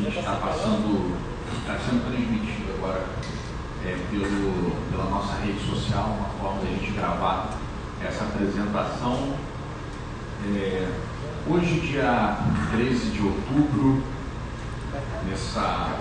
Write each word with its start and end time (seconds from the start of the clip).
gente 0.00 0.18
está 0.18 0.32
passando, 0.36 1.14
está 1.60 1.78
sendo 1.78 2.08
transmitido 2.08 2.72
agora 2.78 3.04
é, 3.84 3.98
pelo, 4.10 4.70
pela 4.90 5.10
nossa 5.10 5.34
rede 5.44 5.60
social, 5.60 6.16
uma 6.18 6.28
forma 6.40 6.60
de 6.62 6.68
a 6.68 6.70
gente 6.78 6.92
gravar 6.92 7.58
essa 8.02 8.24
apresentação. 8.24 9.34
É, 10.46 10.88
hoje, 11.46 11.80
dia 11.80 12.38
13 12.72 13.10
de 13.10 13.22
outubro, 13.22 14.02
nessa, 15.28 15.98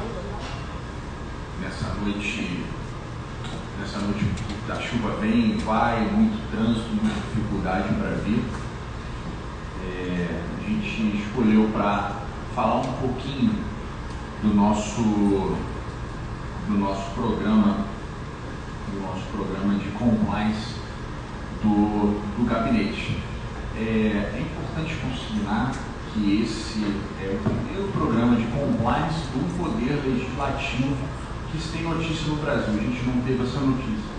nessa 1.61 1.93
noite, 2.01 2.63
nessa 3.79 3.99
noite 3.99 4.25
da 4.65 4.75
chuva 4.75 5.17
vem 5.19 5.51
e 5.51 5.61
vai, 5.65 5.99
muito 6.05 6.49
trânsito, 6.51 6.87
muita 6.89 7.19
dificuldade 7.19 7.93
para 7.95 8.11
vir. 8.23 8.43
É, 9.83 10.41
a 10.57 10.69
gente 10.69 11.17
escolheu 11.17 11.69
para 11.73 12.13
falar 12.55 12.77
um 12.77 12.93
pouquinho 12.93 13.69
do 14.41 14.53
nosso, 14.53 15.01
do 15.01 16.77
nosso 16.77 17.11
programa, 17.11 17.85
do 18.91 19.01
nosso 19.01 19.25
programa 19.31 19.75
de 19.75 19.89
compliance 19.91 20.75
do, 21.61 22.19
do 22.37 22.45
gabinete. 22.49 23.17
É, 23.75 23.81
é 23.81 24.41
importante 24.41 24.95
consignar 24.95 25.73
que 26.13 26.41
esse 26.41 26.83
é 27.21 27.35
o 27.35 27.49
primeiro 27.49 27.91
programa 27.91 28.35
de 28.35 28.43
compliance 28.43 29.19
do 29.33 29.57
Poder 29.57 30.01
Legislativo 30.05 30.97
que 31.51 31.57
se 31.59 31.69
tem 31.69 31.83
notícia 31.83 32.27
no 32.27 32.35
Brasil. 32.37 32.73
A 32.73 32.83
gente 32.83 33.03
não 33.05 33.21
teve 33.21 33.43
essa 33.43 33.59
notícia. 33.59 34.09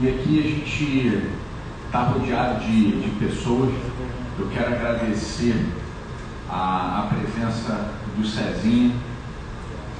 E 0.00 0.08
aqui 0.08 0.38
a 0.38 0.42
gente 0.42 1.28
está 1.86 2.02
rodeado 2.04 2.64
de, 2.64 3.02
de 3.02 3.10
pessoas. 3.18 3.70
Eu 4.38 4.48
quero 4.48 4.74
agradecer 4.74 5.66
a, 6.48 7.00
a 7.00 7.14
presença 7.14 7.90
do 8.16 8.26
Cezinha, 8.26 8.94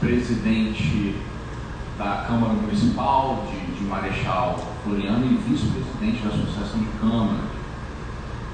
presidente 0.01 1.15
da 1.99 2.25
Câmara 2.27 2.55
Municipal 2.55 3.47
de, 3.51 3.79
de 3.79 3.85
Marechal 3.85 4.59
Floriano 4.83 5.27
e 5.27 5.35
vice-presidente 5.49 6.23
da 6.23 6.31
Associação 6.31 6.81
de 6.81 6.89
Câmara. 6.99 7.45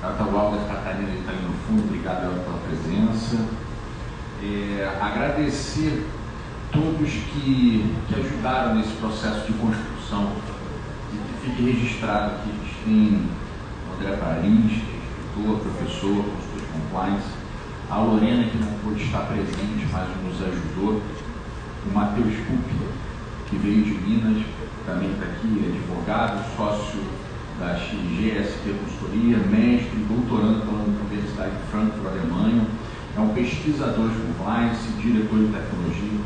Catagualda 0.02 0.58
Catarina 0.66 1.14
está 1.14 1.30
ali 1.30 1.42
no 1.42 1.54
fundo, 1.66 1.84
obrigado 1.84 2.44
pela 2.44 2.58
presença. 2.58 3.46
É, 4.42 4.98
agradecer 5.00 6.06
todos 6.72 7.10
que, 7.10 7.94
que 8.08 8.14
ajudaram 8.14 8.74
nesse 8.74 8.92
processo 8.94 9.46
de 9.46 9.52
construção. 9.54 10.32
Que 11.10 11.48
fique 11.48 11.62
registrado 11.62 12.42
que 12.42 12.50
a 12.50 12.52
gente 12.52 12.76
tem 12.84 13.28
o 13.88 13.94
André 13.94 14.16
Paris, 14.16 14.82
que 14.82 14.92
é 14.92 15.44
escritor, 15.46 15.60
professor, 15.60 16.24
consultor 16.24 16.60
de 16.60 16.66
compliance, 16.66 17.36
a 17.88 17.98
Lorena, 17.98 18.44
que 18.50 18.58
não 18.58 18.72
pôde 18.84 19.04
estar 19.04 19.20
presente, 19.20 19.86
mas 19.92 20.08
nos 20.24 20.42
ajudou, 20.42 21.00
o 21.86 21.94
Matheus 21.94 22.34
Pupi, 22.46 22.76
que 23.48 23.56
veio 23.56 23.84
de 23.84 23.94
Minas, 23.94 24.44
também 24.84 25.10
está 25.12 25.26
aqui, 25.26 25.62
é 25.64 25.68
advogado, 25.68 26.44
sócio 26.56 27.00
da 27.58 27.74
XGST 27.74 28.74
Consultoria, 28.84 29.38
mestre, 29.38 30.04
doutorando 30.08 30.60
pela 30.60 30.82
Universidade 30.82 31.52
de 31.56 31.62
Frankfurt, 31.70 32.06
Alemanha, 32.06 32.66
é 33.16 33.20
um 33.20 33.28
pesquisador 33.28 34.10
de 34.10 34.20
compliance, 34.20 34.88
diretor 35.00 35.38
de 35.38 35.52
tecnologia. 35.52 36.20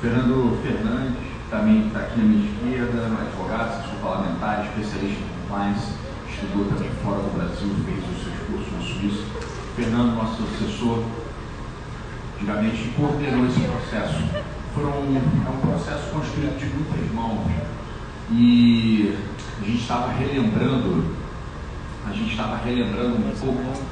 Fernando 0.00 0.62
Fernandes, 0.62 1.28
também 1.50 1.86
está 1.86 2.00
aqui 2.00 2.20
na 2.20 2.24
minha 2.24 2.44
esquerda, 2.44 3.06
advogado, 3.06 3.78
assessor 3.78 3.98
parlamentar, 4.02 4.66
especialista 4.66 5.20
em 5.22 5.40
compliance, 5.42 5.92
estudou 6.28 6.64
também 6.66 6.90
fora 7.02 7.22
do 7.22 7.34
Brasil, 7.36 7.70
fez 7.84 7.98
os 7.98 8.24
seus 8.24 8.38
cursos 8.46 8.72
na 8.72 8.80
Suíça 8.80 9.48
Fernando, 9.78 10.16
nosso 10.16 10.42
assessor, 10.42 11.04
antigamente 12.34 12.92
coordenou 12.96 13.46
esse 13.46 13.60
processo. 13.60 14.57
Foram, 14.78 14.92
é 14.92 15.50
um 15.50 15.60
processo 15.60 16.10
construído 16.12 16.56
de 16.56 16.66
muitas 16.66 17.12
mãos. 17.12 17.50
E 18.30 19.12
a 19.60 19.64
gente 19.64 19.80
estava 19.80 20.12
relembrando, 20.12 21.04
a 22.08 22.12
gente 22.12 22.30
estava 22.30 22.56
relembrando 22.58 23.16
um 23.16 23.32
pouco 23.40 23.82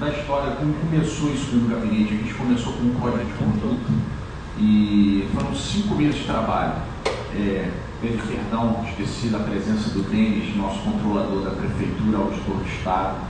da 0.00 0.08
história, 0.10 0.56
como 0.56 0.74
começou 0.74 1.32
isso 1.32 1.54
no 1.54 1.68
gabinete. 1.68 2.14
A 2.14 2.16
gente 2.16 2.34
começou 2.34 2.72
com 2.72 2.84
um 2.84 2.94
código 2.94 3.24
de 3.24 3.32
conduta 3.34 3.92
e 4.58 5.28
foram 5.32 5.54
cinco 5.54 5.94
meses 5.94 6.16
de 6.16 6.24
trabalho. 6.24 6.82
É, 7.36 7.70
pede 8.00 8.18
perdão, 8.22 8.84
esqueci 8.88 9.28
da 9.28 9.38
presença 9.38 9.90
do 9.90 10.02
Denis, 10.02 10.56
nosso 10.56 10.80
controlador 10.80 11.42
da 11.42 11.50
prefeitura, 11.50 12.18
auditor 12.18 12.56
do 12.56 12.66
Estado 12.66 13.28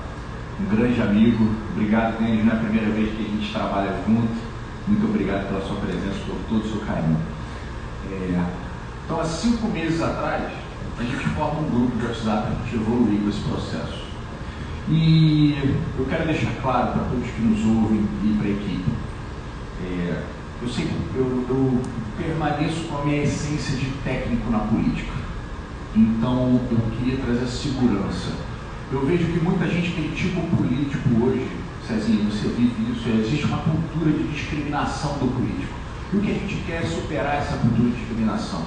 um 0.61 0.77
grande 0.77 1.01
amigo. 1.01 1.49
Obrigado, 1.73 2.19
Denis, 2.19 2.45
não 2.45 2.53
é 2.53 2.57
a 2.57 2.59
primeira 2.59 2.91
vez 2.91 3.15
que 3.15 3.23
a 3.23 3.29
gente 3.29 3.53
trabalha 3.53 3.95
junto. 4.07 4.48
Muito 4.89 5.05
obrigado 5.05 5.49
pela 5.49 5.61
sua 5.61 5.77
presença, 5.77 6.19
por 6.27 6.37
todo 6.49 6.65
o 6.65 6.69
seu 6.69 6.81
carinho. 6.81 7.19
É... 8.11 8.43
Então, 9.05 9.21
há 9.21 9.25
cinco 9.25 9.69
meses 9.69 10.01
atrás, 10.01 10.51
a 10.99 11.03
gente 11.03 11.29
forma 11.29 11.61
um 11.61 11.71
grupo 11.71 11.99
de 11.99 12.07
WhatsApp 12.07 12.49
a 12.49 12.65
gente 12.65 12.75
evoluir 12.75 13.21
com 13.21 13.29
esse 13.29 13.41
processo. 13.41 14.09
E 14.89 15.77
eu 15.99 16.07
quero 16.07 16.25
deixar 16.25 16.53
claro 16.63 16.93
para 16.93 17.05
todos 17.05 17.31
que 17.31 17.43
nos 17.43 17.83
ouvem 17.83 18.01
e 18.25 18.37
para 18.39 18.47
a 18.47 18.51
equipe. 18.51 18.91
É... 19.85 20.23
eu, 20.63 20.69
sempre, 20.69 20.97
eu, 21.15 21.45
eu 21.49 21.83
permaneço 22.17 22.85
com 22.85 22.99
a 22.99 23.05
minha 23.05 23.23
essência 23.23 23.77
de 23.77 23.91
técnico 24.03 24.51
na 24.51 24.61
política. 24.61 25.13
Então, 25.95 26.61
eu 26.71 26.79
queria 26.97 27.19
trazer 27.19 27.47
segurança 27.47 28.49
eu 28.91 29.05
vejo 29.05 29.25
que 29.27 29.45
muita 29.45 29.67
gente 29.69 29.91
critica 29.91 30.41
o 30.41 30.57
político 30.57 31.09
hoje, 31.23 31.47
Cezinha, 31.89 32.23
você 32.25 32.49
vive 32.49 32.93
isso, 32.93 33.09
existe 33.09 33.47
uma 33.47 33.63
cultura 33.63 34.13
de 34.13 34.29
discriminação 34.29 35.13
do 35.13 35.35
político. 35.35 35.73
E 36.13 36.17
o 36.19 36.21
que 36.21 36.31
a 36.33 36.35
gente 36.35 36.57
quer 36.67 36.83
é 36.83 36.87
superar 36.87 37.37
essa 37.37 37.57
cultura 37.57 37.89
de 37.89 37.97
discriminação. 37.97 38.63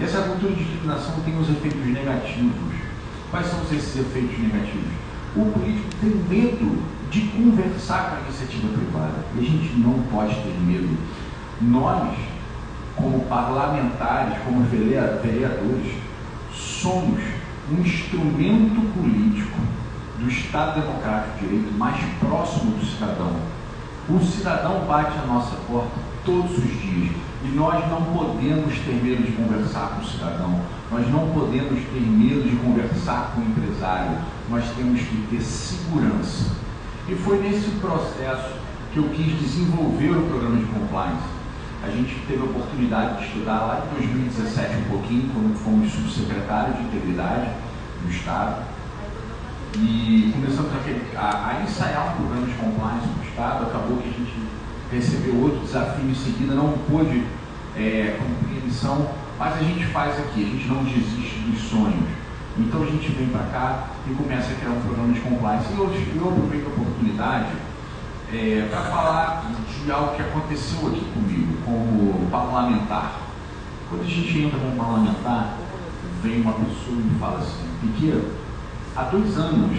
E 0.00 0.04
essa 0.04 0.22
cultura 0.22 0.54
de 0.54 0.64
discriminação 0.64 1.20
tem 1.26 1.38
os 1.38 1.50
efeitos 1.50 1.84
negativos. 1.84 2.74
Quais 3.30 3.46
são 3.48 3.60
esses 3.64 3.96
efeitos 3.96 4.38
negativos? 4.38 4.88
O 5.36 5.44
político 5.44 5.88
tem 6.00 6.10
medo 6.10 6.82
de 7.10 7.20
conversar 7.36 8.08
com 8.08 8.16
a 8.16 8.20
iniciativa 8.20 8.68
privada. 8.68 9.26
E 9.36 9.40
a 9.40 9.42
gente 9.42 9.74
não 9.80 10.02
pode 10.10 10.34
ter 10.34 10.58
medo. 10.64 10.96
Nós, 11.60 12.16
como 12.96 13.26
parlamentares, 13.26 14.38
como 14.42 14.64
vereadores, 14.64 15.92
somos 16.50 17.20
um 17.70 17.80
instrumento 17.82 18.80
político 18.94 19.60
do 20.24 20.30
Estado 20.30 20.80
Democrático 20.80 21.38
de 21.38 21.46
Direito 21.46 21.74
mais 21.74 22.00
próximo 22.18 22.72
do 22.72 22.84
cidadão. 22.84 23.36
O 24.08 24.18
cidadão 24.24 24.86
bate 24.86 25.18
a 25.18 25.26
nossa 25.26 25.54
porta 25.68 26.00
todos 26.24 26.56
os 26.56 26.80
dias 26.80 27.14
e 27.44 27.48
nós 27.48 27.86
não 27.90 28.02
podemos 28.02 28.74
ter 28.78 29.02
medo 29.02 29.22
de 29.22 29.32
conversar 29.32 29.88
com 29.90 30.00
o 30.00 30.04
cidadão, 30.06 30.60
nós 30.90 31.06
não 31.10 31.28
podemos 31.28 31.78
ter 31.78 32.00
medo 32.00 32.48
de 32.48 32.56
conversar 32.56 33.32
com 33.34 33.42
o 33.42 33.44
empresário, 33.44 34.16
nós 34.48 34.64
temos 34.74 35.00
que 35.00 35.26
ter 35.30 35.42
segurança. 35.42 36.52
E 37.06 37.14
foi 37.16 37.42
nesse 37.42 37.70
processo 37.72 38.54
que 38.94 38.98
eu 38.98 39.04
quis 39.10 39.38
desenvolver 39.38 40.10
o 40.10 40.22
programa 40.22 40.56
de 40.56 40.64
compliance. 40.64 41.34
A 41.82 41.90
gente 41.90 42.14
teve 42.26 42.40
a 42.40 42.44
oportunidade 42.44 43.18
de 43.18 43.24
estudar 43.26 43.58
lá 43.58 43.84
em 43.84 43.94
2017 43.98 44.76
um 44.76 44.84
pouquinho, 44.84 45.30
quando 45.34 45.54
fomos 45.58 45.92
subsecretário 45.92 46.72
de 46.72 46.82
Integridade 46.84 47.50
do 48.02 48.10
Estado. 48.10 48.73
E 49.76 50.30
começamos 50.32 50.70
a, 50.72 51.20
a, 51.20 51.48
a, 51.48 51.62
ensaiar 51.64 52.12
um 52.12 52.16
programa 52.22 52.46
de 52.46 52.52
compliance 52.54 53.08
no 53.08 53.24
Estado. 53.24 53.64
Acabou 53.64 53.96
que 53.96 54.08
a 54.08 54.12
gente 54.12 54.32
recebeu 54.92 55.42
outro 55.42 55.60
desafio 55.60 56.08
em 56.08 56.14
seguida, 56.14 56.54
não 56.54 56.78
pôde 56.88 57.24
é, 57.76 58.16
cumprir 58.16 58.62
a 58.62 58.64
missão, 58.66 59.10
mas 59.36 59.54
a 59.54 59.62
gente 59.62 59.84
faz 59.86 60.16
aqui, 60.20 60.44
a 60.44 60.48
gente 60.48 60.68
não 60.68 60.84
desiste 60.84 61.40
dos 61.40 61.60
sonhos. 61.60 62.08
Então 62.56 62.84
a 62.84 62.86
gente 62.86 63.10
vem 63.12 63.26
para 63.26 63.46
cá 63.46 63.88
e 64.08 64.14
começa 64.14 64.52
a 64.52 64.54
criar 64.54 64.70
um 64.70 64.80
programa 64.80 65.12
de 65.12 65.20
compliance. 65.20 65.66
E 65.72 65.80
hoje 65.80 66.12
eu 66.14 66.28
aproveito 66.28 66.66
a 66.66 66.68
oportunidade 66.68 67.52
é, 68.32 68.68
para 68.70 68.80
falar 68.82 69.50
de 69.84 69.90
algo 69.90 70.14
que 70.14 70.22
aconteceu 70.22 70.86
aqui 70.86 71.04
comigo, 71.12 71.52
como 71.64 72.30
parlamentar. 72.30 73.18
Quando 73.90 74.02
a 74.02 74.08
gente 74.08 74.38
entra 74.38 74.56
como 74.56 74.76
parlamentar, 74.76 75.56
vem 76.22 76.42
uma 76.42 76.52
pessoa 76.52 76.96
e 76.96 77.02
me 77.02 77.18
fala 77.18 77.40
assim, 77.40 77.66
Piqueiro, 77.80 78.43
há 78.96 79.02
dois 79.04 79.36
anos 79.36 79.76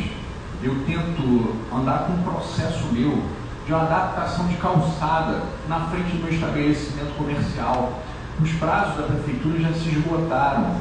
eu 0.62 0.75
tento 0.85 1.56
andar 1.73 2.06
com 2.06 2.13
um 2.13 2.23
processo 2.23 2.88
meu 2.91 3.23
de 3.65 3.73
uma 3.73 3.83
adaptação 3.83 4.47
de 4.47 4.56
calçada 4.56 5.44
na 5.67 5.81
frente 5.88 6.12
do 6.12 6.23
meu 6.23 6.33
estabelecimento 6.33 7.15
comercial. 7.17 8.03
Os 8.41 8.51
prazos 8.53 8.97
da 8.97 9.03
prefeitura 9.03 9.59
já 9.59 9.73
se 9.73 9.89
esgotaram. 9.89 10.75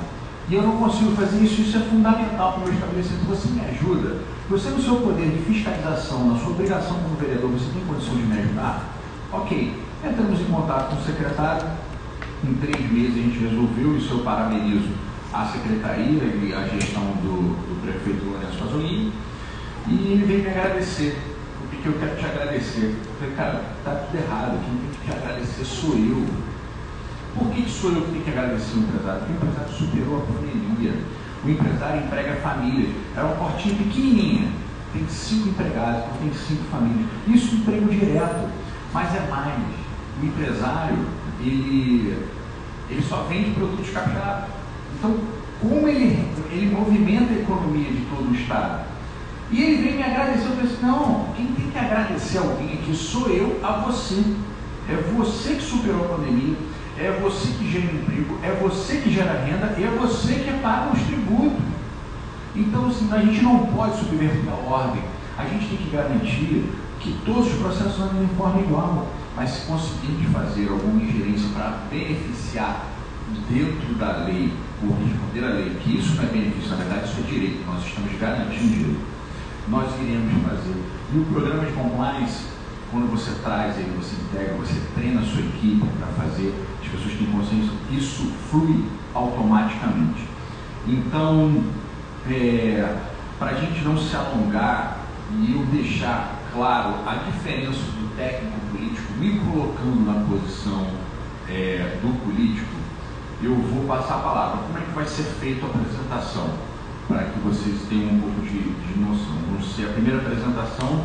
E 0.49 0.55
eu 0.55 0.63
não 0.63 0.77
consigo 0.77 1.13
fazer 1.13 1.39
isso, 1.43 1.63
isso 1.63 1.77
é 1.79 1.81
fundamental 1.81 2.53
para 2.53 2.61
o 2.61 2.65
meu 2.65 2.75
estabelecimento. 2.75 3.25
Você 3.27 3.49
me 3.49 3.61
ajuda? 3.61 4.19
Você, 4.51 4.69
no 4.69 4.83
seu 4.83 4.97
poder 4.97 5.31
de 5.31 5.39
fiscalização, 5.45 6.33
na 6.33 6.39
sua 6.39 6.51
obrigação 6.51 6.99
como 6.99 7.17
vereador, 7.17 7.51
você 7.51 7.71
tem 7.73 7.83
condição 7.87 8.15
de 8.15 8.23
me 8.23 8.39
ajudar? 8.39 8.85
Ok, 9.33 9.83
entramos 10.05 10.41
em 10.41 10.45
contato 10.45 10.91
com 10.91 10.97
o 10.97 11.05
secretário. 11.05 11.67
Em 12.43 12.55
três 12.55 12.93
meses 12.93 13.15
a 13.15 13.21
gente 13.21 13.39
resolveu, 13.39 13.97
isso 13.97 14.13
eu 14.13 14.19
parabenizo 14.19 14.91
a 15.35 15.47
secretaria 15.47 16.23
e 16.23 16.55
a 16.55 16.69
gestão 16.69 17.03
do, 17.03 17.59
do 17.67 17.83
prefeito 17.83 18.25
Lourenço 18.25 18.57
Pasolini. 18.57 19.13
E 19.89 20.25
veio 20.25 20.45
me 20.45 20.49
agradecer. 20.49 21.19
O 21.61 21.69
que, 21.69 21.87
eu 21.87 21.93
quero 21.95 22.17
te 22.17 22.25
agradecer? 22.25 22.95
Eu 23.05 23.15
falei, 23.19 23.35
cara, 23.35 23.65
tá 23.85 23.91
tudo 23.91 24.17
errado, 24.17 24.61
quem 24.65 24.79
tem 24.79 24.91
que 24.91 25.05
te 25.05 25.13
agradecer 25.13 25.65
sou 25.65 25.97
eu. 25.97 26.25
Por 27.37 27.51
que, 27.51 27.69
sou 27.69 27.91
eu 27.91 28.03
que 28.03 28.13
tenho 28.13 28.25
que 28.25 28.31
agradecer 28.31 28.77
o 28.77 28.79
empresário? 28.79 29.21
Porque 29.21 29.33
o 29.33 29.37
empresário 29.37 29.75
superou 29.75 30.19
a 30.19 30.33
pandemia. 30.33 30.95
O 31.45 31.51
empresário 31.51 32.05
emprega 32.05 32.37
famílias. 32.37 32.91
Era 33.17 33.27
uma 33.27 33.35
portinha 33.35 33.75
pequenininha. 33.75 34.49
Tem 34.93 35.09
cinco 35.09 35.49
empregados, 35.49 36.05
tem 36.21 36.33
cinco 36.33 36.63
famílias. 36.71 37.11
Isso 37.27 37.57
é 37.57 37.59
emprego 37.59 37.89
direto. 37.89 38.49
Mas 38.93 39.15
é 39.17 39.29
mais. 39.29 39.59
O 40.23 40.27
empresário, 40.27 41.05
ele, 41.41 42.25
ele 42.89 43.03
só 43.03 43.25
vende 43.25 43.51
produtos 43.51 43.91
capturados. 43.91 44.54
Então, 44.99 45.17
como 45.61 45.89
ele, 45.89 46.29
ele 46.51 46.75
movimenta 46.75 47.33
a 47.33 47.39
economia 47.39 47.91
de 47.91 48.07
todo 48.07 48.31
o 48.31 48.35
Estado? 48.35 48.85
E 49.51 49.63
ele 49.63 49.83
vem 49.83 49.97
me 49.97 50.03
agradecer, 50.03 50.47
eu 50.47 50.57
falei 50.57 50.65
assim, 50.65 50.87
não, 50.87 51.27
quem 51.37 51.47
tem 51.47 51.71
que 51.71 51.79
agradecer 51.79 52.39
alguém 52.39 52.75
aqui 52.75 52.95
sou 52.95 53.29
eu 53.29 53.61
a 53.63 53.73
você. 53.81 54.23
É 54.89 54.97
você 55.17 55.55
que 55.55 55.63
superou 55.63 56.05
a 56.05 56.09
pandemia, 56.17 56.57
é 56.99 57.19
você 57.23 57.49
que 57.53 57.71
gera 57.71 57.85
emprego, 57.85 58.39
é 58.43 58.51
você 58.61 58.97
que 58.99 59.11
gera 59.11 59.45
renda 59.45 59.75
e 59.79 59.85
é 59.85 59.89
você 59.89 60.35
que 60.35 60.53
paga 60.61 60.93
os 60.93 61.03
tributos. 61.03 61.65
Então, 62.55 62.87
assim, 62.87 63.09
a 63.13 63.19
gente 63.19 63.43
não 63.43 63.67
pode 63.67 63.99
subverter 63.99 64.43
a 64.49 64.71
ordem, 64.71 65.03
a 65.37 65.45
gente 65.45 65.69
tem 65.69 65.79
que 65.79 65.91
garantir 65.91 66.71
que 67.01 67.13
todos 67.25 67.47
os 67.47 67.55
processos 67.55 68.01
andem 68.01 68.27
de 68.27 68.35
forma 68.35 68.61
igual. 68.61 69.09
Mas 69.37 69.51
se 69.51 69.67
conseguirmos 69.67 70.33
fazer 70.33 70.69
alguma 70.69 71.03
ingerência 71.03 71.49
para 71.53 71.81
beneficiar 71.91 72.94
dentro 73.49 73.95
da 73.95 74.25
lei, 74.25 74.53
por 74.81 74.97
responder 74.99 75.45
à 75.45 75.55
lei, 75.55 75.77
que 75.83 75.99
isso 75.99 76.15
não 76.17 76.25
é 76.25 76.27
benefício, 76.27 76.71
na 76.71 76.77
verdade 76.77 77.05
isso 77.05 77.21
é 77.21 77.31
direito, 77.31 77.67
nós 77.67 77.85
estamos 77.85 78.19
garantindo 78.19 78.69
direito, 78.69 79.01
nós 79.69 80.01
iremos 80.01 80.43
fazer. 80.49 80.83
E 81.13 81.19
o 81.19 81.25
programa 81.25 81.65
de 81.65 81.73
compliance 81.73 82.55
quando 82.95 83.11
você 83.11 83.33
traz 83.43 83.77
ele, 83.77 83.91
você 83.97 84.15
integra, 84.15 84.55
você 84.55 84.81
treina 84.95 85.21
a 85.21 85.25
sua 85.25 85.41
equipe 85.41 85.85
para 85.99 86.07
fazer, 86.25 86.55
as 86.81 86.89
pessoas 86.89 87.15
têm 87.15 87.27
consciência, 87.27 87.73
isso 87.91 88.31
flui 88.49 88.85
automaticamente. 89.13 90.29
Então, 90.87 91.65
é, 92.31 92.97
para 93.37 93.51
a 93.51 93.55
gente 93.55 93.83
não 93.85 93.99
se 93.99 94.15
alongar 94.15 94.99
e 95.33 95.55
eu 95.55 95.67
deixar 95.67 96.39
claro 96.53 96.95
a 97.05 97.15
diferença 97.31 97.81
do 97.81 98.17
técnico 98.17 98.61
político, 98.71 99.13
me 99.19 99.41
colocando 99.41 100.07
na 100.07 100.25
posição 100.27 100.87
é, 101.49 101.99
do 102.01 102.17
político, 102.25 102.74
eu 103.45 103.55
vou 103.55 103.85
passar 103.87 104.17
a 104.17 104.19
palavra. 104.19 104.63
Como 104.67 104.79
é 104.79 104.81
que 104.81 104.93
vai 104.93 105.07
ser 105.07 105.25
feita 105.25 105.67
a 105.67 105.69
apresentação? 105.69 106.49
Para 107.09 107.25
que 107.25 107.39
vocês 107.41 107.83
tenham 107.89 108.15
um 108.15 108.21
pouco 108.21 108.41
de, 108.43 108.59
de 108.59 108.99
noção. 108.99 109.37
Vamos 109.51 109.75
ser 109.75 109.87
a 109.87 109.93
primeira 109.93 110.19
apresentação 110.19 111.05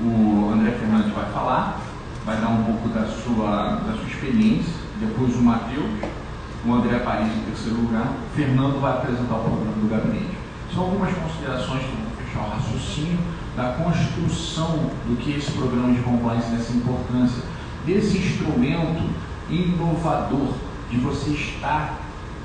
o 0.00 0.50
André 0.52 0.72
Fernandes 0.72 1.12
vai 1.12 1.24
falar, 1.32 1.80
vai 2.24 2.36
dar 2.36 2.48
um 2.48 2.64
pouco 2.64 2.88
da 2.88 3.06
sua, 3.06 3.76
da 3.76 3.94
sua 3.94 4.06
experiência, 4.06 4.74
depois 5.00 5.34
o 5.34 5.42
Matheus, 5.42 5.88
o 6.66 6.72
André 6.74 6.98
Paris 6.98 7.28
em 7.34 7.40
terceiro 7.50 7.80
lugar, 7.80 8.12
Fernando 8.34 8.80
vai 8.80 8.92
apresentar 8.92 9.36
o 9.36 9.44
programa 9.44 9.72
do 9.72 9.88
gabinete. 9.88 10.36
São 10.74 10.84
algumas 10.84 11.14
considerações 11.14 11.82
que 11.84 11.96
vão 11.96 12.26
fechar 12.26 12.40
o 12.40 12.50
raciocínio 12.50 13.18
da 13.56 13.72
construção 13.82 14.90
do 15.06 15.16
que 15.16 15.32
esse 15.32 15.52
programa 15.52 15.92
de 15.92 16.00
compliance, 16.00 16.50
dessa 16.50 16.72
importância, 16.72 17.42
desse 17.86 18.18
instrumento 18.18 19.02
inovador 19.48 20.52
de 20.90 20.98
você 20.98 21.30
estar 21.30 21.98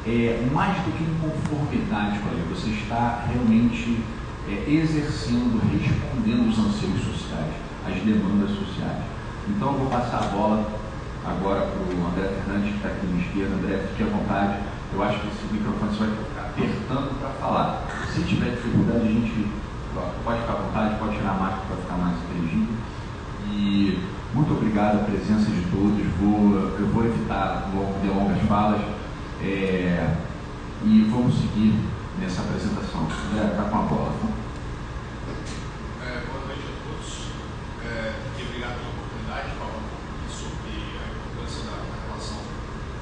é, 0.05 0.47
mais 0.51 0.77
do 0.83 0.91
que 0.97 1.03
em 1.03 1.15
conformidade 1.21 2.19
com 2.19 2.29
a 2.29 2.31
lei, 2.31 2.43
você 2.49 2.69
está 2.71 3.25
realmente 3.27 4.03
é, 4.47 4.69
exercendo, 4.69 5.61
respondendo 5.71 6.49
os 6.49 6.57
anseios 6.57 7.03
sociais, 7.03 7.53
as 7.85 8.01
demandas 8.01 8.49
sociais. 8.51 9.03
Então, 9.49 9.73
eu 9.73 9.79
vou 9.79 9.87
passar 9.87 10.23
a 10.23 10.27
bola 10.27 10.81
agora 11.25 11.61
para 11.61 11.95
o 11.95 12.07
André 12.07 12.29
Fernandes, 12.29 12.71
que 12.71 12.77
está 12.77 12.89
aqui 12.89 13.05
na 13.07 13.21
esquerda. 13.21 13.55
André, 13.55 13.87
fique 13.89 14.03
à 14.03 14.05
vontade. 14.07 14.59
Eu 14.93 15.03
acho 15.03 15.19
que 15.19 15.27
esse 15.27 15.53
microfone 15.53 15.91
você 15.91 16.05
vai 16.05 16.15
ficar 16.15 16.41
apertando 16.41 17.19
para 17.19 17.29
falar. 17.39 17.83
Se 18.13 18.23
tiver 18.23 18.51
dificuldade, 18.51 19.07
a 19.07 19.11
gente 19.11 19.47
pode 20.23 20.41
ficar 20.41 20.53
à 20.53 20.55
vontade, 20.55 20.99
pode 20.99 21.17
tirar 21.17 21.31
a 21.31 21.33
máscara 21.33 21.61
para 21.67 21.77
ficar 21.77 21.97
mais 21.97 22.17
inteligível. 22.17 22.75
E 23.49 23.99
muito 24.33 24.53
obrigado 24.53 25.01
a 25.01 25.03
presença 25.03 25.51
de 25.51 25.61
todos. 25.69 26.05
Vou, 26.19 26.79
eu 26.79 26.87
vou 26.87 27.05
evitar 27.05 27.69
longas 27.75 28.41
falas. 28.47 28.81
É, 29.41 30.15
e 30.83 31.01
vamos 31.11 31.35
seguir 31.35 31.75
nessa 32.19 32.41
apresentação. 32.41 33.01
André, 33.01 33.51
está 33.51 33.63
com 33.63 33.75
a 33.75 33.81
bola. 33.81 34.13
É, 36.01 36.23
boa 36.31 36.45
noite 36.47 36.63
a 36.63 36.75
todos. 36.87 37.27
É, 37.83 38.13
obrigado 38.39 38.79
pela 38.79 38.93
oportunidade 38.95 39.49
de 39.51 39.55
falar 39.57 39.77
um 39.77 39.87
pouco 39.91 40.25
sobre 40.31 40.71
a 40.95 41.05
importância 41.11 41.67
da 41.67 41.75
relação 42.07 42.39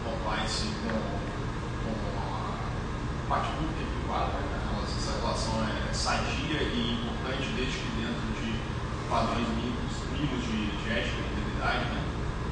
compliance 0.04 0.68
com, 0.82 0.98
com 1.86 1.94
a 2.20 3.30
parte 3.30 3.52
pública 3.54 3.80
e 3.80 4.00
privada. 4.02 4.34
Né? 4.34 4.60
Essa 4.82 5.20
relação 5.22 5.62
é 5.62 5.94
sadia 5.94 6.64
e 6.64 7.04
importante 7.04 7.54
desde 7.56 7.78
que 7.78 7.90
dentro 8.02 8.28
de 8.34 8.60
padrões 9.10 9.48
mínimos, 9.50 9.69
de, 10.28 10.84
de 10.84 10.90
ética 10.92 11.16
e 11.16 11.32
integridade. 11.32 11.86
Né? 11.86 12.04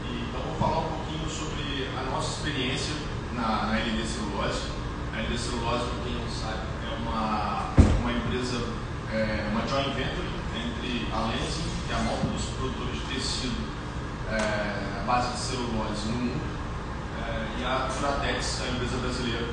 E, 0.06 0.30
então, 0.30 0.42
vou 0.42 0.56
falar 0.56 0.80
um 0.86 0.90
pouquinho 0.90 1.30
sobre 1.30 1.90
a 1.98 2.10
nossa 2.10 2.38
experiência 2.38 2.94
na, 3.34 3.68
na 3.68 3.80
LD 3.80 4.06
Celulose. 4.06 4.72
A 5.14 5.19
LD 5.19 5.38
Celulose, 5.38 5.86
para 5.86 6.04
quem 6.04 6.14
não 6.16 6.30
sabe, 6.30 6.64
é 6.86 6.96
uma, 7.02 7.74
uma 8.00 8.12
empresa, 8.12 8.64
é, 9.12 9.50
uma 9.52 9.68
joint 9.68 9.94
venture 9.96 10.28
entre 10.56 11.08
a 11.12 11.19
Lenzing, 11.28 11.69
que 11.88 11.94
é 11.94 11.96
a 11.96 12.00
maior 12.00 12.19
dos 12.22 12.46
produtores 12.58 12.96
de 12.96 13.16
tecido 13.16 13.78
é, 14.31 15.04
base 15.06 15.31
de 15.34 15.40
celulose 15.40 16.08
no 16.08 16.18
mundo, 16.18 16.42
é, 17.25 17.62
e 17.62 17.66
a 17.66 17.88
Duratex, 17.88 18.62
a 18.62 18.69
empresa 18.72 18.98
brasileira, 18.98 19.48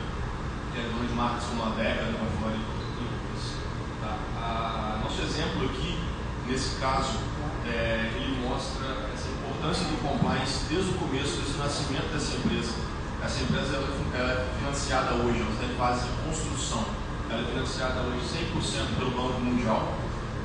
que 0.73 0.81
é 0.81 0.83
dona 0.83 1.07
de 1.07 1.15
marcas 1.15 1.45
como 1.45 1.63
a 1.63 1.69
Deca, 1.71 2.03
a 2.03 2.47
outras. 2.47 3.55
Tá? 4.01 5.01
Nosso 5.03 5.23
exemplo 5.23 5.67
aqui, 5.67 6.04
nesse 6.47 6.77
caso, 6.81 7.19
é, 7.67 8.11
ele 8.15 8.47
mostra 8.47 8.87
essa 9.15 9.29
importância 9.29 9.85
do 9.87 10.01
compliance 10.03 10.65
desde 10.69 10.91
o 10.91 10.95
começo, 10.95 11.37
desde 11.37 11.55
o 11.55 11.59
nascimento 11.59 12.13
dessa 12.13 12.37
empresa 12.37 12.95
essa 13.25 13.43
empresa 13.43 13.77
ela, 13.77 13.89
ela 14.15 14.33
é 14.33 14.59
financiada 14.59 15.15
hoje, 15.15 15.41
ela 15.41 15.51
está 15.51 15.65
em 15.65 15.77
fase 15.77 16.05
de 16.05 16.13
construção. 16.29 16.85
Ela 17.31 17.41
é 17.41 17.45
financiada 17.45 18.01
hoje 18.01 18.21
100% 18.21 18.99
pelo 18.99 19.11
Banco 19.13 19.41
Mundial, 19.41 19.95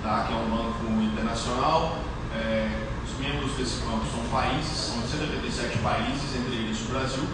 tá? 0.01 0.23
que 0.23 0.33
é 0.33 0.35
um 0.37 0.49
banco 0.49 0.87
internacional. 1.03 1.97
É, 2.33 2.87
os 3.03 3.19
membros 3.19 3.51
desse 3.57 3.81
banco 3.83 4.05
são 4.07 4.23
países, 4.31 4.71
são 4.71 5.01
187 5.01 5.79
países, 5.79 6.35
entre 6.39 6.55
eles 6.55 6.79
o 6.79 6.85
Brasil. 6.93 7.27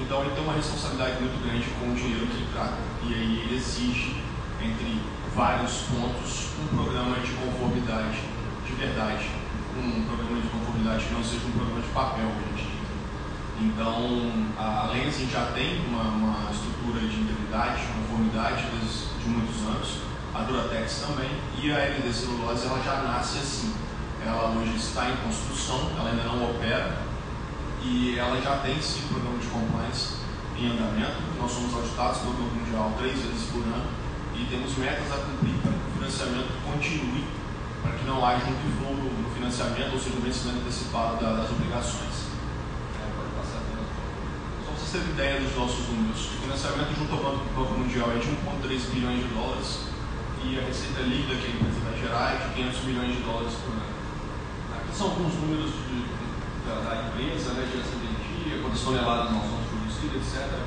Então 0.00 0.22
ele 0.22 0.34
tem 0.34 0.42
uma 0.42 0.54
responsabilidade 0.54 1.22
muito 1.22 1.38
grande 1.46 1.66
com 1.78 1.92
o 1.92 1.94
dinheiro 1.94 2.26
que 2.26 2.34
ele 2.34 2.48
trata. 2.52 2.74
E 3.06 3.14
aí 3.14 3.46
ele 3.46 3.54
exige, 3.54 4.16
entre 4.60 5.00
vários 5.34 5.72
pontos, 5.88 6.48
um 6.62 6.76
programa 6.76 7.16
de 7.20 7.32
conformidade 7.32 8.20
de 8.66 8.72
verdade. 8.74 9.30
Um 9.76 10.04
programa 10.04 10.40
de 10.40 10.48
conformidade 10.48 11.04
que 11.04 11.14
não 11.14 11.24
seja 11.24 11.46
um 11.46 11.52
programa 11.52 11.80
de 11.80 11.88
papel, 11.88 12.28
gente 12.56 12.80
então, 13.60 14.32
a 14.56 14.88
Lensing 14.90 15.28
já 15.28 15.52
tem 15.52 15.84
uma, 15.86 16.02
uma 16.02 16.50
estrutura 16.50 17.00
de 17.00 17.20
integridade, 17.20 17.82
de 17.82 17.92
conformidade 17.92 18.64
de 18.64 19.28
muitos 19.28 19.60
anos, 19.66 19.98
a 20.34 20.40
Duratex 20.40 21.04
também, 21.06 21.28
e 21.60 21.70
a 21.70 21.78
LD 21.78 22.10
Celulose 22.10 22.66
ela 22.66 22.82
já 22.82 23.02
nasce 23.02 23.38
assim. 23.38 23.74
Ela 24.24 24.48
hoje 24.56 24.76
está 24.76 25.10
em 25.10 25.16
construção, 25.16 25.90
ela 25.98 26.08
ainda 26.08 26.22
não 26.22 26.50
opera, 26.50 26.96
e 27.82 28.18
ela 28.18 28.40
já 28.40 28.56
tem 28.60 28.80
sim 28.80 29.02
programa 29.08 29.36
de 29.36 29.48
compliance 29.48 30.14
em 30.56 30.70
andamento. 30.70 31.20
Nós 31.38 31.52
somos 31.52 31.74
auditados 31.74 32.18
pelo 32.18 32.32
Banco 32.32 32.54
Mundial 32.54 32.94
três 32.96 33.20
vezes 33.20 33.50
por 33.50 33.62
ano 33.62 33.84
e 34.40 34.46
temos 34.48 34.76
metas 34.78 35.12
a 35.12 35.16
cumprir 35.16 35.54
para 35.60 35.72
que 35.72 35.78
o 35.78 35.92
financiamento 36.00 36.52
continue, 36.64 37.24
para 37.82 37.92
que 37.92 38.04
não 38.06 38.24
haja 38.24 38.44
um 38.46 38.56
default 38.64 39.00
no 39.00 39.30
financiamento, 39.30 39.92
ou 39.92 40.00
seja, 40.00 40.16
um 40.16 40.20
vencimento 40.20 40.58
antecipado 40.60 41.20
das 41.20 41.50
obrigações 41.50 42.30
vocês 44.90 45.06
terem 45.06 45.14
ideia 45.14 45.40
dos 45.40 45.54
nossos 45.54 45.86
números, 45.86 46.18
o 46.18 46.42
financiamento 46.42 46.90
junto 46.98 47.14
ao 47.14 47.22
Banco, 47.22 47.46
Banco 47.54 47.74
Mundial 47.78 48.10
é 48.10 48.18
de 48.18 48.26
1,3 48.26 48.90
bilhões 48.90 49.22
de 49.22 49.30
dólares 49.30 49.86
e 50.42 50.58
a 50.58 50.66
receita 50.66 51.06
líquida 51.06 51.38
que 51.38 51.46
a 51.46 51.50
empresa 51.54 51.78
vai 51.86 51.94
gerar 51.94 52.26
é 52.34 52.36
de 52.42 52.54
500 52.58 52.84
milhões 52.90 53.12
de 53.14 53.22
dólares 53.22 53.54
por 53.62 53.70
ano. 53.70 53.94
Aqui 54.74 54.90
são 54.90 55.14
alguns 55.14 55.34
números 55.38 55.70
de, 55.86 55.98
da, 56.66 56.74
da, 56.82 56.92
empresa, 57.06 57.54
né, 57.54 57.70
de 57.70 57.78
energia, 57.78 58.62
quantas 58.66 58.82
toneladas 58.82 59.30
nós 59.30 59.46
somos 59.46 59.66
produzidas, 59.70 60.26
etc. 60.26 60.58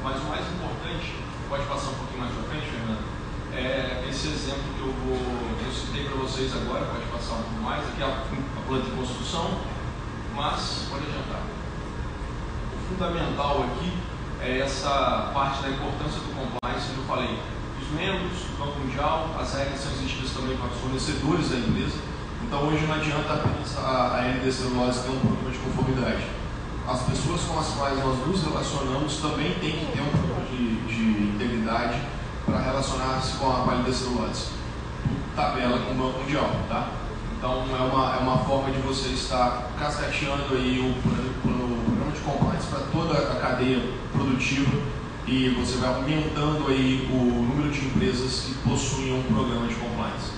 Mas 0.00 0.16
o 0.16 0.24
mais 0.32 0.44
importante, 0.48 1.06
pode 1.48 1.64
passar 1.64 1.90
um 1.90 1.94
pouquinho 1.94 2.20
mais 2.20 2.32
para 2.34 2.42
frente, 2.50 2.66
Fernando, 2.70 3.04
é 3.52 4.06
esse 4.08 4.28
exemplo 4.28 4.64
que 4.76 4.80
eu 4.80 4.92
vou 4.92 5.48
eu 5.64 5.72
citei 5.72 6.04
para 6.04 6.16
vocês 6.16 6.52
agora, 6.54 6.86
pode 6.86 7.04
passar 7.06 7.34
um 7.34 7.42
pouco 7.42 7.62
mais, 7.62 7.86
aqui 7.88 8.02
é 8.02 8.04
a, 8.04 8.08
a 8.08 8.60
planta 8.66 8.84
de 8.84 8.96
construção, 8.96 9.58
mas 10.34 10.86
pode 10.90 11.04
adiantar 11.04 11.58
fundamental 12.88 13.64
aqui 13.64 13.92
é 14.40 14.60
essa 14.60 15.30
parte 15.34 15.62
da 15.62 15.68
importância 15.68 16.20
do 16.20 16.34
compliance 16.34 16.88
que 16.92 16.98
eu 16.98 17.04
falei. 17.04 17.38
Os 17.80 17.88
membros 17.90 18.32
do 18.32 18.58
Banco 18.58 18.80
Mundial, 18.80 19.34
as 19.38 19.54
regras 19.54 19.80
são 19.80 19.92
exigidas 19.92 20.30
também 20.30 20.56
para 20.56 20.68
os 20.68 20.80
fornecedores 20.80 21.50
da 21.50 21.56
empresa. 21.56 21.98
Então 22.42 22.66
hoje 22.68 22.86
não 22.86 22.94
adianta 22.94 23.34
apenas 23.34 23.76
a, 23.76 24.16
a 24.16 24.24
LD 24.24 24.50
Celulose 24.50 25.02
ter 25.02 25.10
um 25.10 25.20
programa 25.20 25.50
de 25.50 25.58
conformidade. 25.58 26.24
as 26.86 27.02
pessoas 27.02 27.42
com 27.42 27.58
as 27.58 27.68
quais 27.74 27.98
nós 27.98 28.26
nos 28.26 28.42
relacionamos 28.42 29.16
também 29.18 29.52
têm 29.60 29.72
que 29.72 29.92
ter 29.92 30.00
um 30.00 30.10
pouco 30.10 30.40
de, 30.50 30.76
de 30.86 31.37
integridade 31.68 32.00
para 32.46 32.58
relacionar-se 32.58 33.36
com 33.36 33.50
a 33.50 33.64
palha 33.64 33.82
das 33.82 33.96
celulose, 33.96 34.46
tabela 35.36 35.78
com 35.80 35.92
o 35.92 35.94
Banco 35.94 36.20
Mundial, 36.20 36.50
tá? 36.68 36.88
Então 37.36 37.64
é 37.70 37.82
uma, 37.82 38.16
é 38.16 38.18
uma 38.18 38.38
forma 38.38 38.70
de 38.70 38.78
você 38.78 39.10
estar 39.10 39.70
cascateando 39.78 40.54
aí 40.54 40.80
o, 40.80 40.86
o, 40.86 41.50
o 41.50 41.82
programa 41.84 42.12
de 42.12 42.20
compliance 42.20 42.66
para 42.66 42.80
toda 42.90 43.18
a 43.18 43.36
cadeia 43.36 43.80
produtiva 44.12 44.76
e 45.26 45.50
você 45.50 45.76
vai 45.76 45.94
aumentando 45.94 46.68
aí 46.68 47.08
o 47.12 47.42
número 47.42 47.70
de 47.70 47.86
empresas 47.86 48.46
que 48.46 48.54
possuem 48.68 49.12
um 49.12 49.22
programa 49.22 49.68
de 49.68 49.74
compliance. 49.74 50.32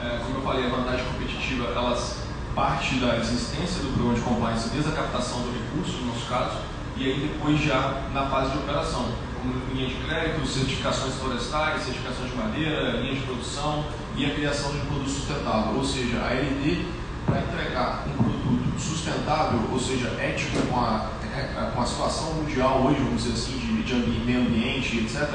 É, 0.00 0.20
como 0.22 0.38
eu 0.38 0.42
falei, 0.42 0.66
a 0.66 0.68
vantagem 0.68 1.04
competitiva, 1.06 1.72
elas 1.74 2.18
parte 2.54 2.96
da 2.96 3.16
existência 3.16 3.82
do 3.82 3.92
programa 3.94 4.14
de 4.14 4.20
compliance 4.20 4.68
desde 4.68 4.90
a 4.90 4.92
captação 4.92 5.40
do 5.40 5.52
recurso, 5.52 5.98
no 5.98 6.12
nosso 6.12 6.26
caso, 6.26 6.58
e 6.96 7.04
aí 7.04 7.32
depois 7.32 7.60
já 7.60 8.02
na 8.12 8.26
fase 8.26 8.50
de 8.50 8.58
operação, 8.58 9.08
como 9.40 9.54
linha 9.74 9.88
de 9.88 9.94
crédito, 10.04 10.46
certificações 10.46 11.14
florestais, 11.14 11.82
certificações 11.82 12.30
de 12.30 12.36
madeira, 12.36 12.92
linha 13.00 13.14
de 13.14 13.20
produção 13.22 13.84
e 14.16 14.26
a 14.26 14.34
criação 14.34 14.72
de 14.72 14.78
um 14.78 14.86
produto 14.86 15.10
sustentável. 15.10 15.76
Ou 15.76 15.84
seja, 15.84 16.18
a 16.18 16.34
LD, 16.34 16.84
para 17.24 17.40
entregar 17.40 18.04
um 18.08 18.22
produto 18.22 18.80
sustentável, 18.80 19.60
ou 19.70 19.78
seja, 19.78 20.08
ético 20.20 20.60
com 20.66 20.80
a 20.80 21.10
é, 21.38 21.70
com 21.72 21.80
a 21.80 21.86
situação 21.86 22.34
mundial 22.34 22.82
hoje, 22.82 22.98
vamos 23.00 23.22
dizer 23.22 23.34
assim, 23.34 23.58
de, 23.58 23.82
de 23.82 24.24
meio 24.24 24.40
ambiente, 24.40 24.98
etc., 24.98 25.28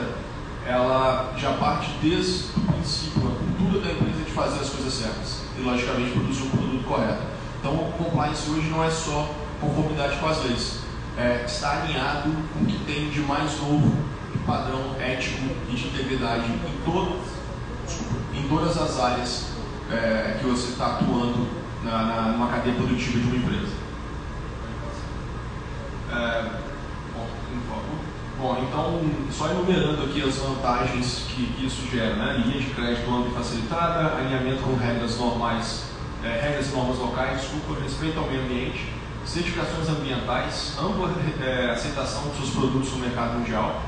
ela 0.66 1.34
já 1.38 1.54
parte 1.54 1.92
desde 2.02 2.46
o 2.58 2.62
princípio, 2.74 3.22
a 3.22 3.36
cultura 3.36 3.86
da 3.86 3.92
empresa 3.92 4.24
de 4.24 4.32
fazer 4.32 4.60
as 4.60 4.70
coisas 4.70 4.94
certas 4.94 5.42
e, 5.58 5.62
logicamente, 5.62 6.12
produzir 6.12 6.44
um 6.44 6.50
produto 6.50 6.84
correto. 6.86 7.22
Então, 7.60 7.74
o 7.74 7.92
compliance 7.94 8.50
hoje 8.50 8.68
não 8.68 8.84
é 8.84 8.90
só 8.90 9.30
conformidade 9.62 10.18
com 10.18 10.28
as 10.28 10.44
leis, 10.44 10.80
é, 11.18 11.44
está 11.46 11.84
alinhado 11.84 12.30
com 12.54 12.64
o 12.64 12.66
que 12.66 12.78
tem 12.86 13.10
de 13.10 13.20
mais 13.22 13.60
novo 13.60 13.96
de 14.32 14.38
padrão 14.40 14.96
ético 15.00 15.44
e 15.70 15.76
de 15.76 15.88
integridade 15.88 16.46
em, 16.46 16.84
todo, 16.84 17.20
em 18.34 18.48
todas 18.48 18.78
as 18.78 19.00
áreas 19.00 19.54
é, 19.92 20.38
que 20.40 20.46
você 20.46 20.72
está 20.72 20.88
atuando 20.88 21.48
na, 21.84 22.04
na, 22.04 22.22
numa 22.32 22.48
cadeia 22.48 22.76
produtiva 22.76 23.20
de 23.20 23.28
uma 23.28 23.36
empresa. 23.36 23.74
É, 26.12 26.42
bom. 27.14 27.28
Bom, 28.40 28.66
então, 28.68 29.00
só 29.32 29.52
enumerando 29.52 30.04
aqui 30.04 30.22
as 30.22 30.36
vantagens 30.38 31.26
que, 31.30 31.46
que 31.54 31.66
isso 31.66 31.88
gera, 31.90 32.16
né? 32.16 32.44
Linha 32.44 32.60
de 32.60 32.72
crédito 32.72 33.10
ampla 33.10 33.32
e 33.32 33.34
facilitada, 33.36 34.16
alinhamento 34.16 34.64
com 34.64 34.76
regras 34.76 35.18
normais, 35.18 35.86
é, 36.24 36.42
regras 36.42 36.70
e 36.70 36.76
normas 36.76 36.98
locais, 36.98 37.42
desculpa, 37.42 37.82
respeito 37.82 38.20
ao 38.20 38.28
meio 38.28 38.42
ambiente, 38.42 38.88
certificações 39.26 39.90
ambientais, 39.90 40.76
ampla 40.80 41.12
é, 41.42 41.72
aceitação 41.72 42.30
de 42.30 42.38
seus 42.38 42.50
produtos 42.52 42.92
no 42.92 43.00
mercado 43.00 43.40
mundial, 43.40 43.82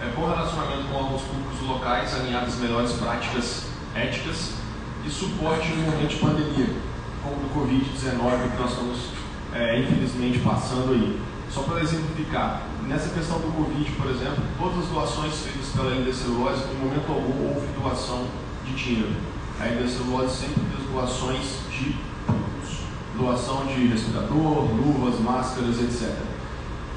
é, 0.00 0.12
bom 0.14 0.28
relacionamento 0.28 0.88
com 0.88 0.96
órgãos 0.96 1.22
públicos 1.22 1.60
locais, 1.66 2.14
alinhadas 2.14 2.56
melhores 2.56 2.92
práticas 2.92 3.66
éticas 3.94 4.52
e 5.04 5.10
suporte 5.10 5.68
no 5.70 5.90
momento 5.90 6.08
de 6.08 6.16
pandemia, 6.16 6.76
como 7.22 7.36
do 7.36 7.54
Covid-19 7.54 8.50
que 8.52 8.62
nós 8.62 8.70
estamos, 8.70 8.98
é, 9.54 9.80
infelizmente, 9.80 10.38
passando 10.40 10.92
aí. 10.92 11.20
Só 11.50 11.62
para 11.62 11.80
exemplificar, 11.80 12.62
nessa 12.86 13.08
questão 13.08 13.38
do 13.38 13.52
Covid, 13.52 13.90
por 13.92 14.10
exemplo, 14.10 14.42
todas 14.58 14.84
as 14.84 14.86
doações 14.86 15.34
feitas 15.38 15.70
pela 15.74 15.94
Ilha 15.94 16.12
Celulose, 16.12 16.64
em 16.70 16.84
momento 16.84 17.10
algum 17.10 17.48
houve 17.48 17.66
doação 17.80 18.26
de 18.64 18.74
dinheiro. 18.74 19.16
A 19.58 19.66
Ilha 19.66 19.88
sempre 19.88 20.62
fez 20.76 20.90
doações 20.92 21.58
de 21.70 21.96
doação 23.18 23.66
de 23.66 23.88
respirador, 23.88 24.64
luvas, 24.64 25.20
máscaras, 25.20 25.80
etc. 25.80 26.14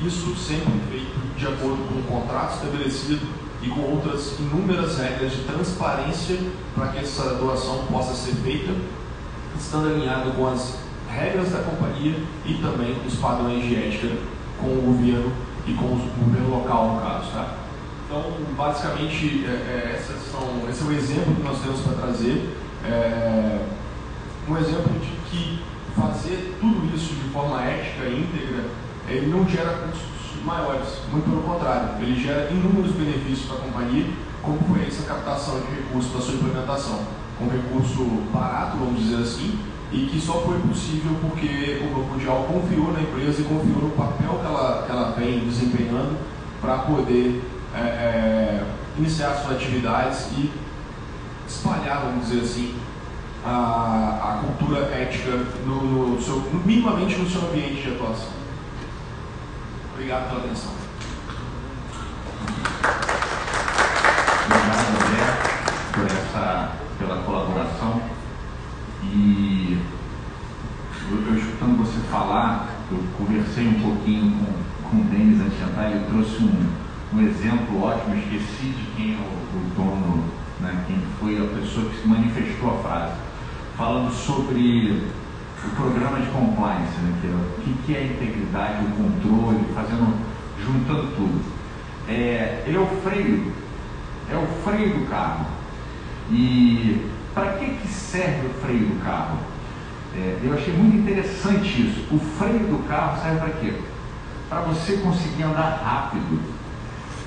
Isso 0.02 0.36
sempre 0.36 0.72
feito 0.90 1.36
de 1.36 1.48
acordo 1.48 1.88
com 1.88 2.00
um 2.00 2.04
contrato 2.04 2.56
estabelecido 2.56 3.28
e 3.62 3.70
com 3.70 3.82
outras 3.82 4.40
inúmeras 4.40 4.98
regras 4.98 5.32
de 5.32 5.44
transparência 5.44 6.38
para 6.76 6.88
que 6.90 7.00
essa 7.00 7.36
doação 7.36 7.86
possa 7.92 8.14
ser 8.14 8.36
feita, 8.36 8.74
estando 9.60 9.90
alinhado 9.90 10.32
com 10.32 10.48
as 10.48 10.80
regras 11.10 11.52
da 11.52 11.60
companhia 11.60 12.16
e 12.46 12.54
também 12.56 12.96
os 13.06 13.16
padrões 13.16 13.64
de 13.64 13.76
ética 13.76 14.16
com 14.60 14.68
o 14.68 14.82
governo 14.82 15.32
e 15.68 15.74
com 15.74 15.86
o 15.86 16.12
governo 16.24 16.50
local, 16.50 16.96
no 16.96 17.02
caso. 17.02 17.32
Tá? 17.32 17.56
Então, 18.06 18.24
basicamente, 18.58 19.46
é, 19.46 19.50
é, 19.50 20.02
são, 20.32 20.70
esse 20.70 20.82
é 20.82 20.86
o 20.86 20.92
exemplo 20.92 21.36
que 21.36 21.44
nós 21.44 21.60
temos 21.62 21.82
para 21.82 21.94
trazer. 21.94 22.58
É, 22.84 23.66
um 24.50 24.58
exemplo 24.58 24.92
de 25.00 25.30
que 25.30 25.64
fazer 25.96 26.58
tudo 26.60 26.96
isso 26.96 27.16
de 27.16 27.30
forma 27.30 27.62
ética 27.64 28.06
e 28.06 28.22
íntegra, 28.22 28.66
ele 29.08 29.28
não 29.28 29.48
gera 29.48 29.88
custos 29.88 30.44
maiores, 30.44 30.88
muito 31.12 31.30
pelo 31.30 31.42
contrário, 31.44 32.02
ele 32.02 32.20
gera 32.20 32.50
inúmeros 32.52 32.92
benefícios 32.92 33.48
para 33.48 33.58
a 33.58 33.62
companhia, 33.62 34.06
como 34.42 34.60
foi 34.70 34.88
essa 34.88 35.04
captação 35.04 35.60
de 35.60 35.76
recursos 35.76 36.12
para 36.12 36.22
sua 36.22 36.36
implementação. 36.36 37.00
Com 37.38 37.48
recurso 37.48 38.04
barato, 38.32 38.78
vamos 38.78 39.00
dizer 39.00 39.22
assim, 39.24 39.60
e 39.92 40.06
que 40.06 40.22
só 40.22 40.42
foi 40.42 40.60
possível 40.60 41.12
porque 41.22 41.82
o 41.84 41.96
Banco 41.96 42.14
Mundial 42.14 42.48
confiou 42.48 42.94
na 42.94 43.02
empresa 43.02 43.42
e 43.42 43.46
confiou 43.46 43.82
no 43.82 43.90
papel 43.92 44.40
que 44.40 44.46
ela, 44.46 44.84
que 44.86 44.92
ela 44.92 45.12
vem 45.12 45.40
desempenhando 45.40 46.18
para 46.62 46.78
poder 46.80 47.44
é, 47.76 47.80
é, 47.80 48.64
iniciar 48.98 49.34
suas 49.36 49.58
atividades 49.58 50.28
e 50.38 50.52
espalhar, 51.48 52.02
vamos 52.06 52.28
dizer 52.28 52.42
assim, 52.42 52.76
a, 53.44 54.20
a 54.24 54.44
cultura 54.46 54.86
ética 54.94 55.32
no, 55.66 56.16
no 56.16 56.22
seu, 56.22 56.42
minimamente 56.66 57.18
no 57.18 57.30
seu 57.30 57.50
ambiente 57.50 57.82
de 57.82 57.96
atuação. 57.96 58.30
Obrigado 59.94 60.30
pela 60.30 60.46
atenção. 60.46 60.72
Obrigado, 64.46 64.88
André, 64.96 65.92
por 65.94 66.06
essa, 66.06 66.72
pela 66.98 67.24
colaboração. 67.24 68.02
E 69.04 69.80
eu, 71.10 71.28
eu 71.28 71.38
escutando 71.38 71.78
você 71.78 72.00
falar, 72.10 72.70
eu 72.92 73.00
conversei 73.18 73.68
um 73.68 73.80
pouquinho 73.82 74.32
com, 74.32 74.90
com 74.90 74.98
o 75.02 75.04
Denis 75.06 75.42
antes 75.42 75.58
de 75.58 75.64
entrar, 75.64 75.92
trouxe 76.10 76.44
um, 76.44 76.70
um 77.14 77.22
exemplo 77.22 77.84
ótimo, 77.84 78.16
esqueci 78.16 78.70
de 78.70 78.86
quem 78.96 79.16
é 79.16 79.18
o, 79.18 79.58
o 79.58 79.72
dono, 79.76 80.24
né, 80.60 80.84
quem 80.88 80.98
foi 81.20 81.38
a 81.38 81.48
pessoa 81.60 81.90
que 81.90 82.02
se 82.02 82.08
manifestou 82.08 82.76
a 82.76 82.84
frase, 82.84 83.14
falando 83.82 84.14
sobre 84.14 85.10
o 85.66 85.70
programa 85.76 86.20
de 86.20 86.28
compliance, 86.28 87.00
né, 87.00 87.18
que 87.20 87.28
é, 87.28 87.32
o 87.32 87.78
que, 87.84 87.96
é 87.96 87.98
a 87.98 88.04
integridade, 88.04 88.86
o 88.86 88.92
controle, 88.92 89.66
fazendo, 89.74 90.20
juntando 90.64 91.08
tudo. 91.16 91.42
É, 92.08 92.64
ele 92.68 92.78
é 92.78 92.80
o 92.80 92.86
freio, 93.02 93.52
é 94.30 94.36
o 94.36 94.46
freio 94.64 95.00
do 95.00 95.10
carro. 95.10 95.48
E 96.30 97.10
para 97.34 97.54
que, 97.54 97.66
que 97.78 97.88
serve 97.88 98.50
o 98.50 98.54
freio 98.62 98.86
do 98.86 99.04
carro? 99.04 99.40
É, 100.16 100.38
eu 100.44 100.54
achei 100.54 100.76
muito 100.76 100.98
interessante 100.98 101.82
isso. 101.82 102.06
O 102.14 102.20
freio 102.38 102.60
do 102.60 102.88
carro 102.88 103.20
serve 103.20 103.40
para 103.40 103.50
quê? 103.50 103.74
Para 104.48 104.60
você 104.60 104.98
conseguir 104.98 105.42
andar 105.42 105.82
rápido. 105.84 106.40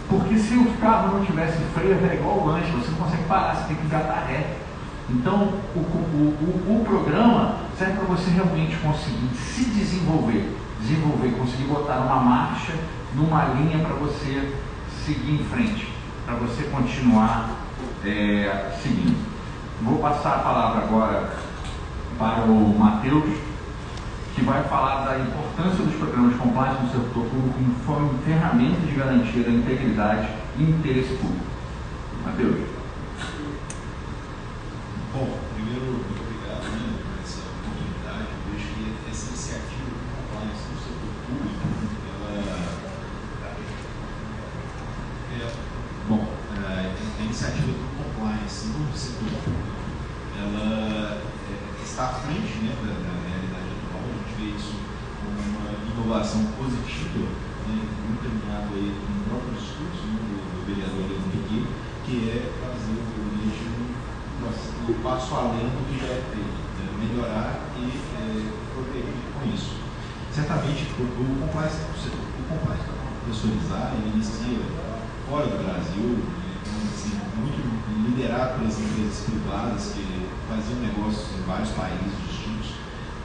Porque 0.08 0.38
se 0.38 0.54
o 0.54 0.70
carro 0.80 1.18
não 1.18 1.26
tivesse 1.26 1.58
freio, 1.74 1.98
é 2.08 2.14
igual 2.14 2.38
o 2.38 2.46
lanche, 2.46 2.70
você 2.70 2.92
não 2.92 2.98
consegue 2.98 3.24
parar, 3.24 3.56
você 3.56 3.66
tem 3.66 3.76
que 3.76 3.86
engatar 3.86 4.28
ré. 4.28 4.63
Então, 5.10 5.52
o, 5.76 5.78
o, 5.78 6.36
o, 6.66 6.80
o 6.80 6.84
programa 6.84 7.56
serve 7.78 7.94
para 7.94 8.04
você 8.04 8.30
realmente 8.30 8.76
conseguir 8.76 9.28
se 9.36 9.64
desenvolver, 9.66 10.56
desenvolver, 10.80 11.30
conseguir 11.38 11.64
botar 11.64 11.98
uma 11.98 12.16
marcha, 12.16 12.72
numa 13.14 13.44
linha 13.44 13.78
para 13.80 13.94
você 13.96 14.50
seguir 15.04 15.34
em 15.34 15.44
frente, 15.44 15.92
para 16.24 16.36
você 16.36 16.64
continuar 16.64 17.50
é, 18.02 18.72
seguindo. 18.82 19.34
Vou 19.82 19.98
passar 19.98 20.36
a 20.36 20.38
palavra 20.38 20.84
agora 20.84 21.30
para 22.18 22.44
o 22.44 22.78
Matheus, 22.78 23.38
que 24.34 24.42
vai 24.42 24.62
falar 24.64 25.04
da 25.04 25.18
importância 25.18 25.84
dos 25.84 25.94
programas 25.96 26.32
de 26.32 26.38
compliance 26.38 26.82
no 26.82 26.90
setor 26.90 27.24
público 27.26 27.58
como 27.86 28.18
ferramenta 28.24 28.80
de 28.80 28.94
garantia 28.94 29.42
da 29.42 29.50
integridade 29.50 30.28
e 30.58 30.62
interesse 30.62 31.14
público. 31.16 31.44
Matheus. 32.24 32.74
Bom, 35.14 35.30
primeiro, 35.54 36.02
muito 36.02 36.10
obrigado 36.26 36.66
né, 36.74 36.98
por 36.98 37.22
essa 37.22 37.46
oportunidade. 37.46 38.34
Eu 38.34 38.50
vejo 38.50 38.66
que 38.74 38.98
essa 39.08 39.30
iniciativa 39.30 39.86
de 39.86 40.10
compliance 40.10 40.66
no 40.66 40.78
setor 40.82 41.14
público, 41.22 41.70
ela 42.10 42.34
é, 45.30 45.54
bom, 46.08 46.26
a 46.50 47.22
iniciativa 47.22 47.70
do 47.70 47.86
compliance 47.94 48.66
no 48.74 48.90
setor 48.90 49.30
público 49.38 49.74
ela 50.34 51.22
é, 51.22 51.84
está 51.84 52.02
à 52.10 52.14
frente 52.26 52.58
né, 52.66 52.74
da, 52.74 52.90
da, 52.90 53.14
realidade 53.22 53.70
atual. 53.70 54.02
A 54.02 54.18
gente 54.18 54.34
vê 54.34 54.50
isso 54.58 54.74
como 55.22 55.38
uma 55.46 55.94
inovação 55.94 56.42
positiva, 56.58 57.30
né, 57.70 57.86
muito 58.02 58.26
alinhado 58.26 58.74
aí 58.74 58.90
com 58.98 59.14
o 59.14 59.22
próprio 59.30 59.54
discurso 59.62 60.02
né, 60.10 60.18
do, 60.26 60.42
do 60.42 60.66
vereador 60.66 61.06
Leandro 61.06 61.30
Peguet, 61.30 61.70
que 62.02 62.14
é 62.34 62.50
fazer 62.58 62.98
o 62.98 63.30
objetivo 63.30 63.94
um 64.44 65.02
passo 65.02 65.34
além 65.34 65.64
do 65.64 65.80
que 65.88 65.96
já 65.96 66.12
é 66.12 66.20
feito, 66.28 66.60
né, 66.76 66.84
melhorar 67.00 67.56
e 67.80 67.88
é, 67.88 68.52
proteger 68.74 69.16
com 69.32 69.48
isso. 69.48 69.80
certamente 70.30 70.92
o, 70.98 71.04
o 71.08 71.40
compliance, 71.40 71.80
o 71.80 72.44
compliance 72.52 72.84
para 72.84 73.00
professorizar, 73.24 73.94
ele 73.96 74.12
inicia 74.12 74.60
fora 75.28 75.46
do 75.46 75.64
Brasil, 75.64 76.20
então, 76.60 76.76
assim, 76.92 77.16
muito 77.40 77.64
liderado 78.04 78.58
pelas 78.58 78.78
empresas 78.78 79.24
privadas 79.24 79.92
que 79.96 80.04
faziam 80.48 80.80
negócios 80.80 81.32
em 81.32 81.42
vários 81.48 81.70
países 81.70 82.12
distintos. 82.28 82.76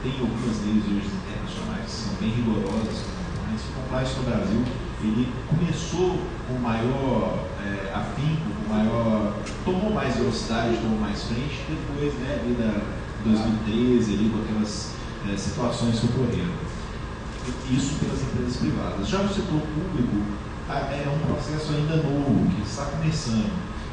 Tem 0.01 0.15
algumas 0.15 0.55
leis 0.63 0.83
hoje 0.87 1.11
internacionais 1.11 1.83
que 1.83 1.91
são 1.91 2.13
bem 2.15 2.31
rigorosas 2.31 3.03
com 3.03 3.11
compliance. 3.19 3.67
O 3.67 3.73
compliance 3.83 4.15
no 4.15 4.23
Brasil 4.23 4.63
ele 5.03 5.33
começou 5.47 6.19
com 6.47 6.53
maior 6.59 7.43
é, 7.59 7.91
afinco, 7.93 8.47
com 8.47 8.73
maior. 8.73 9.33
Tomou 9.65 9.91
mais 9.91 10.15
velocidade, 10.15 10.77
tomou 10.77 10.99
mais 10.99 11.23
frente, 11.23 11.65
depois, 11.67 12.13
né, 12.15 12.39
ali 12.41 12.53
da 12.55 12.81
2013, 13.23 14.13
ali, 14.13 14.29
com 14.29 14.41
aquelas 14.41 14.93
é, 15.31 15.37
situações 15.37 15.99
que 15.99 16.05
ocorreram. 16.07 16.53
Isso 17.69 17.95
pelas 17.99 18.21
empresas 18.21 18.57
privadas. 18.57 19.07
Já 19.07 19.19
no 19.19 19.29
setor 19.29 19.61
público, 19.61 20.23
tá, 20.67 20.75
é 20.91 21.05
um 21.09 21.33
processo 21.33 21.73
ainda 21.73 21.97
novo, 21.97 22.49
que 22.55 22.61
está 22.61 22.85
começando. 22.85 23.51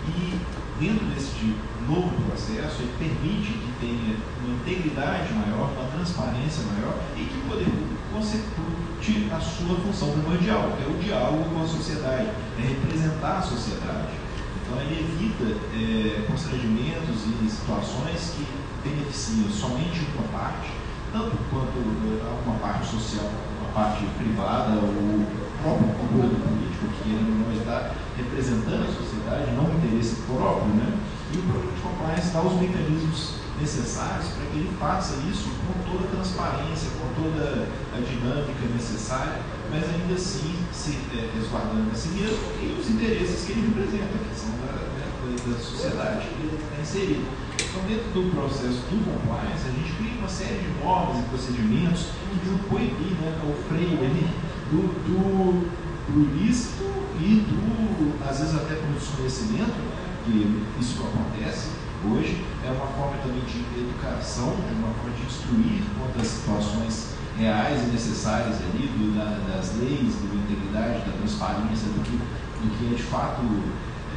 E 0.09 0.39
dentro 0.79 1.05
desse 1.07 1.57
novo 1.89 2.11
processo, 2.27 2.83
ele 2.83 2.93
permite 2.99 3.53
que 3.53 3.73
tenha 3.81 4.17
uma 4.45 4.55
integridade 4.55 5.33
maior, 5.33 5.71
uma 5.73 5.89
transparência 5.91 6.63
maior 6.65 6.95
e 7.17 7.25
que 7.25 7.39
o 7.39 7.51
poder 7.51 7.65
público 7.65 7.97
constitui 8.13 9.31
a 9.33 9.41
sua 9.41 9.77
função 9.77 10.11
primordial, 10.13 10.77
que 10.77 10.85
é 10.85 10.87
o 10.87 10.99
diálogo 11.03 11.45
com 11.51 11.63
a 11.63 11.67
sociedade, 11.67 12.29
é 12.59 12.63
representar 12.63 13.39
a 13.39 13.43
sociedade. 13.43 14.26
Então 14.67 14.83
ele 14.83 14.99
evita 14.99 15.47
é, 15.71 16.27
constrangimentos 16.27 17.23
e 17.23 17.49
situações 17.49 18.35
que 18.35 18.45
beneficiam 18.83 19.49
somente 19.49 20.03
uma 20.19 20.27
parte, 20.37 20.73
tanto 21.13 21.39
quanto 21.51 21.79
é, 21.79 22.27
uma 22.45 22.59
parte 22.59 22.91
social, 22.91 23.31
uma 23.63 23.71
parte 23.71 24.05
privada, 24.19 24.75
o 24.83 25.27
próprio 25.63 25.87
do 25.87 26.39
político, 26.43 26.87
que 26.99 27.11
ele 27.11 27.47
não 27.47 27.53
está 27.55 27.95
representando 28.17 28.83
a 28.83 28.93
sociedade, 28.93 29.53
não 29.53 29.71
o 29.71 29.77
interesse 29.79 30.17
próprio, 30.27 30.75
né? 30.75 30.99
E 31.33 31.39
o 31.39 31.43
programa 31.43 31.73
de 31.73 31.83
compliance 31.83 32.33
dá 32.33 32.43
os 32.43 32.61
mecanismos 32.61 33.47
necessários 33.61 34.29
para 34.29 34.47
que 34.47 34.59
ele 34.59 34.77
faça 34.79 35.17
isso 35.31 35.49
com 35.67 35.91
toda 35.91 36.05
a 36.05 36.11
transparência, 36.11 36.91
com 36.99 37.09
toda 37.23 37.69
a 37.95 37.99
dinâmica 38.01 38.67
necessária, 38.75 39.41
mas 39.77 39.93
ainda 39.93 40.15
assim 40.15 40.57
se 40.73 40.97
é, 41.13 41.29
resguardando 41.37 41.95
si 41.95 42.09
mesmo 42.17 42.41
e 42.63 42.81
os 42.81 42.89
interesses 42.89 43.45
que 43.45 43.53
ele 43.53 43.69
representa, 43.69 44.17
que 44.17 44.35
são 44.35 44.51
da, 44.65 44.73
né, 44.73 45.05
da 45.37 45.59
sociedade 45.61 46.29
que 46.29 46.41
ele 46.41 46.57
está 46.57 46.81
inserido. 46.81 47.29
Então, 47.61 47.85
dentro 47.85 48.09
do 48.17 48.33
processo 48.33 48.81
do 48.89 49.05
compliance, 49.05 49.69
a 49.69 49.73
gente 49.77 49.93
cria 50.01 50.17
uma 50.19 50.29
série 50.29 50.65
de 50.65 50.83
normas 50.83 51.21
e 51.21 51.29
procedimentos 51.29 52.09
que 52.25 52.49
vão 52.49 52.59
coibir 52.73 53.13
né, 53.21 53.37
o 53.45 53.53
freio 53.69 54.01
ali 54.01 54.25
do, 54.73 54.81
do, 55.05 55.69
do 56.09 56.21
ilícito 56.25 56.85
e 57.21 57.45
do, 57.45 58.17
às 58.25 58.41
vezes 58.41 58.55
até 58.55 58.77
por 58.77 58.89
desconhecimento, 58.97 59.77
né, 59.77 60.09
que 60.25 60.81
isso 60.81 61.05
acontece, 61.05 61.69
hoje, 62.09 62.45
é 62.65 62.71
uma 62.71 62.87
forma 62.97 63.19
também 63.23 63.45
de 63.45 63.61
educação, 63.77 64.57
de 64.57 64.73
uma 64.73 64.93
forma 64.95 65.13
de 65.17 65.27
instruir 65.27 65.85
quanto 66.01 66.25
situações 66.25 67.16
reais 67.39 67.83
e 67.83 67.93
necessárias 67.93 68.57
ali, 68.57 68.89
do, 68.89 69.15
da, 69.17 69.39
das 69.53 69.77
leis, 69.77 70.15
da 70.15 70.35
integridade, 70.35 71.05
da 71.05 71.17
transparência, 71.19 71.89
do 71.89 72.03
que, 72.03 72.17
do 72.17 72.79
que 72.79 72.95
é 72.95 72.97
de 72.97 73.03
fato 73.03 73.43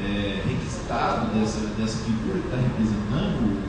é, 0.02 0.42
requisitado 0.48 1.28
dessa, 1.34 1.60
dessa 1.76 2.04
figura 2.04 2.40
que 2.40 2.48
está 2.48 2.58
representando 2.58 3.62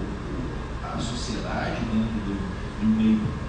a 0.82 0.98
sociedade 0.98 1.80
dentro 1.92 2.20
do, 2.26 2.80
do 2.80 2.86
meio 2.86 3.40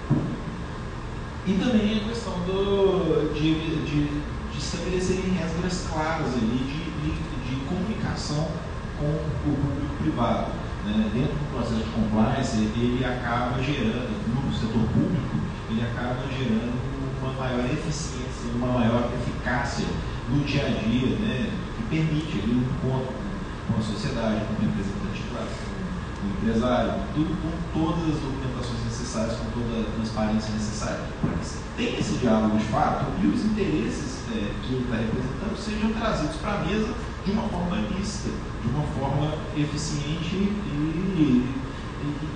e 1.44 1.54
também 1.54 1.96
a 1.96 2.08
questão 2.08 2.34
do, 2.46 3.34
de, 3.34 3.54
de, 3.54 3.84
de 3.84 4.58
estabelecerem 4.58 5.32
regras 5.32 5.86
claras 5.90 6.34
ali 6.34 6.58
de, 6.58 6.84
de, 7.02 7.10
de 7.10 7.64
comunicação 7.66 8.48
com 8.96 9.06
o 9.06 9.56
público 9.56 9.96
privado. 10.00 10.52
Né? 10.86 11.10
Dentro 11.12 11.34
do 11.34 11.52
processo 11.52 11.82
de 11.82 11.90
compliance, 11.90 12.56
ele 12.58 13.04
acaba 13.04 13.60
gerando, 13.60 14.14
no 14.28 14.54
setor 14.54 14.86
público, 14.94 15.36
ele 15.72 15.82
acaba 15.82 16.20
gerando 16.28 16.76
uma 17.20 17.32
maior 17.32 17.64
eficiência, 17.64 18.52
uma 18.54 18.78
maior 18.78 19.10
eficácia 19.14 19.86
no 20.28 20.44
dia 20.44 20.66
a 20.66 20.68
dia, 20.68 21.16
né? 21.16 21.50
que 21.76 21.82
permite 21.88 22.40
ali, 22.42 22.52
um 22.52 22.62
encontro 22.62 23.14
com 23.66 23.78
a 23.78 23.82
sociedade, 23.82 24.44
com 24.44 24.52
o 24.52 24.68
representante 24.68 25.22
classe, 25.30 25.64
com 26.20 26.26
o 26.26 26.30
empresário, 26.30 26.94
tudo 27.14 27.32
com 27.40 27.52
todas 27.72 28.16
as 28.16 28.20
documentações 28.20 28.84
necessárias, 28.84 29.36
com 29.36 29.48
toda 29.50 29.80
a 29.80 29.92
transparência 29.96 30.52
necessária, 30.52 31.00
para 31.20 31.30
que 31.30 31.46
tenha 31.76 31.98
esse 31.98 32.18
diálogo 32.18 32.58
de 32.58 32.64
fato 32.64 33.06
e 33.22 33.26
os 33.26 33.44
interesses 33.44 34.20
é, 34.30 34.52
que 34.62 34.74
ele 34.74 34.84
está 34.84 34.96
representando 34.96 35.56
sejam 35.56 35.92
trazidos 35.92 36.36
para 36.36 36.54
a 36.54 36.64
mesa 36.64 36.92
de 37.24 37.30
uma 37.30 37.48
forma 37.48 37.76
lícita, 37.96 38.30
de 38.62 38.68
uma 38.68 38.84
forma 38.98 39.34
eficiente 39.56 40.34
e, 40.34 40.48
e, 41.16 41.48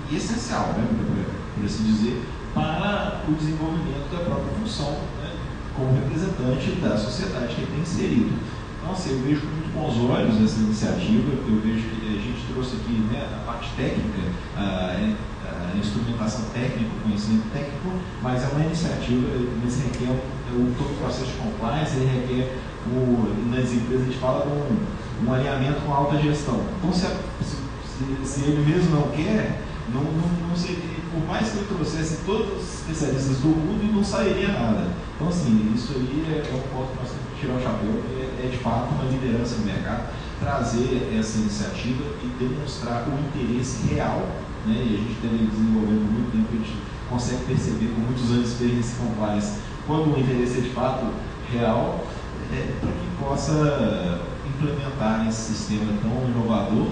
e 0.09 0.15
essencial, 0.15 0.73
né, 0.77 0.87
por, 0.89 1.59
por, 1.59 1.65
assim 1.65 1.83
dizer, 1.83 2.23
para 2.53 3.21
o 3.27 3.33
desenvolvimento 3.33 4.11
da 4.11 4.23
própria 4.23 4.53
função 4.59 4.91
né, 5.21 5.31
como 5.75 5.93
representante 5.93 6.71
da 6.81 6.97
sociedade 6.97 7.55
que 7.55 7.61
ele 7.61 7.71
tem 7.71 7.81
inserido. 7.81 8.33
Então, 8.79 8.91
assim, 8.91 9.11
eu 9.11 9.19
vejo 9.19 9.41
com 9.41 9.47
muito 9.47 9.73
bons 9.73 10.09
olhos 10.09 10.41
essa 10.41 10.59
iniciativa, 10.61 11.31
eu 11.33 11.59
vejo 11.61 11.89
que 11.89 12.07
a 12.07 12.21
gente 12.21 12.53
trouxe 12.53 12.77
aqui 12.77 12.93
né, 13.11 13.27
a 13.35 13.45
parte 13.45 13.69
técnica, 13.75 14.21
a, 14.55 14.95
a 14.95 15.77
instrumentação 15.77 16.45
técnica, 16.53 16.89
o 16.97 17.03
conhecimento 17.03 17.51
técnico, 17.51 17.91
mas 18.21 18.43
é 18.43 18.47
uma 18.47 18.65
iniciativa, 18.65 19.27
nesse 19.63 19.83
requer 19.83 20.11
o, 20.53 20.73
todo 20.77 20.91
o 20.91 20.97
processo 20.97 21.25
de 21.25 21.37
compliance, 21.37 21.97
ele 21.97 22.05
requer 22.05 22.57
o, 22.87 23.51
nas 23.51 23.71
empresas 23.71 24.03
a 24.03 24.05
gente 24.05 24.19
fala 24.19 24.45
um, 24.45 25.27
um 25.27 25.33
alinhamento 25.33 25.81
com 25.81 25.93
a 25.93 25.97
alta 25.97 26.17
gestão. 26.19 26.63
Então, 26.77 26.93
se, 26.93 27.07
se, 27.43 28.25
se 28.25 28.41
ele 28.45 28.63
mesmo 28.65 28.95
não 28.95 29.09
quer, 29.11 29.61
não, 29.93 30.01
não, 30.01 30.47
não 30.47 30.55
seria, 30.55 30.96
por 31.17 31.27
mais 31.27 31.49
que 31.49 31.57
ele 31.57 31.67
trouxesse 31.67 32.19
todos 32.25 32.61
os 32.61 32.73
especialistas 32.81 33.37
do 33.37 33.49
mundo, 33.49 33.91
não 33.93 34.03
sairia 34.03 34.49
nada. 34.49 34.87
Então, 35.15 35.27
assim, 35.27 35.73
isso 35.73 35.93
aí 35.95 36.25
é, 36.29 36.45
é 36.45 36.53
um 36.53 36.61
ponto 36.69 36.91
que 36.93 36.97
nós 37.01 37.09
temos 37.09 37.25
que 37.33 37.41
tirar 37.41 37.57
o 37.57 37.61
chapéu, 37.61 37.89
é, 38.13 38.45
é 38.45 38.49
de 38.49 38.57
fato 38.57 38.93
uma 38.93 39.09
liderança 39.09 39.55
no 39.55 39.65
mercado, 39.65 40.13
trazer 40.39 41.09
essa 41.17 41.39
iniciativa 41.39 42.03
e 42.21 42.27
demonstrar 42.37 43.07
o 43.09 43.13
interesse 43.17 43.87
real, 43.87 44.29
né, 44.67 44.77
e 44.77 44.93
a 44.93 44.97
gente 44.97 45.17
tem 45.21 45.49
desenvolvendo 45.49 46.05
muito 46.05 46.31
tempo, 46.31 46.47
a 46.53 46.57
gente 46.57 46.77
consegue 47.09 47.45
perceber 47.45 47.87
com 47.95 48.01
muitos 48.01 48.29
anos 48.29 48.45
de 48.45 48.53
experiência 48.53 48.93
em 48.93 49.07
compliance, 49.07 49.59
quando 49.87 50.13
o 50.13 50.19
interesse 50.19 50.59
é 50.59 50.61
de 50.61 50.69
fato 50.69 51.07
real, 51.51 52.05
é, 52.53 52.73
para 52.79 52.91
que 52.91 53.07
possa 53.19 54.21
implementar 54.45 55.27
esse 55.27 55.53
sistema 55.53 55.93
tão 56.01 56.29
inovador 56.29 56.87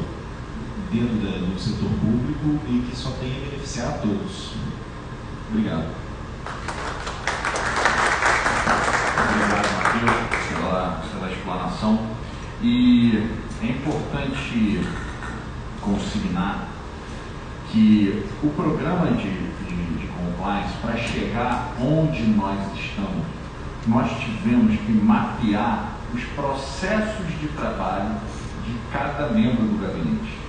dentro 0.91 1.15
da, 1.17 1.37
do 1.45 1.59
setor 1.59 1.89
público 1.89 2.59
e 2.67 2.87
que 2.89 2.95
só 2.95 3.11
tenha 3.11 3.39
beneficiar 3.39 3.89
a 3.89 3.97
todos. 3.99 4.53
Obrigado. 5.49 5.85
Obrigado, 9.29 9.83
Matheus, 9.83 10.47
pela, 10.49 11.03
pela 11.11 11.31
explanação. 11.31 11.99
E 12.61 13.29
é 13.61 13.65
importante 13.65 14.81
consignar 15.81 16.67
que 17.71 18.23
o 18.41 18.49
programa 18.49 19.11
de, 19.11 19.29
de, 19.29 19.97
de 19.99 20.07
compliance, 20.07 20.73
para 20.81 20.97
chegar 20.97 21.73
onde 21.79 22.23
nós 22.23 22.57
estamos, 22.77 23.25
nós 23.87 24.09
tivemos 24.19 24.79
que 24.79 24.91
mapear 24.91 25.91
os 26.13 26.23
processos 26.23 27.27
de 27.39 27.47
trabalho 27.49 28.15
de 28.65 28.73
cada 28.91 29.29
membro 29.29 29.63
do 29.63 29.81
gabinete. 29.81 30.44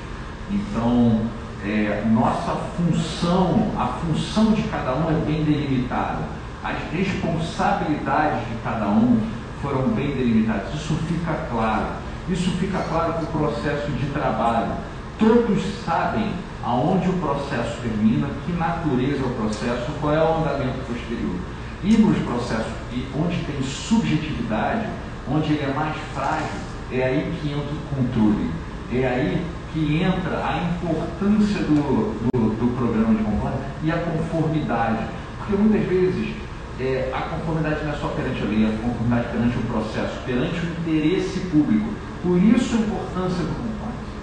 Então, 0.51 1.21
é, 1.65 2.05
nossa 2.11 2.53
função, 2.77 3.73
a 3.77 3.87
função 3.87 4.53
de 4.53 4.63
cada 4.65 4.95
um 4.95 5.11
é 5.11 5.25
bem 5.25 5.45
delimitada. 5.45 6.19
As 6.63 6.77
responsabilidades 6.93 8.47
de 8.49 8.57
cada 8.63 8.87
um 8.87 9.21
foram 9.61 9.89
bem 9.89 10.09
delimitadas. 10.09 10.75
Isso 10.75 10.95
fica 11.09 11.35
claro. 11.51 11.87
Isso 12.29 12.51
fica 12.59 12.79
claro 12.89 13.15
para 13.15 13.23
o 13.23 13.27
processo 13.27 13.91
de 13.93 14.07
trabalho. 14.07 14.73
Todos 15.19 15.63
sabem 15.85 16.33
aonde 16.63 17.09
o 17.09 17.13
processo 17.15 17.81
termina, 17.81 18.29
que 18.45 18.53
natureza 18.53 19.23
é 19.23 19.27
o 19.27 19.31
processo, 19.31 19.93
qual 20.01 20.15
é 20.15 20.23
o 20.23 20.39
andamento 20.39 20.79
posterior. 20.87 21.37
E 21.83 21.97
nos 21.97 22.19
processos 22.19 22.73
onde 23.15 23.37
tem 23.45 23.63
subjetividade, 23.63 24.87
onde 25.31 25.53
ele 25.53 25.65
é 25.65 25.75
mais 25.75 25.97
frágil, 26.15 26.61
é 26.93 27.05
aí 27.05 27.39
que 27.41 27.51
entra 27.51 27.73
o 27.73 27.95
controle. 27.95 28.51
É 28.93 29.07
aí 29.07 29.47
que 29.77 30.03
entra 30.03 30.41
a 30.41 30.57
importância 30.73 31.61
do, 31.65 32.17
do, 32.33 32.57
do 32.57 32.77
programa 32.79 33.15
de 33.15 33.23
compliance 33.23 33.61
e 33.85 33.93
a 33.93 33.99
conformidade. 33.99 35.05
Porque 35.37 35.55
muitas 35.55 35.87
vezes 35.87 36.35
é, 36.81 37.13
a 37.13 37.21
conformidade 37.29 37.85
não 37.85 37.93
é 37.93 37.97
só 37.97 38.09
perante 38.09 38.41
a 38.41 38.47
lei, 38.47 38.65
a 38.65 38.73
conformidade 38.81 39.29
perante 39.29 39.59
o 39.59 39.63
processo, 39.69 40.17
perante 40.25 40.57
o 40.65 40.71
interesse 40.81 41.41
público. 41.53 41.93
Por 42.23 42.39
isso 42.41 42.75
a 42.75 42.81
importância 42.81 43.45
do 43.45 43.53
compliance. 43.53 44.17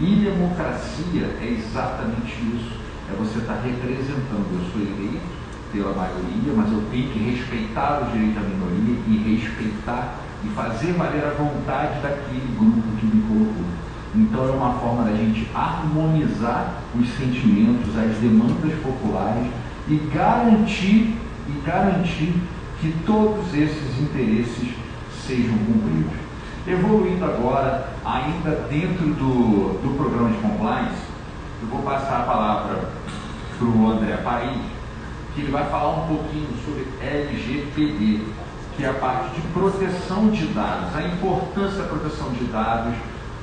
E 0.00 0.26
democracia 0.26 1.26
é 1.38 1.54
exatamente 1.54 2.34
isso. 2.42 2.74
É 3.06 3.14
você 3.14 3.38
estar 3.38 3.62
representando. 3.62 4.42
Eu 4.58 4.66
sou 4.74 4.82
eleito 4.82 5.22
pela 5.70 5.94
maioria, 5.94 6.50
mas 6.56 6.72
eu 6.72 6.82
tenho 6.90 7.10
que 7.12 7.18
respeitar 7.30 8.02
o 8.02 8.10
direito 8.10 8.34
da 8.34 8.40
minoria 8.42 8.98
e 9.06 9.38
respeitar 9.38 10.18
e 10.42 10.48
fazer 10.48 10.94
valer 10.94 11.22
a 11.22 11.30
vontade 11.30 12.02
daquele 12.02 12.58
grupo 12.58 12.82
que 12.98 13.06
me 13.06 13.22
colocou. 13.22 13.86
Então 14.16 14.48
é 14.48 14.50
uma 14.50 14.72
forma 14.78 15.04
da 15.04 15.14
gente 15.14 15.46
harmonizar 15.54 16.72
os 16.98 17.06
sentimentos, 17.18 17.94
as 17.98 18.16
demandas 18.16 18.72
populares 18.82 19.46
e 19.86 19.96
garantir 20.12 21.14
e 21.46 21.62
garantir 21.64 22.32
que 22.80 22.94
todos 23.04 23.52
esses 23.52 24.00
interesses 24.00 24.70
sejam 25.26 25.58
cumpridos. 25.58 26.14
Evoluindo 26.66 27.26
agora, 27.26 27.90
ainda 28.04 28.66
dentro 28.70 29.06
do, 29.06 29.82
do 29.82 29.96
programa 29.98 30.30
de 30.30 30.38
compliance, 30.38 31.02
eu 31.60 31.68
vou 31.68 31.82
passar 31.82 32.20
a 32.20 32.22
palavra 32.22 32.88
para 33.58 33.68
o 33.68 33.90
André 33.90 34.16
Paris, 34.16 34.62
que 35.34 35.42
ele 35.42 35.52
vai 35.52 35.68
falar 35.68 35.90
um 35.90 36.06
pouquinho 36.08 36.48
sobre 36.64 36.86
LGPD, 37.06 38.22
que 38.76 38.84
é 38.84 38.88
a 38.88 38.94
parte 38.94 39.34
de 39.34 39.46
proteção 39.48 40.30
de 40.30 40.46
dados, 40.46 40.96
a 40.96 41.02
importância 41.02 41.82
da 41.82 41.88
proteção 41.88 42.30
de 42.30 42.44
dados 42.44 42.94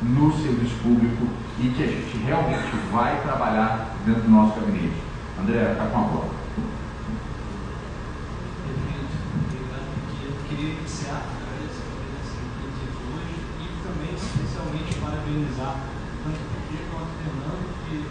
no 0.04 0.32
serviço 0.34 0.76
público 0.84 1.28
e 1.60 1.70
que 1.70 1.84
a 1.84 1.88
gente 1.88 2.18
realmente 2.18 2.76
vai 2.92 3.22
trabalhar 3.22 3.96
dentro 4.06 4.24
do 4.24 4.30
nosso 4.30 4.60
gabinete. 4.60 5.02
André, 5.40 5.72
está 5.72 5.86
com 5.88 5.98
a 5.98 6.02
bola. 6.02 6.30
Queria 10.50 10.74
iniciar 10.76 11.24
a 11.24 11.56
hoje 11.56 13.36
e 13.60 13.68
também 13.82 14.14
especialmente 14.14 14.96
parabenizar 15.00 15.76
tanto 16.24 16.38
o 16.38 16.48
Pedro 16.70 16.86
quanto 16.92 17.10
o 17.10 17.18
Fernando, 17.24 17.66
que 17.90 18.06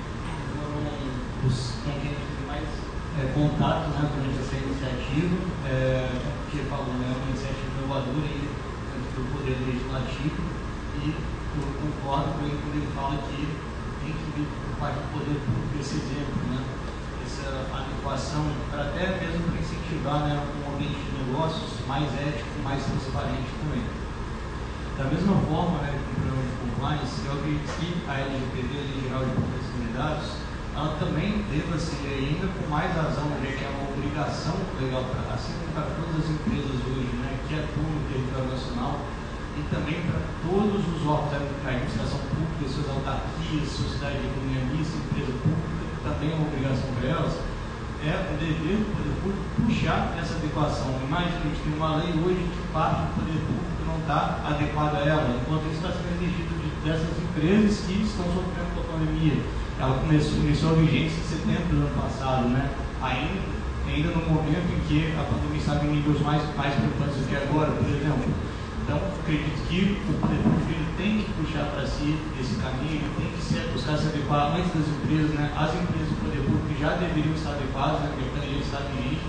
foram 0.59 1.47
os 1.47 1.73
quem 1.85 1.99
tive 2.01 2.47
mais 2.47 2.67
é, 3.21 3.33
contato 3.33 3.89
né, 3.91 4.11
essa 4.41 4.57
iniciativa, 4.57 5.37
é, 5.67 6.09
que 6.51 6.59
falou, 6.69 6.95
né, 6.95 7.15
uma 7.15 7.29
iniciativa 7.29 7.79
inovadora 7.79 8.27
aí, 8.27 8.49
do 9.15 9.23
Poder 9.33 9.57
Legislativo 9.67 10.43
e 11.05 11.32
eu 11.61 11.69
concordo 11.83 12.39
com 12.39 12.47
ele 12.47 12.59
quando 12.63 12.77
ele 12.81 12.91
fala 12.95 13.17
que 13.29 13.41
tem 14.01 14.13
que 14.13 14.27
vir 14.37 14.47
por 14.47 14.73
parte 14.81 14.97
do 14.97 15.09
poder 15.13 15.37
público 15.45 15.77
esse 15.81 15.97
exemplo, 16.01 16.41
né? 16.49 16.63
essa 17.23 17.65
adequação, 17.73 18.45
para 18.71 18.93
até 18.93 19.21
mesmo 19.21 19.49
para 19.49 19.61
incentivar 19.61 20.21
né, 20.29 20.37
um 20.37 20.75
ambiente 20.75 21.01
de 21.01 21.13
negócios 21.25 21.81
mais 21.87 22.09
ético, 22.15 22.51
mais 22.63 22.85
transparente 22.85 23.49
também. 23.61 23.85
Da 24.99 25.05
mesma 25.05 25.37
forma, 25.49 25.79
né, 25.81 25.97
que 25.97 26.05
o 26.05 26.15
programa 26.21 26.43
de 26.45 26.55
compliance, 26.61 27.25
eu 27.25 27.33
acredito 27.33 27.69
que 27.81 27.89
a 28.05 28.15
LGPD, 28.21 28.71
a 28.77 28.85
Lei 28.85 29.01
Geral 29.09 29.25
de 29.25 29.33
Proteção 29.33 29.79
de 29.81 29.93
Dados, 29.97 30.29
ela 30.73 30.97
também 30.97 31.45
deva 31.53 31.79
ser 31.79 32.01
ainda 32.09 32.49
com 32.49 32.65
mais 32.69 32.93
razão, 32.97 33.29
já 33.41 33.51
que 33.53 33.65
é 33.65 33.69
uma 33.69 33.93
obrigação 33.93 34.57
legal, 34.81 35.05
para, 35.05 35.35
assim 35.35 35.53
como 35.61 35.73
para 35.73 35.89
todas 35.97 36.25
as 36.25 36.29
empresas 36.33 36.77
hoje 36.85 37.13
né, 37.21 37.33
que 37.49 37.55
atuam 37.57 37.89
no 37.89 38.03
território 38.09 38.49
nacional, 38.53 39.01
e 39.57 39.61
também 39.69 40.01
para 40.09 40.21
todos 40.41 40.81
os 40.81 41.01
órgãos 41.07 41.31
da 41.33 41.71
administração 41.71 42.21
pública, 42.33 42.65
suas 42.69 42.89
autarquias, 42.89 43.69
sociedade 43.69 44.19
de 44.21 44.27
economia 44.33 44.65
mista, 44.73 44.97
empresa 44.97 45.33
pública, 45.45 45.83
também 46.03 46.33
é 46.33 46.35
uma 46.35 46.49
obrigação 46.49 46.89
para 46.97 47.09
elas, 47.09 47.35
é 48.03 48.13
o 48.33 48.35
dever 48.35 48.83
do 48.83 48.89
poder 48.97 49.15
público 49.23 49.45
puxar 49.63 50.17
essa 50.19 50.35
adequação. 50.35 50.91
Imagina, 51.07 51.39
a 51.39 51.47
gente 51.47 51.63
tem 51.63 51.75
uma 51.77 51.97
lei 52.03 52.13
hoje 52.19 52.43
que 52.51 52.63
parte 52.73 53.07
do 53.07 53.11
poder 53.15 53.39
público 53.47 53.73
não 53.87 53.99
está 54.01 54.41
adequada 54.43 54.99
a 54.99 55.05
ela, 55.07 55.37
enquanto 55.37 55.69
isso 55.71 55.85
está 55.85 55.93
sendo 55.93 56.11
exigido 56.17 56.53
de, 56.59 56.69
dessas 56.83 57.13
empresas 57.21 57.87
que 57.87 58.03
estão 58.03 58.27
sofrendo 58.27 58.73
com 58.75 58.81
a 58.81 58.89
pandemia. 58.97 59.37
Ela 59.79 59.99
começou, 60.01 60.41
começou 60.41 60.71
a 60.71 60.75
vigência 60.81 61.19
em 61.21 61.29
setembro 61.29 61.69
do 61.71 61.87
ano 61.87 61.95
passado, 61.95 62.49
né? 62.49 62.71
ainda, 63.03 63.43
ainda 63.87 64.09
no 64.11 64.23
momento 64.31 64.71
em 64.71 64.81
que 64.87 65.13
a 65.19 65.23
pandemia 65.23 65.59
está 65.59 65.85
em 65.85 65.89
níveis 65.91 66.21
mais, 66.23 66.43
mais 66.57 66.75
preocupantes 66.75 67.17
do 67.17 67.29
que 67.29 67.37
agora, 67.37 67.71
por 67.73 67.87
exemplo. 67.87 68.33
Então, 68.83 68.99
acredito 68.99 69.63
que 69.69 70.03
o 70.11 70.15
público 70.19 70.63
tem 70.97 71.23
que 71.23 71.33
puxar 71.33 71.67
para 71.71 71.87
si 71.87 72.19
esse 72.39 72.57
caminho, 72.63 73.07
tem 73.19 73.31
que 73.31 73.43
se, 73.43 73.59
buscar 73.73 73.97
se 73.97 74.07
adequar 74.07 74.55
antes 74.55 74.75
das 74.75 74.87
empresas, 74.87 75.31
né? 75.35 75.51
As 75.55 75.75
empresas 75.75 76.09
do 76.11 76.19
poder 76.23 76.43
público 76.47 76.75
já 76.79 76.95
deveriam 76.99 77.35
estar 77.35 77.55
adequadas, 77.55 78.01
né? 78.03 78.11
porque 78.19 78.39
a 78.39 78.51
gente 78.51 78.63
está 78.67 78.79
vigente 78.91 79.23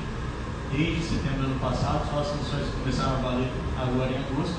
desde 0.73 1.01
setembro 1.05 1.41
do 1.41 1.45
ano 1.53 1.59
passado, 1.59 2.01
só 2.09 2.21
as 2.21 2.27
sanções 2.33 2.65
começaram 2.81 3.17
a 3.17 3.21
valer 3.21 3.49
agora 3.77 4.09
em 4.09 4.17
agosto. 4.25 4.57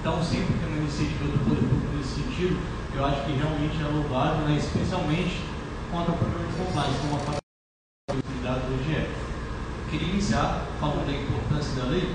Então, 0.00 0.22
sempre 0.24 0.56
que 0.56 0.64
uma 0.64 0.80
iniciativa 0.80 1.24
do 1.28 1.38
poder 1.44 1.62
público 1.68 1.92
nesse 1.96 2.24
sentido, 2.24 2.56
eu 2.96 3.04
acho 3.04 3.20
que 3.24 3.32
realmente 3.32 3.76
é 3.80 3.88
louvável, 3.88 4.48
né? 4.48 4.56
especialmente 4.56 5.44
quanto 5.92 6.10
ao 6.10 6.16
programa 6.16 6.48
de 6.48 6.56
compliance, 6.56 6.98
como 7.04 7.16
a 7.16 8.16
utilidade 8.16 8.60
do 8.64 8.80
OGE. 8.80 9.08
Queria 9.90 10.08
iniciar 10.08 10.64
falando 10.80 11.04
da 11.04 11.12
importância 11.12 11.76
da 11.76 11.88
lei, 11.92 12.08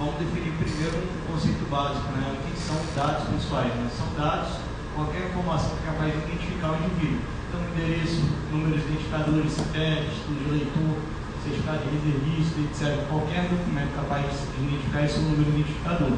vamos 0.00 0.16
definir 0.16 0.56
primeiro 0.56 0.96
um 0.96 1.28
conceito 1.28 1.68
básico, 1.68 2.08
né? 2.16 2.32
O 2.32 2.40
que 2.40 2.56
são 2.56 2.80
dados 2.96 3.28
pessoais? 3.28 3.68
Né? 3.68 3.84
São 3.92 4.08
dados, 4.16 4.56
qualquer 4.96 5.28
informação 5.28 5.76
que 5.76 5.84
é 5.84 5.92
capaz 5.92 6.08
de 6.08 6.18
identificar 6.24 6.72
o 6.72 6.76
indivíduo. 6.80 7.20
Então, 7.20 7.60
endereço, 7.60 8.24
números 8.48 8.80
identificadores, 8.80 9.52
título 9.60 10.40
de 10.40 10.44
eleitor, 10.48 10.96
certificado 11.44 11.84
de 11.84 11.88
reservista, 12.00 12.56
etc. 12.64 13.04
Qualquer 13.12 13.44
documento 13.52 13.92
capaz 13.92 14.24
de 14.24 14.64
identificar 14.64 15.04
esse 15.04 15.20
número 15.20 15.52
identificador. 15.52 16.16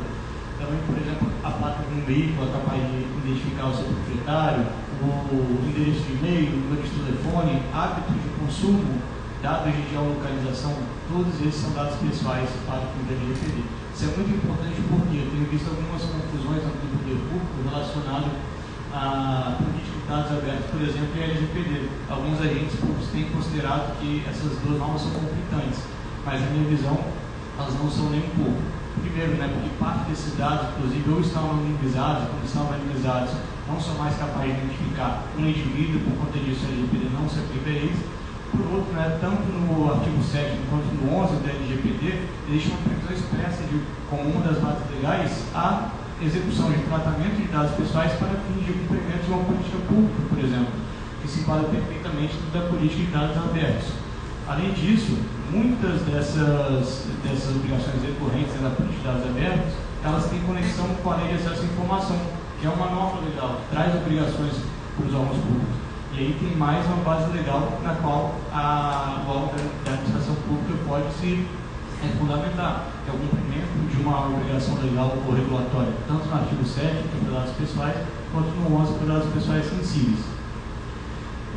Também, 0.62 0.78
por 0.86 0.94
exemplo, 1.02 1.26
a 1.42 1.50
placa 1.50 1.82
de 1.82 1.92
um 1.98 2.04
veículo 2.06 2.46
é 2.46 2.52
capaz 2.54 2.78
de 2.86 2.98
identificar 3.02 3.66
o 3.66 3.74
seu 3.74 3.90
proprietário, 3.90 4.62
o 5.02 5.58
endereço 5.66 6.06
de 6.06 6.12
e-mail, 6.22 6.54
o 6.54 6.60
número 6.70 6.82
de 6.86 6.90
telefone, 7.02 7.58
hábitos 7.74 8.14
de 8.14 8.30
consumo, 8.38 8.94
dados 9.42 9.74
de 9.74 9.90
geolocalização, 9.90 10.72
todos 11.10 11.34
esses 11.42 11.60
são 11.60 11.74
dados 11.74 11.98
pessoais 11.98 12.48
para 12.64 12.78
o 12.78 13.02
da 13.02 13.12
LGPD. 13.18 13.66
Isso 13.92 14.04
é 14.06 14.10
muito 14.14 14.30
importante 14.38 14.78
porque 14.86 15.18
eu 15.18 15.26
tenho 15.34 15.50
visto 15.50 15.66
algumas 15.66 16.02
confusões 16.06 16.62
no 16.62 16.70
poder 16.78 17.18
público 17.26 17.58
relacionado 17.66 18.30
à 18.94 19.58
política 19.58 19.98
de 19.98 20.06
dados 20.06 20.30
abertos, 20.38 20.70
por 20.70 20.80
exemplo, 20.80 21.10
e 21.18 21.20
a 21.20 21.26
LGPD. 21.26 21.90
Alguns 22.08 22.38
agentes 22.40 22.78
públicos 22.78 23.10
têm 23.10 23.26
considerado 23.34 23.98
que 23.98 24.22
essas 24.30 24.62
duas 24.62 24.78
normas 24.78 25.02
são 25.02 25.10
conflitantes, 25.10 25.90
mas 26.24 26.40
na 26.40 26.46
minha 26.46 26.68
visão 26.70 26.96
elas 27.58 27.74
não 27.74 27.90
são 27.90 28.10
nem 28.14 28.22
um 28.22 28.34
pouco. 28.38 28.62
Primeiro, 29.02 29.34
né, 29.42 29.50
porque 29.50 29.74
parte 29.82 30.08
desses 30.08 30.38
dados, 30.38 30.70
inclusive, 30.78 31.10
ou 31.10 31.20
estão 31.20 31.50
anonimizados, 31.50 32.30
quando 32.30 32.46
estão 32.46 32.62
anonimizados, 32.70 33.34
não 33.66 33.80
são 33.80 33.98
mais 33.98 34.14
capazes 34.16 34.54
de 34.54 34.62
identificar 34.62 35.26
um 35.36 35.42
indivíduo, 35.42 36.00
por 36.06 36.14
conta 36.22 36.38
disso 36.38 36.62
a 36.62 36.70
LGPD 36.70 37.10
não 37.10 37.28
se 37.28 37.40
aplica 37.40 37.70
a 37.70 37.72
eles 37.72 37.98
por 38.52 38.60
outro, 38.68 38.92
né, 38.92 39.18
tanto 39.20 39.42
no 39.48 39.90
artigo 39.90 40.22
7 40.22 40.60
quanto 40.68 40.92
no 40.92 41.16
11 41.24 41.36
da 41.40 41.50
LGPD, 41.50 42.28
existe 42.48 42.68
uma 42.68 42.78
previsão 42.84 43.16
expressa 43.16 43.62
de, 43.64 43.80
como 44.08 44.28
uma 44.28 44.44
das 44.44 44.58
bases 44.58 44.84
legais, 44.92 45.44
a 45.54 45.88
execução 46.20 46.70
de 46.70 46.78
tratamento 46.84 47.36
de 47.40 47.48
dados 47.48 47.72
pessoais 47.72 48.12
para 48.12 48.28
fins 48.28 48.64
de 48.64 48.72
cumprimento 48.72 49.24
de 49.24 49.32
uma 49.32 49.44
política 49.44 49.78
pública, 49.88 50.20
por 50.28 50.38
exemplo, 50.38 50.72
que 51.22 51.28
se 51.28 51.40
enquadra 51.40 51.68
perfeitamente 51.68 52.36
da 52.52 52.60
política 52.68 53.00
de 53.00 53.10
dados 53.10 53.36
abertos. 53.38 53.88
Além 54.46 54.72
disso, 54.72 55.16
muitas 55.50 56.02
dessas, 56.02 57.08
dessas 57.24 57.56
obrigações 57.56 58.02
recorrentes 58.04 58.60
da 58.60 58.70
política 58.70 59.00
de 59.00 59.06
dados 59.08 59.26
abertos, 59.26 59.72
elas 60.04 60.26
têm 60.26 60.40
conexão 60.40 60.88
com 61.02 61.10
a 61.10 61.16
lei 61.16 61.28
de 61.28 61.34
acesso 61.34 61.62
à 61.62 61.64
informação, 61.64 62.18
que 62.60 62.66
é 62.66 62.70
uma 62.70 62.90
norma 62.90 63.20
legal, 63.22 63.60
que 63.62 63.74
traz 63.74 63.94
obrigações 63.94 64.54
para 64.96 65.06
os 65.06 65.14
órgãos 65.14 65.38
públicos. 65.38 65.91
E 66.14 66.18
aí 66.18 66.36
tem 66.38 66.54
mais 66.58 66.84
uma 66.84 66.96
base 66.96 67.32
legal 67.32 67.80
na 67.82 67.94
qual 67.94 68.34
a, 68.52 69.24
órgão 69.26 69.64
da 69.82 69.92
administração 69.92 70.34
pública 70.46 70.78
pode 70.86 71.10
se 71.14 71.46
é, 72.04 72.08
fundamentar, 72.18 72.84
que 73.04 73.10
é 73.10 73.14
o 73.14 73.16
cumprimento 73.16 73.88
de 73.88 74.02
uma 74.02 74.26
obrigação 74.26 74.76
legal 74.82 75.16
ou 75.26 75.34
regulatória, 75.34 75.92
tanto 76.06 76.28
no 76.28 76.34
artigo 76.34 76.64
7, 76.66 76.86
que 76.86 77.16
é 77.16 77.24
para 77.24 77.38
dados 77.40 77.54
pessoais, 77.56 77.96
quanto 78.30 78.48
no 78.48 78.76
11, 78.76 78.92
para 78.98 79.14
dados 79.14 79.32
pessoais 79.32 79.64
sensíveis. 79.64 80.20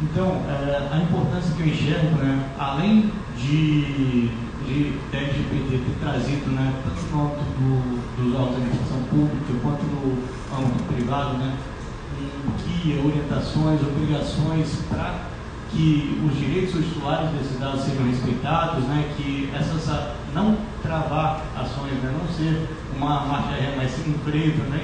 Então, 0.02 0.42
é, 0.48 0.90
a 0.90 0.98
importância 1.00 1.54
que 1.54 1.62
eu 1.62 1.68
enxergo, 1.68 2.16
né, 2.16 2.50
além 2.58 3.12
de, 3.38 4.30
de 4.64 5.00
da 5.12 5.18
LGPD 5.18 5.84
ter 5.84 6.00
trazido, 6.00 6.50
né, 6.52 6.74
tanto 6.86 7.12
no 7.12 7.26
âmbito 7.26 7.44
do, 7.60 8.24
dos 8.24 8.34
órgãos 8.34 8.52
da 8.52 8.58
administração 8.58 9.04
pública, 9.10 9.54
quanto 9.62 9.84
no 9.84 10.16
âmbito 10.58 10.84
privado, 10.94 11.38
né, 11.40 11.58
guia, 12.64 13.04
orientações, 13.04 13.82
obrigações 13.82 14.80
para 14.90 15.26
que 15.72 16.22
os 16.26 16.38
direitos 16.38 16.74
titulares 16.86 17.30
desses 17.32 17.60
dados 17.60 17.82
sejam 17.82 18.06
respeitados, 18.06 18.84
né, 18.86 19.14
que 19.18 19.50
essas 19.54 19.90
não 20.34 20.58
travar 20.82 21.42
ações, 21.56 21.94
né, 22.02 22.14
não 22.18 22.28
ser 22.34 22.68
uma 22.96 23.26
marcha 23.26 23.52
ré, 23.52 23.74
mas 23.76 23.92
sim 23.92 24.14
um 24.14 24.30
freio 24.30 24.54
também, 24.54 24.84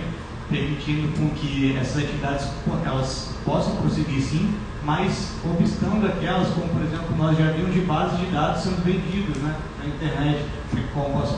permitindo 0.49 1.17
com 1.17 1.29
que 1.29 1.77
essas 1.77 2.03
atividades 2.03 2.49
elas 2.85 3.35
possam 3.45 3.75
prosseguir 3.77 4.21
sim, 4.21 4.53
mas 4.83 5.33
obstando 5.45 6.05
aquelas, 6.07 6.49
como 6.49 6.67
por 6.69 6.81
exemplo 6.81 7.15
nós 7.17 7.37
já 7.37 7.51
vimos 7.51 7.73
de 7.73 7.81
bases 7.81 8.19
de 8.19 8.25
dados 8.27 8.61
sendo 8.61 8.83
vendidos 8.83 9.37
né, 9.37 9.55
na 9.79 9.87
internet, 9.87 10.45
como 10.93 11.21
posso 11.21 11.35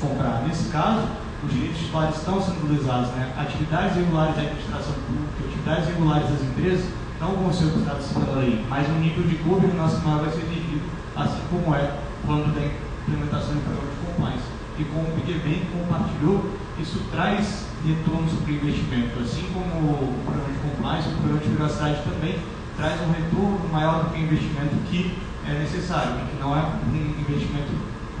comprar. 0.00 0.42
Nesse 0.46 0.68
caso, 0.70 1.06
os 1.44 1.52
direitos 1.52 1.78
titulares 1.78 2.16
estão 2.16 2.40
sendo 2.40 2.64
utilizados, 2.64 3.08
né? 3.10 3.32
Atividades 3.36 3.96
regulares 3.96 4.34
da 4.36 4.42
administração 4.42 4.94
pública, 5.06 5.44
atividades 5.44 5.86
regulares 5.88 6.28
das 6.30 6.42
empresas 6.42 6.86
não 7.20 7.36
vão 7.36 7.52
ser 7.52 7.64
utilizadas 7.66 8.06
pela 8.08 8.38
lei, 8.40 8.64
mas 8.68 8.88
o 8.88 8.92
nível 8.92 9.24
de 9.24 9.36
governança 9.36 10.00
maior 10.04 10.24
vai 10.24 10.30
ser 10.30 10.42
exigido, 10.42 10.82
assim 11.16 11.40
como 11.50 11.74
é 11.74 11.98
quando 12.26 12.54
da 12.54 12.64
implementação 12.64 13.54
do 13.54 13.60
programa 13.60 13.90
de 13.90 14.06
compliance. 14.06 14.54
E 14.76 14.84
como 14.84 15.06
o 15.06 15.40
bem 15.44 15.62
compartilhou, 15.70 16.50
isso 16.80 16.98
traz 17.12 17.66
retorno 17.86 18.28
sobre 18.28 18.54
investimento. 18.54 19.20
Assim 19.20 19.46
como 19.52 19.70
o 19.70 20.22
programa 20.24 20.50
de 20.50 20.58
compliance, 20.58 21.08
o 21.08 21.12
programa 21.12 21.38
de 21.38 21.48
privacidade 21.48 22.02
também 22.02 22.38
traz 22.76 23.00
um 23.02 23.12
retorno 23.12 23.68
maior 23.70 24.04
do 24.04 24.10
que 24.10 24.18
o 24.18 24.24
investimento 24.24 24.74
que 24.90 25.16
é 25.46 25.58
necessário, 25.60 26.26
que 26.26 26.40
não 26.40 26.56
é 26.56 26.60
um 26.60 27.20
investimento 27.20 27.70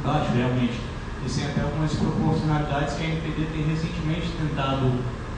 baixo 0.04 0.30
realmente. 0.32 0.93
E 1.24 1.28
sem 1.28 1.46
até 1.46 1.62
algumas 1.62 1.94
proporcionalidades 1.94 2.94
que 2.94 3.02
a 3.02 3.06
NPD 3.06 3.46
tem 3.52 3.64
recentemente 3.64 4.28
tentado 4.38 4.92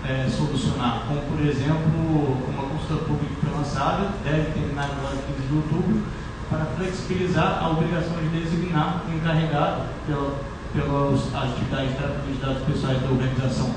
é, 0.05 0.29
solucionar, 0.29 1.05
como 1.07 1.21
por 1.23 1.41
exemplo, 1.47 2.39
uma 2.49 2.63
consulta 2.65 3.05
pública 3.05 3.35
foi 3.41 3.53
lançada, 3.53 4.11
deve 4.25 4.51
terminar 4.53 4.91
agora 4.91 5.17
15 5.17 5.49
de 5.49 5.55
outubro, 5.55 6.03
para 6.51 6.65
flexibilizar 6.77 7.63
a 7.63 7.71
obrigação 7.71 8.17
de 8.19 8.29
designar 8.29 9.03
um 9.09 9.17
encarregado 9.17 9.83
pela, 10.07 10.39
pelas 10.73 11.35
atividades 11.35 11.91
de 11.91 11.97
tratamento 11.97 12.33
de 12.33 12.39
dados 12.39 12.63
pessoais 12.63 13.03
da 13.03 13.09
organização 13.09 13.71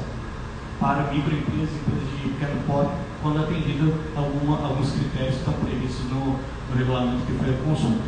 para 0.79 1.11
microempresas 1.11 1.69
e 1.69 1.77
empresas 1.77 2.09
de 2.09 2.29
pequeno 2.29 2.61
porte, 2.65 2.91
quando 3.21 3.43
atendido 3.43 3.93
alguma, 4.15 4.65
alguns 4.65 4.91
critérios 4.91 5.35
que 5.35 5.39
estão 5.39 5.53
previstos 5.53 6.05
no, 6.05 6.39
no 6.69 6.77
regulamento 6.77 7.25
que 7.25 7.33
foi 7.33 7.49
a 7.49 7.57
consulta. 7.57 8.03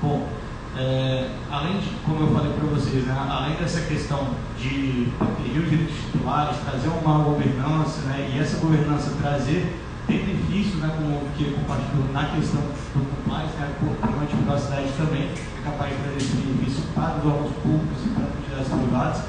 Bom, 0.00 0.28
é, 0.76 1.28
além 1.50 1.78
de, 1.80 1.88
como 2.04 2.24
eu 2.24 2.34
falei 2.34 2.52
para 2.52 2.68
vocês, 2.68 3.04
né, 3.04 3.14
além 3.28 3.56
dessa 3.56 3.80
questão 3.82 4.28
de 4.58 5.08
proteger 5.18 5.62
os 5.62 5.70
direitos 5.70 5.96
titulares, 5.96 6.56
trazer 6.64 6.88
uma 6.88 7.18
governança, 7.18 8.00
né, 8.02 8.30
e 8.32 8.38
essa 8.38 8.58
governança 8.58 9.12
trazer 9.20 9.76
benefícios, 10.08 10.76
né, 10.76 10.90
como 10.96 11.16
o 11.16 11.28
que 11.36 11.52
compartilhou 11.52 12.12
na 12.12 12.24
questão 12.24 12.60
do 12.60 13.04
compliance, 13.16 13.54
né, 13.58 13.70
por 13.80 13.96
programa 13.96 14.26
de 14.26 14.36
privacidade 14.36 14.88
também 14.96 15.22
é 15.22 15.64
capaz 15.64 15.90
de 15.90 16.02
trazer 16.02 16.16
esse 16.16 16.36
benefício 16.36 16.84
para 16.94 17.16
os 17.18 17.26
órgãos 17.26 17.52
públicos 17.62 17.98
e 18.04 18.08
para 18.08 18.24
as 18.24 18.34
entidades 18.38 18.68
privadas, 18.68 19.22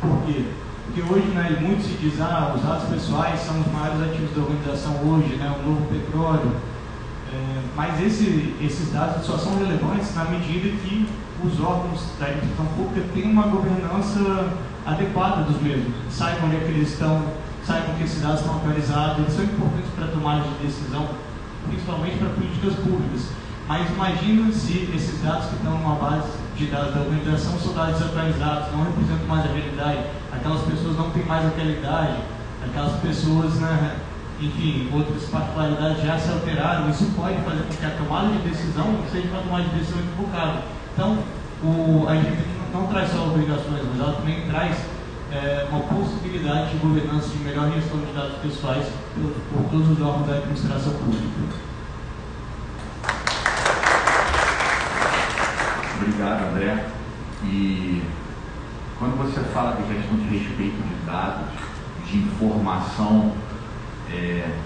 porque 0.00 0.44
porque 0.90 1.02
hoje 1.02 1.28
né, 1.28 1.56
muito 1.60 1.86
se 1.86 1.94
diz, 2.02 2.20
ah, 2.20 2.52
os 2.52 2.62
dados 2.62 2.88
pessoais 2.88 3.38
são 3.38 3.60
os 3.60 3.66
maiores 3.68 4.10
ativos 4.10 4.34
da 4.34 4.42
organização 4.42 4.92
hoje, 5.06 5.36
né, 5.36 5.54
o 5.62 5.68
novo 5.68 5.86
petróleo, 5.86 6.50
é, 7.32 7.62
mas 7.76 8.00
esse, 8.00 8.56
esses 8.60 8.92
dados 8.92 9.24
só 9.24 9.38
são 9.38 9.56
relevantes 9.58 10.14
na 10.16 10.24
medida 10.24 10.68
que 10.82 11.08
os 11.44 11.60
órgãos 11.60 12.02
da 12.18 12.26
administração 12.26 12.66
pública 12.76 13.06
têm 13.14 13.30
uma 13.30 13.46
governança 13.46 14.52
adequada 14.84 15.42
dos 15.42 15.62
mesmos, 15.62 15.94
saibam 16.10 16.46
onde 16.46 16.56
é 16.56 16.60
que 16.60 16.70
eles 16.72 16.92
estão, 16.92 17.22
saibam 17.64 17.94
que 17.94 18.02
esses 18.02 18.20
dados 18.20 18.40
estão 18.40 18.56
atualizados, 18.56 19.18
eles 19.18 19.32
são 19.32 19.44
importantes 19.44 19.90
para 19.94 20.06
a 20.06 20.08
tomada 20.08 20.42
de 20.42 20.66
decisão, 20.66 21.08
principalmente 21.68 22.18
para 22.18 22.28
políticas 22.30 22.74
públicas. 22.74 23.28
Mas 23.68 23.88
imagina 23.88 24.52
se 24.52 24.90
esses 24.92 25.22
dados 25.22 25.46
que 25.46 25.54
estão 25.54 25.78
numa 25.78 25.94
base 25.94 26.28
de 26.56 26.66
dados 26.66 26.92
da 26.92 27.00
organização 27.02 27.56
são 27.60 27.72
dados 27.72 28.00
desatualizados, 28.00 28.72
não 28.72 28.82
representam 28.82 29.26
mais 29.28 29.44
a 29.44 29.52
realidade, 29.52 29.98
aquelas 30.32 30.62
pessoas 30.62 30.96
não 30.96 31.10
têm 31.10 31.24
mais 31.24 31.46
aquela 31.46 31.70
idade, 31.70 32.16
aquelas 32.66 33.00
pessoas 33.00 33.54
né, 33.54 33.96
enfim, 34.40 34.88
outras 34.92 35.24
particularidades 35.24 36.02
já 36.02 36.18
se 36.18 36.30
alteraram, 36.30 36.88
isso 36.88 37.12
pode 37.14 37.36
fazer 37.42 37.62
com 37.62 37.74
que 37.74 37.84
a 37.84 37.90
tomada 37.90 38.28
de 38.28 38.48
decisão 38.48 38.96
seja 39.12 39.28
uma 39.28 39.42
tomada 39.42 39.64
de 39.64 39.78
decisão 39.78 40.00
equivocada. 40.00 40.62
Então, 40.94 41.18
o, 41.62 42.06
a 42.08 42.14
gente 42.14 42.38
não, 42.72 42.86
traz 42.86 43.10
só 43.10 43.26
obrigações, 43.26 43.82
mas 43.90 44.00
ela 44.00 44.14
também 44.14 44.46
traz 44.48 44.76
é, 45.30 45.66
uma 45.70 45.80
possibilidade 45.80 46.70
de 46.70 46.78
governança 46.78 47.28
de 47.28 47.38
melhor 47.38 47.70
gestão 47.72 47.98
de 47.98 48.12
dados 48.12 48.38
pessoais 48.38 48.86
por, 49.14 49.30
por 49.52 49.70
todos 49.70 49.90
os 49.90 50.00
órgãos 50.00 50.26
da 50.26 50.36
administração 50.36 50.94
pública. 50.94 51.26
Obrigado, 55.96 56.50
André. 56.50 56.86
E 57.44 58.02
quando 58.98 59.18
você 59.18 59.40
fala 59.52 59.76
de 59.76 59.82
questão 59.82 60.16
de 60.16 60.38
respeito 60.38 60.82
de 60.82 61.06
dados, 61.06 61.48
de 62.06 62.18
informação 62.18 63.32
é, 64.12 64.58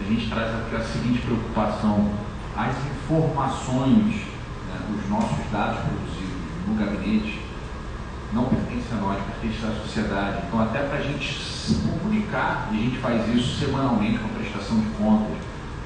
a 0.00 0.04
gente 0.04 0.30
traz 0.30 0.54
aqui 0.54 0.76
a 0.76 0.80
seguinte 0.80 1.20
preocupação: 1.20 2.12
as 2.56 2.74
informações, 2.86 4.14
né, 4.68 4.80
os 4.96 5.10
nossos 5.10 5.50
dados 5.50 5.80
produzidos 5.80 6.38
no 6.66 6.74
gabinete 6.74 7.40
não 8.32 8.44
pertencem 8.44 8.98
a 8.98 9.00
nós, 9.00 9.18
pertencem 9.24 9.68
à 9.68 9.72
sociedade. 9.82 10.42
Então, 10.46 10.60
até 10.60 10.80
para 10.80 10.98
a 10.98 11.02
gente 11.02 11.32
se 11.34 11.74
comunicar, 11.74 12.68
e 12.72 12.76
a 12.76 12.80
gente 12.80 12.98
faz 12.98 13.34
isso 13.34 13.58
semanalmente 13.58 14.18
com 14.18 14.26
a 14.26 14.38
prestação 14.38 14.78
de 14.78 14.86
contas 14.90 15.36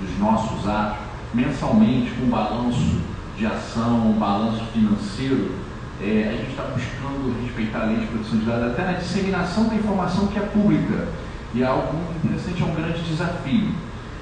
dos 0.00 0.18
nossos 0.18 0.68
atos, 0.68 0.98
mensalmente 1.32 2.10
com 2.10 2.26
balanço 2.26 3.00
de 3.36 3.46
ação, 3.46 4.12
balanço 4.18 4.64
financeiro, 4.72 5.54
é, 6.00 6.28
a 6.28 6.36
gente 6.36 6.50
está 6.50 6.64
buscando 6.64 7.42
respeitar 7.44 7.82
a 7.82 7.84
lei 7.84 7.96
de 7.98 8.06
proteção 8.06 8.38
de 8.38 8.44
dados, 8.44 8.72
até 8.72 8.84
na 8.84 8.92
disseminação 8.92 9.68
da 9.68 9.74
informação 9.74 10.26
que 10.26 10.38
é 10.38 10.42
pública. 10.42 11.08
E 11.54 11.62
é 11.62 11.66
algo 11.66 11.92
muito 11.92 12.24
interessante, 12.24 12.62
é 12.62 12.66
um 12.66 12.74
grande 12.74 13.02
desafio. 13.02 13.68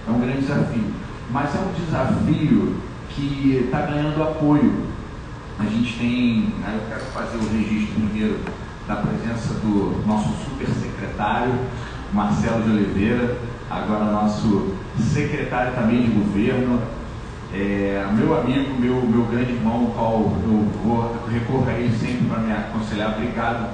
É 0.06 0.10
um 0.10 0.20
grande 0.20 0.40
desafio. 0.40 0.84
Mas 1.30 1.54
é 1.54 1.58
um 1.58 1.72
desafio 1.72 2.76
que 3.10 3.62
está 3.64 3.82
ganhando 3.82 4.22
apoio. 4.22 4.86
A 5.58 5.64
gente 5.64 5.96
tem, 5.98 6.54
né, 6.58 6.80
eu 6.80 6.88
quero 6.88 7.04
fazer 7.12 7.36
o 7.36 7.48
registro 7.52 7.94
primeiro 7.94 8.40
da 8.88 8.96
presença 8.96 9.54
do 9.54 10.02
nosso 10.06 10.30
super 10.44 10.66
secretário, 10.68 11.54
Marcelo 12.12 12.62
de 12.62 12.70
Oliveira, 12.70 13.36
agora 13.70 14.06
nosso 14.06 14.74
secretário 14.98 15.74
também 15.74 16.02
de 16.02 16.10
governo, 16.10 16.80
é, 17.52 18.08
meu 18.12 18.40
amigo, 18.40 18.74
meu, 18.80 19.02
meu 19.02 19.24
grande 19.26 19.52
irmão, 19.52 19.84
o 19.84 19.92
qual 19.92 20.12
eu 20.42 20.68
vou 20.82 21.28
recorrer 21.30 21.72
a 21.72 21.78
ele 21.78 21.96
sempre 21.96 22.26
para 22.26 22.38
me 22.38 22.52
aconselhar. 22.52 23.12
Obrigado 23.12 23.70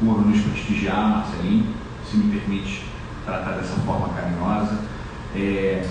por 0.00 0.26
nos 0.26 0.40
prestigiar, 0.40 1.08
Marcelinho, 1.08 1.66
se 2.04 2.16
me 2.16 2.38
permite 2.38 2.84
tratar 3.28 3.52
dessa 3.52 3.76
forma 3.84 4.08
carinhosa. 4.08 4.78
É, 5.36 5.86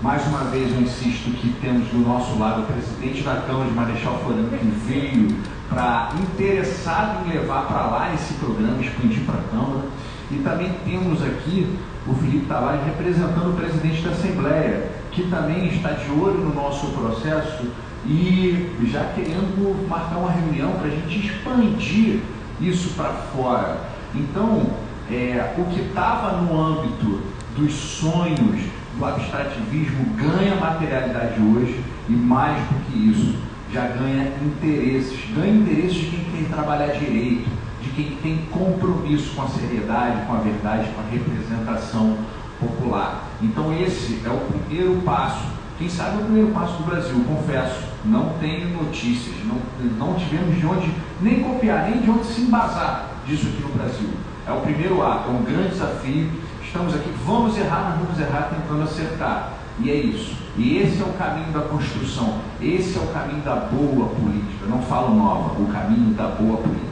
mais 0.00 0.26
uma 0.26 0.44
vez 0.44 0.72
eu 0.72 0.80
insisto 0.80 1.30
que 1.38 1.52
temos 1.60 1.88
do 1.88 1.98
nosso 1.98 2.38
lado 2.38 2.62
o 2.62 2.66
presidente 2.66 3.22
da 3.22 3.42
Câmara 3.42 3.68
de 3.68 3.74
Marechal 3.74 4.18
Floriano 4.20 4.48
que 4.48 4.64
veio 4.86 5.36
para 5.68 6.12
interessado 6.18 7.26
em 7.26 7.32
levar 7.32 7.66
para 7.66 7.86
lá 7.86 8.14
esse 8.14 8.34
programa, 8.34 8.80
expandir 8.80 9.20
para 9.26 9.34
a 9.34 9.42
Câmara. 9.50 9.86
E 10.30 10.36
também 10.36 10.72
temos 10.84 11.22
aqui 11.22 11.76
o 12.06 12.14
Felipe 12.14 12.46
Tavares 12.46 12.84
representando 12.86 13.50
o 13.50 13.56
presidente 13.56 14.02
da 14.02 14.10
Assembleia, 14.10 14.90
que 15.10 15.22
também 15.28 15.68
está 15.68 15.90
de 15.90 16.10
olho 16.10 16.38
no 16.38 16.54
nosso 16.54 16.86
processo 16.88 17.66
e 18.06 18.70
já 18.90 19.04
querendo 19.14 19.88
marcar 19.88 20.16
uma 20.16 20.30
reunião 20.30 20.72
para 20.72 20.86
a 20.86 20.90
gente 20.90 21.26
expandir 21.26 22.20
isso 22.60 22.90
para 22.94 23.12
fora. 23.12 23.78
Então, 24.14 24.66
é, 25.10 25.54
o 25.56 25.64
que 25.64 25.80
estava 25.80 26.40
no 26.42 26.60
âmbito 26.60 27.20
dos 27.56 27.72
sonhos, 27.72 28.60
do 28.96 29.04
abstrativismo, 29.04 30.04
ganha 30.16 30.56
materialidade 30.56 31.40
hoje 31.40 31.80
e 32.08 32.12
mais 32.12 32.56
do 32.68 32.84
que 32.86 33.10
isso, 33.10 33.36
já 33.72 33.86
ganha 33.86 34.32
interesses. 34.42 35.18
Ganha 35.34 35.52
interesses 35.52 35.94
de 35.94 36.06
quem 36.06 36.24
quer 36.24 36.48
trabalhar 36.54 36.88
direito, 36.88 37.48
de 37.82 37.90
quem 37.90 38.16
tem 38.22 38.38
compromisso 38.50 39.34
com 39.34 39.42
a 39.42 39.48
seriedade, 39.48 40.26
com 40.26 40.34
a 40.34 40.38
verdade, 40.38 40.88
com 40.94 41.00
a 41.00 41.10
representação 41.10 42.18
popular. 42.60 43.28
Então 43.42 43.72
esse 43.72 44.20
é 44.24 44.30
o 44.30 44.38
primeiro 44.38 45.00
passo. 45.02 45.46
Quem 45.78 45.88
sabe 45.88 46.18
é 46.18 46.20
o 46.20 46.24
primeiro 46.24 46.50
passo 46.50 46.76
do 46.78 46.84
Brasil, 46.84 47.24
confesso. 47.26 47.88
Não 48.04 48.30
tenho 48.40 48.82
notícias, 48.82 49.36
não, 49.44 49.58
não 49.98 50.14
tivemos 50.14 50.58
de 50.58 50.66
onde 50.66 50.92
nem 51.20 51.40
copiar, 51.40 51.88
nem 51.88 52.00
de 52.00 52.10
onde 52.10 52.26
se 52.26 52.40
embasar 52.40 53.10
disso 53.26 53.46
aqui 53.46 53.62
no 53.62 53.68
Brasil. 53.68 54.08
É 54.48 54.52
o 54.52 54.60
primeiro 54.62 55.02
ato, 55.06 55.28
é 55.28 55.32
um 55.32 55.42
grande 55.42 55.68
desafio. 55.68 56.30
Estamos 56.64 56.94
aqui, 56.94 57.12
vamos 57.26 57.58
errar, 57.58 57.90
mas 57.90 58.06
vamos 58.06 58.18
errar 58.18 58.48
tentando 58.48 58.82
acertar. 58.82 59.52
E 59.78 59.90
é 59.90 59.94
isso. 59.94 60.34
E 60.56 60.78
esse 60.78 61.02
é 61.02 61.04
o 61.04 61.12
caminho 61.12 61.52
da 61.52 61.60
construção. 61.60 62.38
Esse 62.58 62.96
é 62.96 63.00
o 63.02 63.08
caminho 63.08 63.42
da 63.42 63.56
boa 63.56 64.08
política. 64.08 64.64
Não 64.66 64.80
falo 64.80 65.14
nova, 65.14 65.60
o 65.60 65.66
caminho 65.66 66.14
da 66.14 66.28
boa 66.28 66.56
política. 66.56 66.88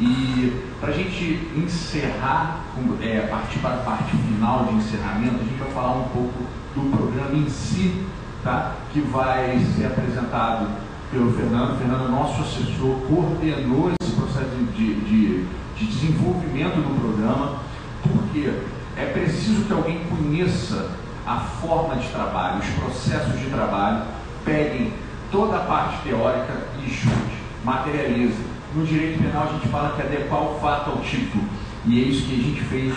E 0.00 0.66
para 0.80 0.90
a 0.90 0.92
gente 0.92 1.48
encerrar, 1.56 2.64
é, 3.00 3.20
partir 3.20 3.60
para 3.60 3.74
a 3.74 3.78
parte 3.78 4.16
final 4.16 4.64
de 4.64 4.74
encerramento, 4.74 5.36
a 5.36 5.44
gente 5.44 5.58
vai 5.60 5.70
falar 5.70 5.92
um 5.92 6.08
pouco 6.08 6.42
do 6.74 6.90
programa 6.90 7.36
em 7.36 7.48
si, 7.48 8.04
tá? 8.42 8.72
que 8.92 9.00
vai 9.00 9.60
ser 9.76 9.86
apresentado 9.86 10.66
pelo 11.12 11.32
Fernando. 11.34 11.74
O 11.74 11.78
Fernando, 11.78 12.10
nosso 12.10 12.42
assessor, 12.42 12.96
coordenou 13.08 13.92
esse 14.00 14.12
processo 14.12 14.29
de, 14.44 14.94
de 14.94 15.46
de 15.80 15.86
desenvolvimento 15.86 16.76
do 16.76 17.00
programa, 17.00 17.56
porque 18.02 18.52
é 18.96 19.06
preciso 19.06 19.64
que 19.64 19.72
alguém 19.72 20.00
conheça 20.04 20.90
a 21.26 21.36
forma 21.36 21.96
de 21.96 22.08
trabalho, 22.08 22.58
os 22.58 22.68
processos 22.68 23.40
de 23.40 23.46
trabalho, 23.46 24.02
peguem 24.44 24.92
toda 25.32 25.56
a 25.56 25.60
parte 25.60 26.02
teórica 26.02 26.52
e 26.78 26.90
junte, 26.90 27.34
materialize. 27.64 28.36
No 28.74 28.84
direito 28.84 29.22
penal 29.22 29.48
a 29.48 29.52
gente 29.54 29.68
fala 29.68 29.96
que 29.96 30.02
adequar 30.02 30.42
o 30.42 30.58
fato 30.60 30.90
ao 30.90 30.98
título, 30.98 31.44
e 31.86 31.98
é 31.98 32.08
isso 32.08 32.26
que 32.26 32.34
a 32.34 32.42
gente 32.42 32.60
fez 32.62 32.94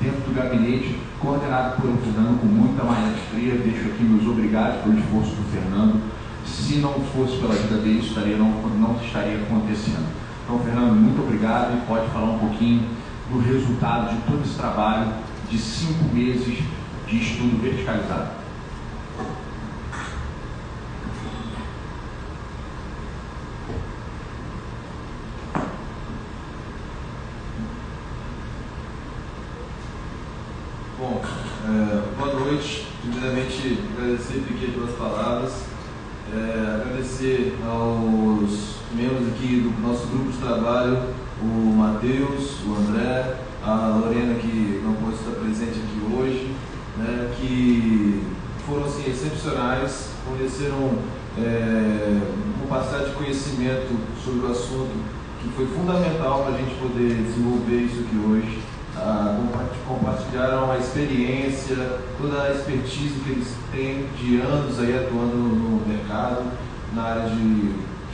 dentro 0.00 0.20
do 0.20 0.34
gabinete, 0.34 0.98
coordenado 1.18 1.82
por 1.82 1.90
Fernando 1.98 2.40
com 2.40 2.46
muita 2.46 2.84
maestria. 2.84 3.54
Deixo 3.54 3.88
aqui 3.88 4.04
meus 4.04 4.26
obrigados 4.26 4.82
pelo 4.82 4.98
esforço 4.98 5.34
do 5.34 5.52
Fernando. 5.52 6.00
se 6.46 6.76
não 6.76 6.94
fosse 7.12 7.36
pela 7.38 7.54
ajuda 7.54 7.78
deles, 7.78 8.06
estaria, 8.06 8.36
não, 8.36 8.50
não 8.50 8.96
estaria 9.04 9.36
acontecendo. 9.42 10.29
Então, 10.52 10.64
Fernando, 10.64 10.96
muito 10.96 11.22
obrigado 11.22 11.78
e 11.78 11.86
pode 11.86 12.10
falar 12.10 12.32
um 12.32 12.38
pouquinho 12.40 12.84
do 13.30 13.38
resultado 13.38 14.16
de 14.16 14.20
todo 14.22 14.42
esse 14.44 14.56
trabalho 14.58 15.12
de 15.48 15.56
cinco 15.56 16.12
meses 16.12 16.58
de 17.06 17.16
estudo 17.16 17.62
verticalizado. 17.62 18.30
Bom, 30.98 31.22
é, 31.64 32.18
boa 32.18 32.34
noite. 32.40 32.88
Primeiramente, 33.02 33.78
agradecer 33.96 34.38
aqui 34.50 34.72
pelas 34.72 34.96
palavras. 34.96 35.64
É, 36.34 36.82
agradecer 36.82 37.56
aos 37.64 38.79
membros 38.94 39.28
aqui 39.28 39.60
do 39.60 39.86
nosso 39.86 40.06
grupo 40.08 40.32
de 40.32 40.38
trabalho, 40.38 40.98
o 41.42 41.74
Matheus, 41.76 42.58
o 42.66 42.74
André, 42.74 43.36
a 43.62 43.98
Lorena 44.00 44.34
que 44.34 44.80
não 44.84 44.94
pôde 44.94 45.16
estar 45.16 45.32
presente 45.32 45.80
aqui 45.80 46.14
hoje, 46.14 46.54
né, 46.96 47.30
que 47.36 48.22
foram 48.66 48.84
assim, 48.84 49.10
excepcionais, 49.10 50.10
forneceram 50.24 50.98
é, 51.38 52.20
um 52.62 52.66
passar 52.68 53.04
de 53.04 53.10
conhecimento 53.12 53.96
sobre 54.22 54.46
o 54.46 54.50
assunto 54.50 54.92
que 55.40 55.48
foi 55.50 55.66
fundamental 55.66 56.44
para 56.44 56.54
a 56.54 56.58
gente 56.58 56.74
poder 56.74 57.14
desenvolver 57.22 57.76
isso 57.76 58.00
aqui 58.00 58.16
hoje. 58.16 58.58
Ah, 58.96 59.38
compartilharam 59.86 60.70
a 60.70 60.76
experiência, 60.76 61.76
toda 62.20 62.42
a 62.42 62.50
expertise 62.50 63.20
que 63.20 63.30
eles 63.30 63.54
têm 63.72 64.06
de 64.18 64.40
anos 64.40 64.78
aí 64.78 64.94
atuando 64.98 65.36
no 65.36 65.86
mercado, 65.86 66.44
na 66.92 67.02
área 67.04 67.30
de 67.30 67.72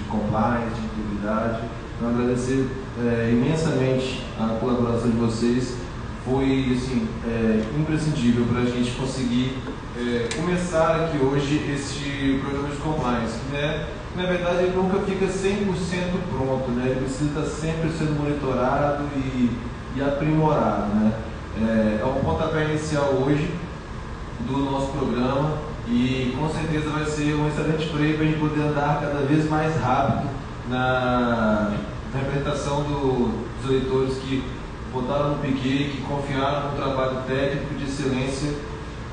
compliance, 0.09 0.75
de 0.75 0.87
integridade. 0.87 1.61
Então, 1.97 2.11
agradecer 2.11 2.69
é, 2.99 3.31
imensamente 3.33 4.25
a 4.39 4.59
colaboração 4.61 5.11
de 5.11 5.17
vocês. 5.17 5.77
Foi 6.25 6.77
assim, 6.77 7.07
é, 7.27 7.63
imprescindível 7.79 8.45
para 8.47 8.63
a 8.63 8.65
gente 8.65 8.91
conseguir 8.93 9.57
é, 9.97 10.29
começar 10.37 11.05
aqui 11.05 11.25
hoje 11.25 11.65
este 11.73 12.41
programa 12.43 12.69
de 12.69 12.77
compliance, 12.77 13.39
né, 13.51 13.87
na 14.17 14.25
verdade 14.25 14.65
ele 14.65 14.77
nunca 14.77 14.99
fica 15.01 15.27
100% 15.27 15.67
pronto, 16.31 16.71
né? 16.71 16.91
ele 16.91 17.01
precisa 17.01 17.31
estar 17.31 17.45
sempre 17.45 17.91
sendo 17.91 18.19
monitorado 18.19 19.05
e, 19.15 19.51
e 19.95 20.03
aprimorado. 20.03 20.95
Né? 20.95 21.13
É, 21.61 22.01
é 22.03 22.05
um 22.05 22.25
pontapé 22.25 22.65
inicial 22.65 23.23
hoje 23.27 23.51
do 24.41 24.59
nosso 24.71 24.89
programa 24.93 25.59
e 25.89 26.37
com 26.39 26.49
certeza 26.49 26.91
vai 26.91 27.05
ser 27.05 27.35
um 27.35 27.47
excelente 27.47 27.89
freio 27.89 28.17
para 28.17 28.25
a 28.25 28.29
gente 28.29 28.41
poder 28.41 28.61
andar 28.63 29.01
cada 29.01 29.21
vez 29.25 29.49
mais 29.49 29.77
rápido 29.81 30.29
na 30.69 31.73
representação 32.13 32.83
do, 32.83 33.47
dos 33.63 33.71
eleitores 33.71 34.19
que 34.19 34.43
votaram 34.93 35.31
no 35.31 35.39
Piquet, 35.39 35.91
que 35.91 36.03
confiaram 36.03 36.71
no 36.71 36.77
trabalho 36.77 37.23
técnico 37.27 37.75
de 37.75 37.85
excelência 37.85 38.53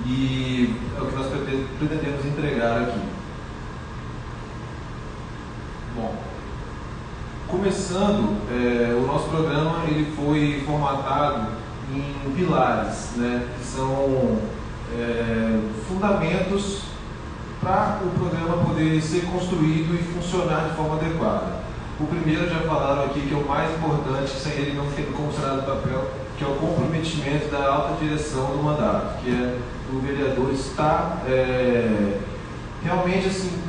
e 0.06 0.76
é 0.98 1.02
o 1.02 1.06
que 1.06 1.16
nós 1.16 1.28
pretendemos 1.28 2.26
entregar 2.26 2.82
aqui. 2.82 3.00
Bom, 5.96 6.16
começando, 7.48 8.42
é, 8.52 8.96
o 8.96 9.06
nosso 9.06 9.30
programa 9.30 9.84
ele 9.88 10.12
foi 10.16 10.64
formatado 10.66 11.50
em 11.94 12.32
pilares, 12.32 13.12
né, 13.16 13.48
que 13.58 13.64
são 13.64 14.40
é, 14.98 15.60
fundamentos 15.88 16.84
para 17.62 18.00
o 18.04 18.10
programa 18.20 18.64
poder 18.66 19.02
ser 19.02 19.26
construído 19.26 19.96
e 19.96 20.04
funcionar 20.14 20.70
de 20.70 20.76
forma 20.76 20.96
adequada. 20.96 21.64
O 22.00 22.06
primeiro 22.08 22.50
já 22.50 22.60
falaram 22.62 23.06
aqui 23.06 23.22
que 23.22 23.34
é 23.34 23.38
o 23.38 23.48
mais 23.48 23.72
importante, 23.76 24.30
sem 24.32 24.54
ele 24.54 24.78
não 24.78 24.88
ter 24.92 25.12
como 25.14 25.28
no 25.28 25.64
papel, 25.64 26.12
que 26.38 26.44
é 26.44 26.48
o 26.48 26.56
comprometimento 26.56 27.50
da 27.50 27.66
alta 27.66 28.04
direção 28.04 28.48
do 28.48 28.64
mandato, 28.64 29.22
que 29.24 29.30
é 29.30 29.58
o 29.94 30.00
vereador 30.00 30.52
estar 30.52 31.24
é, 31.28 32.20
realmente 32.84 33.28
assim 33.28 33.62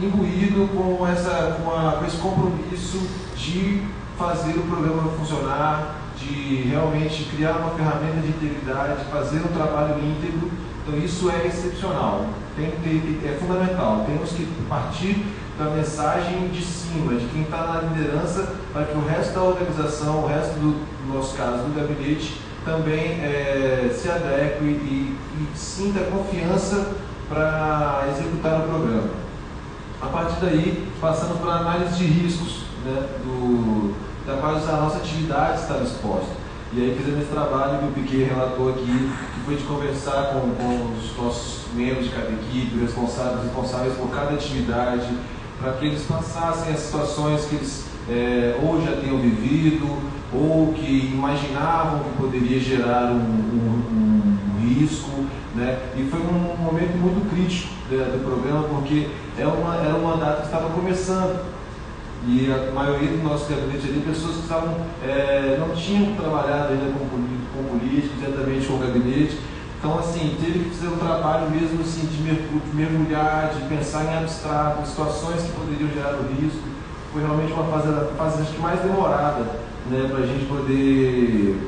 imbuído 0.00 0.68
com, 0.68 1.06
essa, 1.06 1.58
com, 1.62 1.70
a, 1.70 1.92
com 1.92 2.06
esse 2.06 2.16
compromisso 2.16 3.00
de 3.36 3.82
fazer 4.16 4.58
o 4.58 4.62
programa 4.62 5.10
funcionar, 5.12 5.96
de 6.16 6.62
realmente 6.68 7.24
criar 7.34 7.52
uma 7.52 7.70
ferramenta 7.70 8.20
de 8.20 8.28
integridade, 8.28 9.04
fazer 9.10 9.38
um 9.38 9.48
trabalho 9.48 9.98
íntegro. 9.98 10.50
Então 10.90 11.04
isso 11.04 11.30
é 11.30 11.46
excepcional, 11.46 12.26
tem, 12.56 12.72
tem, 12.82 13.20
é 13.24 13.36
fundamental. 13.38 14.04
Temos 14.06 14.30
que 14.30 14.44
partir 14.68 15.24
da 15.56 15.66
mensagem 15.66 16.48
de 16.48 16.64
cima, 16.64 17.14
de 17.14 17.26
quem 17.26 17.42
está 17.42 17.58
na 17.58 17.80
liderança, 17.82 18.54
para 18.72 18.86
que 18.86 18.98
o 18.98 19.06
resto 19.06 19.34
da 19.34 19.42
organização, 19.42 20.24
o 20.24 20.26
resto 20.26 20.54
do, 20.54 20.84
no 21.06 21.14
nosso 21.14 21.36
caso, 21.36 21.58
do 21.58 21.76
gabinete, 21.76 22.40
também 22.64 23.20
é, 23.22 23.88
se 23.94 24.10
adeque 24.10 24.64
e, 24.64 25.16
e 25.38 25.56
sinta 25.56 26.00
confiança 26.10 26.96
para 27.28 28.08
executar 28.10 28.58
o 28.60 28.62
programa. 28.64 29.10
A 30.02 30.06
partir 30.06 30.40
daí, 30.40 30.88
passamos 31.00 31.38
para 31.38 31.52
análise 31.52 31.94
de 31.98 32.04
riscos, 32.04 32.64
né, 32.84 33.06
do, 33.22 33.94
da 34.26 34.38
quais 34.38 34.68
a 34.68 34.72
nossa 34.72 34.96
atividade 34.96 35.60
está 35.60 35.76
exposta. 35.78 36.39
E 36.72 36.80
aí 36.80 36.94
fizemos 36.96 37.22
esse 37.22 37.32
trabalho 37.32 37.78
que 37.78 37.84
o 37.86 37.92
Piquet 37.92 38.24
relatou 38.24 38.70
aqui, 38.70 39.10
que 39.34 39.40
foi 39.44 39.56
de 39.56 39.64
conversar 39.64 40.32
com, 40.32 40.54
com 40.54 40.94
os 40.96 41.16
nossos 41.16 41.64
membros 41.74 42.04
de 42.04 42.10
cada 42.10 42.30
equipe, 42.30 42.78
responsáveis, 42.80 43.42
responsáveis 43.42 43.94
por 43.94 44.08
cada 44.10 44.34
atividade, 44.34 45.08
para 45.58 45.72
que 45.72 45.86
eles 45.86 46.02
passassem 46.04 46.72
as 46.72 46.78
situações 46.78 47.44
que 47.46 47.56
eles 47.56 47.86
é, 48.08 48.56
ou 48.62 48.80
já 48.82 48.92
tenham 48.92 49.18
vivido, 49.18 49.86
ou 50.32 50.72
que 50.72 51.10
imaginavam 51.12 52.04
que 52.04 52.10
poderia 52.16 52.60
gerar 52.60 53.10
um, 53.10 53.18
um, 53.18 54.38
um 54.56 54.68
risco. 54.68 55.10
Né? 55.56 55.76
E 55.96 56.08
foi 56.08 56.20
um 56.20 56.56
momento 56.56 56.96
muito 56.98 57.28
crítico 57.30 57.74
né, 57.90 58.04
do 58.12 58.24
programa, 58.24 58.68
porque 58.68 59.08
é 59.36 59.46
uma, 59.46 59.74
era 59.76 59.96
uma 59.96 60.16
data 60.16 60.42
que 60.42 60.46
estava 60.46 60.70
começando. 60.70 61.59
E 62.26 62.52
a 62.52 62.70
maioria 62.72 63.08
do 63.08 63.22
nosso 63.22 63.48
gabinete 63.48 63.88
ali, 63.88 64.02
pessoas 64.06 64.36
que 64.36 64.42
estavam, 64.42 64.76
é, 65.02 65.56
não 65.58 65.74
tinham 65.74 66.14
trabalhado 66.16 66.72
ainda 66.72 66.92
com, 66.92 67.08
com 67.08 67.78
políticos, 67.78 68.18
diretamente 68.20 68.66
com 68.66 68.74
o 68.74 68.78
gabinete, 68.78 69.38
então, 69.80 69.98
assim, 69.98 70.36
teve 70.38 70.64
que 70.64 70.76
fazer 70.76 70.88
um 70.92 70.98
trabalho 70.98 71.50
mesmo 71.50 71.80
assim, 71.80 72.06
de 72.06 72.22
mergulhar, 72.76 73.50
de 73.54 73.66
pensar 73.66 74.04
em 74.04 74.18
abstrato, 74.18 74.86
situações 74.86 75.42
que 75.42 75.52
poderiam 75.52 75.88
gerar 75.88 76.16
o 76.16 76.28
risco. 76.34 76.60
Foi 77.10 77.22
realmente 77.22 77.50
uma 77.54 77.64
fase, 77.64 77.88
fase 78.14 78.42
acho 78.42 78.52
que 78.52 78.60
mais 78.60 78.78
demorada 78.80 79.40
né, 79.90 80.06
para 80.10 80.22
a 80.22 80.26
gente 80.26 80.44
poder 80.44 81.66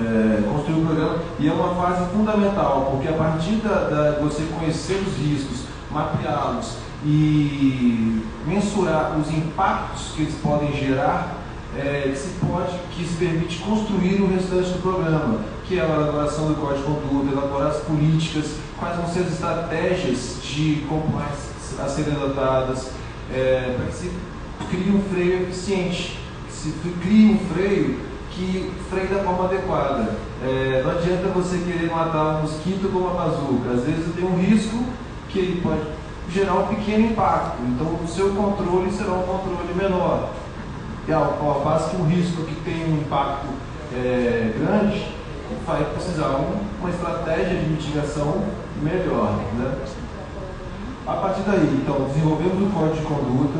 é, 0.00 0.42
construir 0.42 0.82
o 0.82 0.86
programa. 0.86 1.18
E 1.38 1.48
é 1.48 1.52
uma 1.52 1.72
fase 1.76 2.10
fundamental, 2.10 2.88
porque 2.90 3.06
a 3.06 3.12
partir 3.12 3.54
da, 3.62 3.88
da 3.88 4.18
você 4.18 4.48
conhecer 4.58 5.00
os 5.06 5.16
riscos, 5.16 5.66
mapeá-los 5.88 6.79
e 7.04 8.22
mensurar 8.46 9.18
os 9.18 9.30
impactos 9.30 10.12
que 10.14 10.22
eles 10.22 10.34
podem 10.42 10.72
gerar, 10.72 11.36
é, 11.76 12.10
que 12.12 12.18
se 12.18 12.30
pode, 12.44 12.76
que 12.90 13.04
se 13.04 13.16
permite 13.16 13.58
construir 13.58 14.20
o 14.20 14.26
restante 14.26 14.70
do 14.70 14.82
programa 14.82 15.40
que 15.70 15.78
é 15.78 15.82
a 15.82 15.84
elaboração 15.84 16.48
do 16.48 16.56
código 16.56 16.78
de 16.78 16.82
conduta, 16.82 17.32
elaborar 17.32 17.68
as 17.68 17.76
políticas, 17.84 18.56
quais 18.76 18.96
vão 18.96 19.06
ser 19.06 19.20
as 19.20 19.34
estratégias 19.34 20.38
de 20.42 20.84
compliance 20.88 21.80
a 21.80 21.86
serem 21.86 22.12
adotadas, 22.12 22.90
é, 23.32 23.76
para 23.76 23.86
que 23.86 23.94
se 23.94 24.10
crie 24.68 24.90
um 24.92 25.00
freio 25.02 25.42
eficiente, 25.44 26.18
que 26.48 26.52
se 26.52 26.72
crie 27.00 27.34
um 27.34 27.38
freio 27.54 28.00
que 28.32 28.68
freie 28.90 29.06
da 29.06 29.22
forma 29.22 29.44
adequada. 29.44 30.12
É, 30.42 30.82
não 30.84 30.90
adianta 30.90 31.28
você 31.28 31.58
querer 31.58 31.88
matar 31.88 32.38
um 32.38 32.42
mosquito 32.42 32.90
com 32.92 32.98
uma 32.98 33.14
bazuca, 33.14 33.70
às 33.72 33.84
vezes 33.84 34.12
tem 34.12 34.24
um 34.24 34.36
risco 34.40 34.84
que 35.28 35.38
ele 35.38 35.60
pode 35.60 35.82
gerar 36.32 36.54
um 36.54 36.66
pequeno 36.68 37.06
impacto, 37.06 37.56
então 37.62 37.86
o 37.86 38.06
seu 38.06 38.34
controle 38.34 38.90
será 38.92 39.12
um 39.12 39.22
controle 39.22 39.74
menor. 39.74 40.30
E 41.08 41.12
ao, 41.12 41.60
passo 41.64 41.90
que 41.90 41.96
um 41.96 42.06
risco 42.06 42.44
que 42.44 42.54
tem 42.62 42.84
um 42.92 42.98
impacto 42.98 43.46
é, 43.92 44.52
grande, 44.56 45.12
vai 45.66 45.84
precisar 45.84 46.38
uma 46.80 46.90
estratégia 46.90 47.58
de 47.58 47.70
mitigação 47.70 48.44
melhor. 48.80 49.40
Né? 49.54 49.74
A 51.06 51.14
partir 51.14 51.42
daí, 51.42 51.80
então, 51.82 52.06
desenvolvemos 52.06 52.62
o 52.62 52.72
código 52.72 52.96
de 52.96 53.02
conduta, 53.02 53.58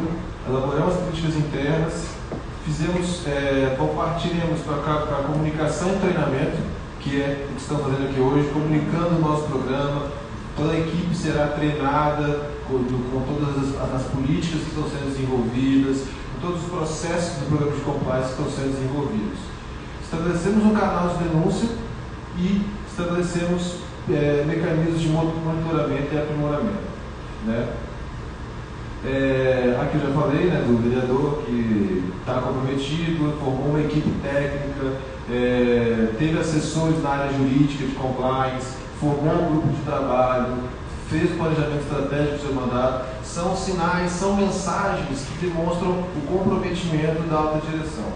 elaboramos 0.49 0.95
as 0.95 1.01
políticas 1.01 1.37
internas, 1.37 2.07
fizemos, 2.65 3.27
é, 3.27 3.75
compartilhamos 3.77 4.61
para 4.61 4.77
a 4.77 5.23
comunicação 5.25 5.89
e 5.89 5.99
treinamento, 5.99 6.59
que 7.01 7.21
é 7.21 7.47
o 7.51 7.55
que 7.55 7.61
estamos 7.61 7.83
fazendo 7.83 8.11
aqui 8.11 8.21
hoje, 8.21 8.49
comunicando 8.51 9.17
o 9.17 9.21
nosso 9.21 9.45
programa, 9.45 10.07
toda 10.57 10.75
a 10.75 10.79
equipe 10.79 11.15
será 11.15 11.49
treinada 11.49 12.60
com, 12.79 13.23
todas 13.27 13.75
as, 13.75 13.95
as, 13.95 14.03
políticas 14.09 14.61
que 14.63 14.69
estão 14.69 14.85
sendo 14.85 15.11
desenvolvidas, 15.11 16.07
com 16.35 16.47
todos 16.47 16.63
os 16.63 16.69
processos 16.69 17.39
do 17.41 17.47
programa 17.49 17.77
de 17.77 17.83
compliance 17.83 18.35
que 18.35 18.43
estão 18.43 18.51
sendo 18.51 18.77
desenvolvidos. 18.77 19.39
Estabelecemos 20.03 20.65
um 20.65 20.75
canal 20.75 21.09
de 21.09 21.25
denúncia 21.25 21.69
e 22.39 22.63
estabelecemos 22.89 23.77
é, 24.09 24.45
mecanismos 24.47 25.01
de 25.01 25.09
monitoramento 25.09 26.15
e 26.15 26.19
aprimoramento. 26.19 26.91
Né? 27.47 27.69
É, 29.05 29.79
aqui 29.81 29.97
eu 29.97 30.09
já 30.09 30.21
falei 30.21 30.45
né, 30.47 30.63
do 30.67 30.77
vereador 30.83 31.43
que 31.47 32.05
está 32.21 32.35
comprometido, 32.35 33.33
formou 33.43 33.71
uma 33.71 33.81
equipe 33.81 34.11
técnica, 34.23 34.99
é, 35.31 36.09
teve 36.19 36.39
assessores 36.39 37.03
na 37.03 37.11
área 37.11 37.33
jurídica 37.33 37.87
de 37.87 37.95
compliance, 37.95 38.77
formou 39.01 39.35
um 39.35 39.53
grupo 39.53 39.69
de 39.69 39.83
trabalho, 39.83 40.59
fez 41.11 41.33
o 41.33 41.35
planejamento 41.35 41.83
estratégico 41.83 42.37
do 42.37 42.41
seu 42.41 42.55
mandato. 42.55 43.07
São 43.25 43.57
sinais, 43.57 44.13
são 44.13 44.37
mensagens 44.37 45.27
que 45.27 45.47
demonstram 45.47 45.91
o 45.91 46.27
comprometimento 46.27 47.23
da 47.25 47.37
alta 47.37 47.67
direção. 47.69 48.13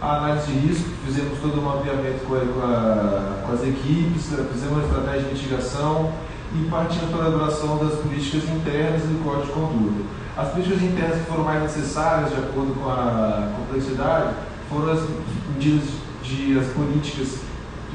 A 0.00 0.16
análise 0.16 0.50
de 0.50 0.58
risco, 0.58 0.88
fizemos 1.04 1.38
todo 1.38 1.60
o 1.60 1.62
mapeamento 1.62 2.24
com, 2.24 2.34
a, 2.34 3.44
com 3.46 3.52
as 3.52 3.62
equipes, 3.62 4.30
fizemos 4.52 4.78
uma 4.78 4.82
estratégia 4.82 5.28
de 5.28 5.34
mitigação, 5.34 6.12
e 6.54 6.68
partimos 6.68 7.10
para 7.10 7.24
a 7.24 7.28
elaboração 7.28 7.78
das 7.78 7.98
políticas 8.00 8.44
internas 8.50 9.04
e 9.04 9.06
do 9.06 9.24
Código 9.24 9.46
de 9.46 9.52
Conduta. 9.52 10.04
As 10.36 10.48
políticas 10.48 10.82
internas 10.82 11.18
que 11.18 11.24
foram 11.26 11.44
mais 11.44 11.62
necessárias, 11.62 12.30
de 12.30 12.36
acordo 12.36 12.74
com 12.74 12.90
a 12.90 13.52
complexidade, 13.56 14.34
foram 14.68 14.92
as 14.92 15.00
medidas 15.48 15.88
de 16.22 16.58
as 16.58 16.66
políticas 16.68 17.40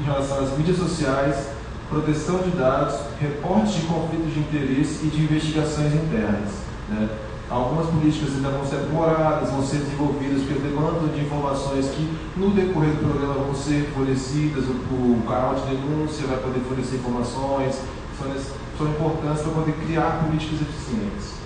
em 0.00 0.04
relação 0.04 0.40
às 0.40 0.56
mídias 0.56 0.76
sociais, 0.76 1.50
proteção 1.88 2.38
de 2.38 2.50
dados, 2.50 2.94
reporte 3.20 3.80
de 3.80 3.86
conflitos 3.86 4.32
de 4.32 4.40
interesse 4.40 5.06
e 5.06 5.08
de 5.08 5.22
investigações 5.22 5.94
internas. 5.94 6.50
Né? 6.88 7.08
Algumas 7.50 7.86
políticas 7.86 8.34
ainda 8.34 8.50
vão 8.50 8.64
ser 8.64 8.76
aprimoradas, 8.76 9.50
vão 9.50 9.64
ser 9.64 9.78
desenvolvidas, 9.78 10.42
porque 10.42 10.60
demandam 10.60 11.08
de 11.08 11.20
informações 11.20 11.88
que 11.88 12.06
no 12.36 12.50
decorrer 12.50 12.90
do 12.90 13.10
programa 13.10 13.34
vão 13.34 13.54
ser 13.54 13.90
fornecidas, 13.94 14.64
o, 14.64 15.22
canal 15.26 15.54
de 15.54 15.62
denúncia 15.62 16.26
vai 16.26 16.36
poder 16.38 16.60
fornecer 16.60 16.96
informações, 16.96 17.80
são, 18.18 18.30
são 18.76 18.88
importantes 18.88 19.42
para 19.42 19.52
poder 19.52 19.72
criar 19.86 20.24
políticas 20.24 20.60
eficientes. 20.60 21.38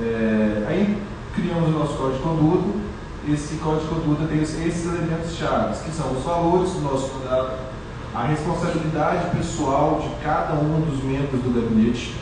É, 0.00 0.66
aí 0.68 1.02
criamos 1.34 1.68
o 1.68 1.78
nosso 1.78 1.94
código 1.94 2.18
de 2.18 2.22
conduta. 2.22 2.92
Esse 3.28 3.54
código 3.56 3.82
de 3.82 3.88
conduta 3.88 4.26
tem 4.26 4.42
esses 4.42 4.84
elementos 4.84 5.34
chaves, 5.34 5.78
que 5.78 5.92
são 5.92 6.12
os 6.12 6.22
valores 6.24 6.72
do 6.72 6.80
nosso 6.80 7.08
a 8.14 8.24
responsabilidade 8.24 9.34
pessoal 9.36 10.00
de 10.00 10.22
cada 10.22 10.52
um 10.54 10.82
dos 10.82 11.02
membros 11.02 11.40
do 11.40 11.54
gabinete, 11.54 12.14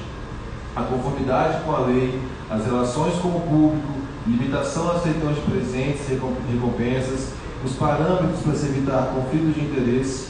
a 0.77 0.83
conformidade 0.83 1.65
com 1.65 1.73
a 1.73 1.81
lei, 1.81 2.21
as 2.49 2.65
relações 2.65 3.15
com 3.15 3.29
o 3.29 3.41
público, 3.41 4.01
limitação 4.25 4.89
à 4.89 4.95
aceitação 4.95 5.33
de 5.33 5.41
presentes 5.41 6.09
e 6.09 6.15
recompensas, 6.15 7.31
os 7.65 7.73
parâmetros 7.73 8.41
para 8.41 8.55
se 8.55 8.67
evitar 8.67 9.13
conflitos 9.15 9.55
de 9.55 9.63
interesse, 9.63 10.29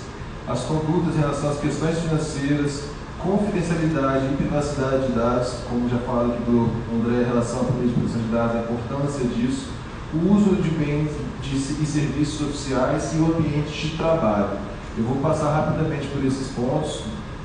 as 0.48 0.60
condutas 0.60 1.14
em 1.14 1.18
relação 1.18 1.50
às 1.50 1.60
questões 1.60 1.98
financeiras, 1.98 2.84
confidencialidade 3.18 4.32
e 4.32 4.36
privacidade 4.36 5.08
de 5.08 5.12
dados, 5.12 5.56
como 5.68 5.90
já 5.90 5.98
falo 5.98 6.32
aqui 6.32 6.42
do 6.44 6.70
André 6.96 7.20
em 7.20 7.26
relação 7.26 7.60
à 7.60 7.64
proteção 7.64 8.22
de 8.22 8.32
dados, 8.32 8.56
a 8.56 8.60
importância 8.60 9.26
disso, 9.26 9.68
o 10.14 10.34
uso 10.34 10.56
de 10.56 10.70
bens 10.70 11.10
e 11.42 11.86
serviços 11.86 12.40
oficiais 12.40 13.12
e 13.14 13.18
o 13.18 13.26
ambiente 13.26 13.88
de 13.88 13.96
trabalho. 13.98 14.58
Eu 15.00 15.06
vou 15.06 15.16
passar 15.16 15.50
rapidamente 15.54 16.08
por 16.08 16.22
esses 16.22 16.48
pontos, 16.48 17.04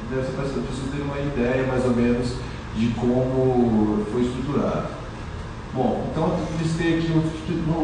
para 0.09 0.21
pessoas 0.43 0.91
terem 0.91 1.05
uma 1.05 1.17
ideia 1.17 1.65
mais 1.65 1.85
ou 1.85 1.91
menos 1.91 2.33
de 2.75 2.87
como 2.89 4.05
foi 4.11 4.23
estruturado. 4.23 4.87
Bom, 5.73 6.05
então 6.11 6.23
eu 6.23 6.57
listei 6.61 6.99
aqui 6.99 7.13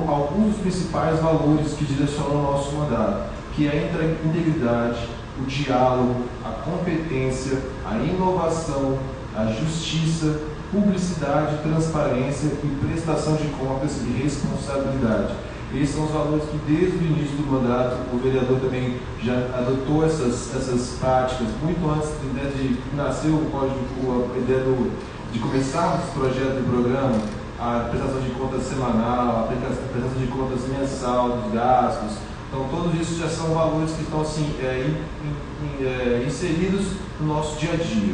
alguns 0.09 0.55
dos 0.55 0.57
principais 0.57 1.21
valores 1.21 1.71
que 1.71 1.85
direcionam 1.85 2.39
o 2.39 2.51
nosso 2.51 2.75
mandato, 2.75 3.29
que 3.55 3.65
é 3.65 3.71
a 3.71 4.27
integridade, 4.27 5.07
o 5.39 5.45
diálogo, 5.45 6.25
a 6.43 6.49
competência, 6.49 7.57
a 7.85 7.95
inovação, 7.95 8.99
a 9.33 9.45
justiça, 9.45 10.37
publicidade, 10.69 11.63
transparência 11.63 12.47
e 12.61 12.85
prestação 12.85 13.37
de 13.37 13.47
contas 13.57 14.01
e 14.05 14.21
responsabilidade. 14.21 15.33
Esses 15.73 15.95
são 15.95 16.05
os 16.05 16.11
valores 16.11 16.43
que, 16.43 16.57
desde 16.67 16.97
o 16.97 17.01
início 17.01 17.37
do 17.37 17.51
mandato, 17.51 17.97
o 18.13 18.17
vereador 18.17 18.59
também 18.59 18.97
já 19.23 19.33
adotou 19.57 20.05
essas, 20.05 20.53
essas 20.55 20.97
práticas, 20.99 21.47
muito 21.63 21.89
antes 21.89 22.09
né, 22.33 22.51
de 22.55 22.95
nascer 22.95 23.29
o 23.29 23.45
código, 23.51 24.31
a 24.33 24.37
ideia 24.37 24.59
do, 24.59 24.91
de 25.31 25.39
começar 25.39 26.01
esse 26.03 26.11
projeto 26.11 26.57
de 26.57 26.69
programa, 26.69 27.15
a 27.57 27.87
prestação 27.89 28.19
de 28.19 28.31
contas 28.31 28.63
semanal, 28.63 29.45
a 29.45 29.47
prestação 29.47 30.19
de 30.19 30.27
contas 30.27 30.67
mensal 30.67 31.37
dos 31.37 31.53
gastos, 31.53 32.17
então, 32.51 32.67
todos 32.69 32.99
isso 32.99 33.17
já 33.17 33.29
são 33.29 33.53
valores 33.53 33.93
que 33.93 34.01
estão 34.01 34.19
assim, 34.19 34.53
é, 34.59 34.85
in, 34.85 35.25
in, 35.25 35.85
é, 35.85 36.25
inseridos 36.27 36.97
no 37.17 37.27
nosso 37.27 37.57
dia 37.57 37.71
a 37.71 37.77
dia. 37.77 38.13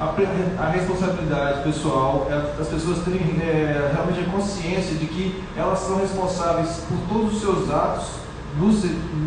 A, 0.00 0.14
a 0.64 0.70
responsabilidade 0.70 1.62
pessoal, 1.62 2.26
é, 2.30 2.58
as 2.58 2.68
pessoas 2.68 3.04
terem 3.04 3.38
é, 3.42 3.90
realmente 3.92 4.20
a 4.20 4.32
consciência 4.32 4.96
de 4.96 5.06
que 5.06 5.44
elas 5.54 5.78
são 5.80 6.00
responsáveis 6.00 6.86
por 6.88 6.98
todos 7.06 7.34
os 7.34 7.40
seus 7.40 7.70
atos 7.70 8.06
no, 8.58 8.68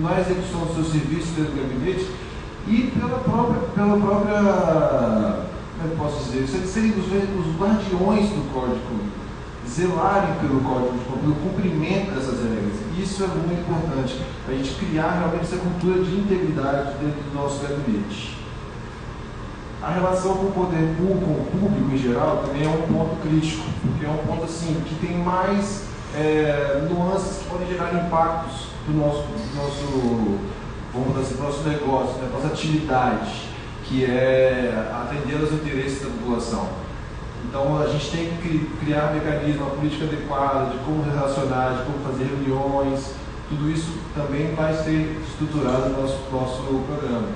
na 0.01 0.19
execução 0.19 0.61
dos 0.61 0.76
seus 0.76 0.91
serviços 0.91 1.30
dentro 1.36 1.51
do 1.51 1.61
gabinete 1.61 2.09
e 2.67 2.91
pela 2.97 3.19
própria, 3.19 3.61
pela 3.76 3.97
própria 3.97 5.43
como 5.78 5.88
é 5.88 5.89
que 5.89 5.95
posso 5.95 6.32
dizer, 6.32 6.47
serem 6.65 6.91
os, 6.91 7.05
os 7.05 7.55
guardiões 7.59 8.30
do 8.30 8.53
código 8.53 8.80
zelarem 9.67 10.36
pelo 10.41 10.59
código 10.61 10.93
de 10.93 11.19
pelo 11.19 11.36
cumprimento 11.36 12.11
dessas 12.11 12.39
regras. 12.39 12.80
Isso 12.97 13.24
é 13.24 13.28
muito 13.28 13.61
importante, 13.61 14.21
a 14.47 14.51
gente 14.51 14.74
criar 14.76 15.19
realmente 15.19 15.43
essa 15.43 15.57
cultura 15.57 16.03
de 16.03 16.15
integridade 16.15 16.93
dentro 16.99 17.21
do 17.21 17.36
nosso 17.36 17.61
gabinete. 17.61 18.43
A 19.84 19.90
relação 19.90 20.36
com 20.36 20.46
o 20.46 20.52
poder 20.54 20.96
público, 20.96 21.26
com 21.26 21.58
o 21.58 21.60
público 21.60 21.94
em 21.94 21.98
geral, 21.98 22.42
também 22.46 22.64
é 22.64 22.70
um 22.70 22.84
ponto 22.84 23.22
crítico, 23.22 23.66
porque 23.82 24.06
é 24.06 24.10
um 24.10 24.26
ponto 24.26 24.46
assim 24.46 24.82
que 24.88 24.96
tem 24.96 25.18
mais 25.18 25.84
é, 26.16 26.88
nuances 26.90 27.40
que 27.40 27.50
podem 27.50 27.68
gerar 27.68 27.94
impactos 27.94 28.68
para 28.86 28.94
o 28.94 28.98
nosso, 28.98 29.28
nosso, 29.54 30.40
vamos 30.94 31.18
dizer, 31.18 31.44
nosso 31.44 31.68
negócio, 31.68 32.16
né, 32.22 32.30
nossa 32.32 32.48
atividade, 32.48 33.50
que 33.84 34.06
é 34.06 34.90
atender 35.04 35.42
aos 35.42 35.52
interesses 35.52 36.02
da 36.02 36.12
população. 36.12 36.70
Então 37.44 37.78
a 37.84 37.88
gente 37.88 38.10
tem 38.10 38.38
que 38.38 38.72
criar 38.80 39.12
um 39.12 39.16
mecanismo, 39.16 39.66
uma 39.66 39.76
política 39.76 40.06
adequada 40.06 40.70
de 40.70 40.78
como 40.86 41.04
relacionar, 41.04 41.80
de 41.80 41.84
como 41.84 42.00
fazer 42.06 42.24
reuniões, 42.24 43.16
tudo 43.50 43.70
isso 43.70 43.92
também 44.16 44.56
vai 44.56 44.74
ser 44.74 45.22
estruturado 45.28 45.90
no 45.90 46.04
nosso, 46.04 46.20
nosso 46.32 46.64
programa. 46.88 47.28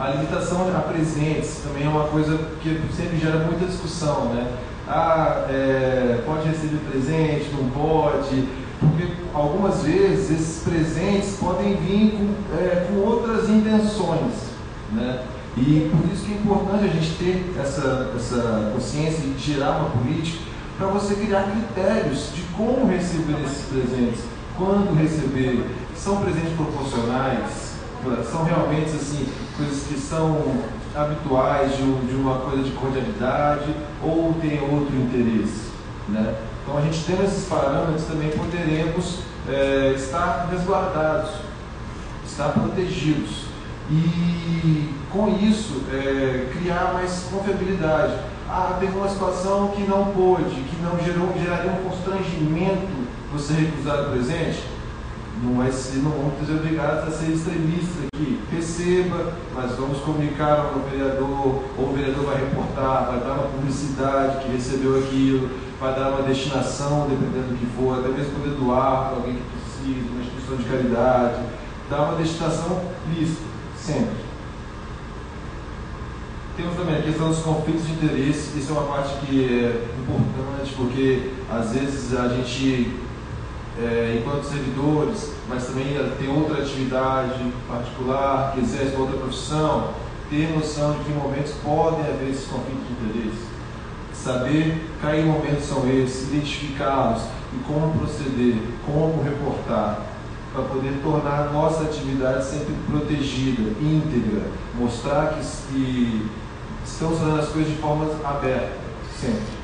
A 0.00 0.08
limitação 0.12 0.66
a 0.74 0.80
presentes 0.80 1.60
também 1.62 1.84
é 1.84 1.88
uma 1.90 2.04
coisa 2.04 2.38
que 2.62 2.80
sempre 2.96 3.18
gera 3.18 3.44
muita 3.44 3.66
discussão, 3.66 4.32
né? 4.32 4.50
Ah, 4.88 5.44
é, 5.50 6.22
pode 6.24 6.48
receber 6.48 6.78
presente, 6.90 7.50
não 7.52 7.68
pode, 7.68 8.48
porque 8.80 9.12
algumas 9.34 9.82
vezes 9.82 10.30
esses 10.30 10.62
presentes 10.62 11.36
podem 11.38 11.76
vir 11.76 12.12
com, 12.12 12.56
é, 12.56 12.88
com 12.88 13.00
outras 13.00 13.50
intenções, 13.50 14.32
né? 14.90 15.22
E 15.58 15.90
por 15.92 16.10
isso 16.10 16.24
que 16.24 16.32
é 16.32 16.36
importante 16.36 16.84
a 16.84 16.88
gente 16.88 17.18
ter 17.18 17.54
essa, 17.60 18.10
essa 18.16 18.72
consciência 18.74 19.20
de 19.20 19.38
gerar 19.38 19.80
uma 19.80 19.90
política 19.90 20.44
para 20.78 20.86
você 20.86 21.14
criar 21.14 21.42
critérios 21.42 22.30
de 22.34 22.40
como 22.56 22.86
receber 22.86 23.36
esses 23.44 23.66
presentes, 23.66 24.22
quando 24.56 24.98
receber. 24.98 25.62
São 25.94 26.22
presentes 26.22 26.54
proporcionais, 26.54 27.69
são 28.24 28.44
realmente 28.44 28.90
assim, 28.90 29.26
coisas 29.56 29.84
que 29.86 29.98
são 29.98 30.62
habituais 30.94 31.76
de, 31.76 31.82
de 32.06 32.14
uma 32.14 32.38
coisa 32.38 32.62
de 32.62 32.70
cordialidade 32.72 33.74
ou 34.02 34.34
tem 34.40 34.60
outro 34.60 34.96
interesse. 34.96 35.70
Né? 36.08 36.34
Então 36.62 36.78
a 36.78 36.80
gente 36.82 37.04
tendo 37.04 37.24
esses 37.24 37.48
parâmetros 37.48 38.04
também 38.04 38.30
poderemos 38.30 39.20
é, 39.48 39.92
estar 39.94 40.48
resguardados, 40.50 41.30
estar 42.26 42.48
protegidos 42.50 43.44
e 43.90 44.94
com 45.10 45.28
isso 45.28 45.82
é, 45.92 46.48
criar 46.52 46.92
mais 46.94 47.28
confiabilidade. 47.30 48.14
Ah, 48.48 48.76
teve 48.80 48.96
uma 48.96 49.08
situação 49.08 49.68
que 49.68 49.82
não 49.82 50.06
pôde, 50.06 50.50
que 50.50 50.82
não 50.82 50.98
gerou, 51.04 51.32
geraria 51.38 51.70
um 51.70 51.88
constrangimento 51.88 52.88
você 53.32 53.52
recusar 53.54 54.02
o 54.02 54.10
presente. 54.10 54.62
Não, 55.42 55.54
vai 55.54 55.72
ser, 55.72 55.98
não 55.98 56.10
vamos 56.10 56.46
ser 56.46 56.54
obrigados 56.54 57.08
a 57.08 57.10
ser 57.10 57.32
extremistas 57.32 58.04
aqui. 58.12 58.40
Receba, 58.52 59.32
mas 59.54 59.72
vamos 59.76 59.98
comunicar 60.00 60.72
ao 60.74 60.80
vereador, 60.90 61.64
ou 61.78 61.88
o 61.88 61.92
vereador 61.94 62.24
vai 62.24 62.40
reportar, 62.40 63.06
vai 63.06 63.20
dar 63.20 63.34
uma 63.34 63.48
publicidade 63.48 64.44
que 64.44 64.52
recebeu 64.52 64.98
aquilo, 64.98 65.48
vai 65.80 65.94
dar 65.94 66.10
uma 66.10 66.22
destinação, 66.22 67.08
dependendo 67.08 67.48
do 67.48 67.58
que 67.58 67.66
for, 67.74 67.98
até 67.98 68.08
mesmo 68.08 68.38
poder 68.38 68.54
doar 68.56 69.08
para 69.08 69.16
alguém 69.16 69.36
que 69.36 69.42
precisa, 69.42 70.10
uma 70.10 70.20
instituição 70.20 70.56
de 70.56 70.64
caridade, 70.64 71.42
dar 71.88 72.02
uma 72.02 72.16
destinação 72.16 72.82
lícita 73.08 73.50
sempre. 73.76 74.30
Temos 76.56 76.76
também 76.76 76.98
a 76.98 77.02
questão 77.02 77.28
dos 77.28 77.38
conflitos 77.38 77.86
de 77.86 77.92
interesse, 77.92 78.58
isso 78.58 78.70
é 78.70 78.72
uma 78.72 78.94
parte 78.94 79.14
que 79.24 79.44
é 79.44 79.88
importante 80.02 80.74
porque 80.76 81.30
às 81.50 81.72
vezes 81.72 82.14
a 82.14 82.28
gente, 82.28 82.94
é, 83.82 84.18
enquanto 84.18 84.44
servidores, 84.44 85.32
mas 85.48 85.66
também 85.66 85.96
tem 86.18 86.28
outra 86.28 86.62
atividade 86.62 87.52
particular, 87.66 88.52
que 88.52 88.60
exerce 88.60 88.96
outra 88.96 89.16
profissão, 89.16 89.94
ter 90.28 90.54
noção 90.54 90.92
de 90.92 91.04
que 91.04 91.12
momentos 91.12 91.52
podem 91.64 92.00
haver 92.00 92.30
esses 92.30 92.46
conflitos 92.46 92.86
de 92.86 92.92
interesse. 92.92 93.50
saber 94.12 94.86
que 95.00 95.22
momentos 95.22 95.64
são 95.64 95.88
esses, 95.88 96.28
identificá-los 96.28 97.22
e 97.54 97.58
como 97.66 97.98
proceder, 97.98 98.56
como 98.84 99.22
reportar, 99.22 100.02
para 100.52 100.64
poder 100.64 101.00
tornar 101.02 101.48
a 101.48 101.52
nossa 101.52 101.84
atividade 101.84 102.44
sempre 102.44 102.74
protegida, 102.86 103.62
íntegra, 103.80 104.42
mostrar 104.74 105.34
que, 105.34 105.40
que 105.72 106.30
estamos 106.84 107.18
fazendo 107.18 107.40
as 107.40 107.48
coisas 107.48 107.72
de 107.72 107.78
forma 107.78 108.06
aberta, 108.24 108.76
sempre. 109.18 109.60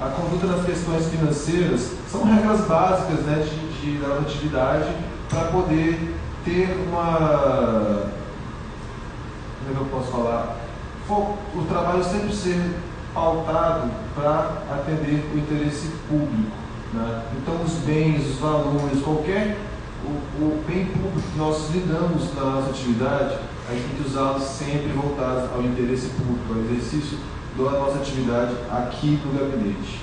A 0.00 0.08
conduta 0.08 0.46
nas 0.46 0.64
questões 0.64 1.06
financeiras 1.06 2.03
são 2.10 2.24
regras 2.24 2.62
básicas 2.62 3.20
né, 3.20 3.44
de, 3.44 3.80
de, 3.80 3.98
da 3.98 4.18
atividade 4.18 4.90
para 5.28 5.44
poder 5.48 6.14
ter 6.44 6.76
uma. 6.88 8.12
Como 9.58 9.70
é 9.70 9.74
que 9.74 9.80
eu 9.80 9.86
posso 9.86 10.10
falar? 10.10 10.56
O 11.08 11.64
trabalho 11.68 12.02
sempre 12.02 12.34
ser 12.34 12.76
pautado 13.12 13.90
para 14.14 14.62
atender 14.72 15.30
o 15.34 15.38
interesse 15.38 15.88
público. 16.08 16.56
Né? 16.92 17.22
Então, 17.36 17.62
os 17.62 17.72
bens, 17.84 18.30
os 18.30 18.38
valores, 18.38 19.02
qualquer 19.02 19.56
o, 20.04 20.44
o 20.44 20.64
bem 20.66 20.86
público 20.86 21.20
que 21.20 21.38
nós 21.38 21.70
lidamos 21.70 22.34
na 22.34 22.42
nossa 22.42 22.70
atividade, 22.70 23.38
a 23.68 23.72
gente 23.72 23.88
tem 23.88 24.02
que 24.02 24.08
usá-los 24.08 24.42
sempre 24.42 24.92
voltados 24.92 25.50
ao 25.52 25.62
interesse 25.62 26.08
público, 26.08 26.52
ao 26.52 26.60
exercício 26.60 27.18
da 27.56 27.70
nossa 27.78 27.98
atividade 27.98 28.54
aqui 28.70 29.18
no 29.24 29.38
gabinete. 29.38 30.02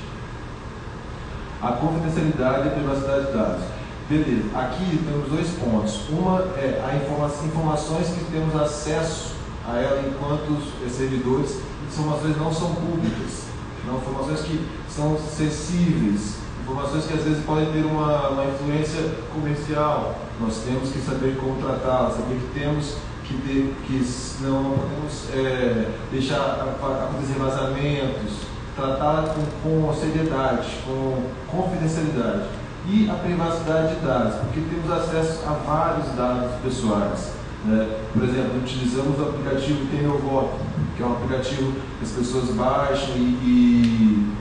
A 1.62 1.74
confidencialidade 1.74 2.68
e 2.68 2.68
a 2.70 2.72
privacidade 2.72 3.28
de 3.28 3.34
dados. 3.34 3.64
Beleza, 4.10 4.58
aqui 4.58 5.00
temos 5.06 5.30
dois 5.30 5.48
pontos. 5.52 6.10
Uma 6.10 6.40
é 6.58 6.82
as 6.84 7.04
informa 7.04 7.28
informações 7.46 8.08
que 8.08 8.32
temos 8.32 8.56
acesso 8.56 9.36
a 9.68 9.78
ela 9.78 10.02
enquanto 10.02 10.60
servidores, 10.90 11.60
informações 11.88 12.36
não 12.38 12.52
são 12.52 12.74
públicas, 12.74 13.46
não 13.86 13.98
informações 13.98 14.42
que 14.42 14.68
são 14.90 15.14
acessíveis, 15.14 16.38
informações 16.64 17.06
que 17.06 17.14
às 17.14 17.24
vezes 17.24 17.46
podem 17.46 17.72
ter 17.72 17.86
uma, 17.86 18.30
uma 18.30 18.46
influência 18.46 19.12
comercial. 19.34 20.16
Nós 20.40 20.58
temos 20.66 20.90
que 20.90 21.00
saber 21.00 21.38
como 21.38 21.62
tratá-las, 21.62 22.16
saber 22.16 22.36
que 22.36 22.60
temos 22.60 22.96
que 23.24 23.36
ter, 23.38 23.76
que 23.86 24.44
não, 24.44 24.64
não 24.64 24.78
podemos 24.78 25.30
é, 25.34 25.90
deixar 26.12 26.76
acontecer 26.82 27.38
vazamentos, 27.38 28.51
tratar 28.82 29.36
com, 29.36 29.88
com 29.88 29.94
seriedade, 29.94 30.68
com 30.86 31.24
confidencialidade. 31.48 32.46
E 32.88 33.08
a 33.10 33.14
privacidade 33.14 33.96
de 33.96 34.02
dados, 34.02 34.36
porque 34.38 34.60
temos 34.62 34.92
acesso 34.92 35.44
a 35.48 35.54
vários 35.54 36.08
dados 36.16 36.56
pessoais. 36.64 37.34
Né? 37.64 38.00
Por 38.12 38.24
exemplo, 38.24 38.58
utilizamos 38.58 39.20
o 39.20 39.24
aplicativo 39.24 39.86
Tem 39.92 40.08
Voto, 40.08 40.56
que 40.98 41.04
é 41.04 41.06
um 41.06 41.14
aplicativo 41.14 41.74
que 42.00 42.04
as 42.04 42.12
pessoas 42.12 42.50
baixam 42.56 43.16
e, 43.16 43.20
e 43.20 44.34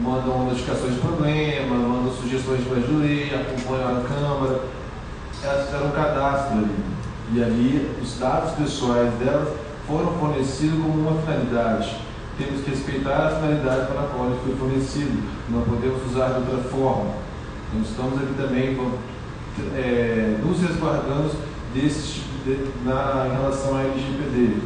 mandam 0.00 0.46
notificações 0.46 0.94
de 0.94 1.00
problema, 1.00 1.76
mandam 1.76 2.12
sugestões 2.12 2.64
de 2.64 2.92
lei, 2.92 3.32
acompanham 3.32 3.98
a 3.98 4.00
Câmara. 4.00 4.60
Elas 5.44 5.66
fizeram 5.66 5.86
um 5.86 5.90
cadastro 5.92 6.58
ali. 6.58 6.76
E 7.34 7.42
ali 7.42 7.96
os 8.02 8.18
dados 8.18 8.52
pessoais 8.52 9.12
delas 9.14 9.48
foram 9.86 10.12
fornecidos 10.14 10.80
como 10.80 11.08
uma 11.08 11.22
finalidade. 11.22 12.05
Temos 12.38 12.62
que 12.62 12.70
respeitar 12.70 13.26
a 13.26 13.30
finalidade 13.30 13.86
para 13.86 14.00
a 14.00 14.06
qual 14.08 14.26
ele 14.26 14.40
foi 14.44 14.56
fornecido. 14.56 15.22
Não 15.48 15.62
podemos 15.62 16.04
usar 16.10 16.28
de 16.28 16.40
outra 16.40 16.58
forma. 16.70 17.14
Então 17.68 17.82
estamos 17.82 18.22
aqui 18.22 18.34
também 18.36 18.76
é, 19.74 20.38
nos 20.44 20.60
resguardando 20.60 21.30
desse 21.74 22.14
tipo 22.14 22.44
de, 22.44 22.84
na, 22.84 23.28
em 23.28 23.36
relação 23.36 23.76
à 23.76 23.82
LGPD. 23.82 24.58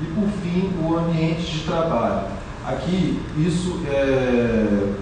E 0.00 0.04
por 0.14 0.28
fim, 0.42 0.72
o 0.82 0.98
ambiente 0.98 1.42
de 1.42 1.64
trabalho. 1.64 2.26
Aqui, 2.66 3.20
isso 3.38 3.80
é, 3.88 4.92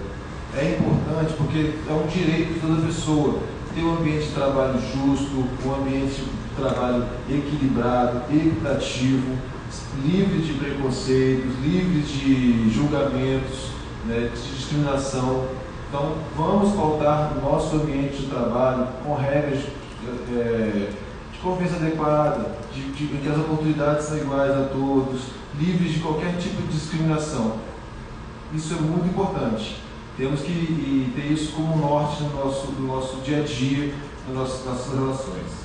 é 0.57 0.77
importante 0.77 1.33
porque 1.37 1.73
é 1.89 1.93
um 1.93 2.07
direito 2.07 2.53
de 2.53 2.59
toda 2.59 2.85
pessoa 2.85 3.39
ter 3.73 3.83
um 3.83 3.97
ambiente 3.97 4.27
de 4.27 4.33
trabalho 4.33 4.73
justo, 4.79 5.45
um 5.65 5.75
ambiente 5.75 6.21
de 6.21 6.55
trabalho 6.55 7.05
equilibrado, 7.29 8.21
equitativo, 8.31 9.37
livre 10.03 10.41
de 10.41 10.53
preconceitos, 10.53 11.51
livre 11.61 12.01
de 12.01 12.69
julgamentos, 12.69 13.71
né, 14.05 14.29
de 14.33 14.55
discriminação. 14.55 15.47
Então, 15.89 16.15
vamos 16.37 16.73
pautar 16.75 17.33
o 17.37 17.41
nosso 17.41 17.75
ambiente 17.75 18.17
de 18.17 18.27
trabalho 18.27 18.87
com 19.03 19.13
regras 19.15 19.63
é, 20.33 20.89
de 21.31 21.39
confiança 21.39 21.75
adequada, 21.75 22.55
de, 22.73 22.81
de, 22.91 23.07
que 23.17 23.29
as 23.29 23.37
oportunidades 23.37 24.05
são 24.05 24.17
iguais 24.17 24.51
a 24.51 24.69
todos, 24.71 25.21
livres 25.59 25.93
de 25.93 25.99
qualquer 25.99 26.37
tipo 26.37 26.61
de 26.61 26.69
discriminação. 26.69 27.57
Isso 28.53 28.73
é 28.73 28.77
muito 28.77 29.07
importante. 29.07 29.81
Temos 30.17 30.41
que 30.41 31.11
ter 31.15 31.31
isso 31.31 31.53
como 31.53 31.77
norte 31.77 32.23
no 32.23 32.29
nosso, 32.29 32.71
no 32.71 32.87
nosso 32.87 33.17
dia 33.21 33.39
a 33.39 33.43
dia, 33.43 33.93
nas 34.27 34.65
nossas 34.65 34.93
relações. 34.93 35.60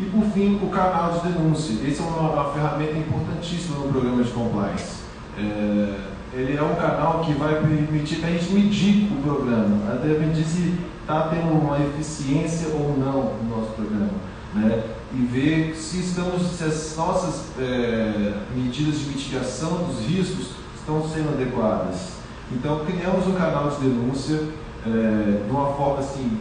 E 0.00 0.04
por 0.04 0.24
fim, 0.30 0.60
o 0.62 0.68
canal 0.68 1.12
de 1.12 1.32
denúncia. 1.32 1.74
Esse 1.86 2.00
é 2.00 2.04
uma, 2.04 2.30
uma 2.30 2.52
ferramenta 2.52 2.96
importantíssima 2.96 3.78
no 3.78 3.92
programa 3.92 4.22
de 4.22 4.30
compliance. 4.30 5.02
É, 5.36 5.94
ele 6.32 6.56
é 6.56 6.62
um 6.62 6.76
canal 6.76 7.20
que 7.24 7.32
vai 7.32 7.54
permitir 7.56 8.24
a 8.24 8.30
gente 8.30 8.52
medir 8.52 9.12
o 9.12 9.22
programa, 9.22 9.92
até 9.92 10.08
medir 10.08 10.44
se 10.44 10.78
está 11.00 11.28
tendo 11.28 11.52
uma 11.52 11.80
eficiência 11.80 12.68
ou 12.68 12.96
não 12.96 13.34
no 13.42 13.56
nosso 13.56 13.72
programa. 13.72 14.10
Né? 14.54 14.84
E 15.12 15.16
ver 15.24 15.74
se 15.74 16.00
estamos, 16.00 16.42
se 16.42 16.62
as 16.62 16.96
nossas 16.96 17.46
é, 17.58 18.34
medidas 18.54 19.00
de 19.00 19.06
mitigação 19.06 19.84
dos 19.84 20.04
riscos 20.06 20.50
estão 20.76 21.08
sendo 21.08 21.30
adequadas. 21.30 22.18
Então 22.52 22.84
criamos 22.84 23.26
um 23.26 23.32
canal 23.32 23.68
de 23.70 23.88
denúncia 23.88 24.42
é, 24.86 25.44
de 25.44 25.50
uma 25.50 25.72
forma 25.72 26.00
assim 26.00 26.38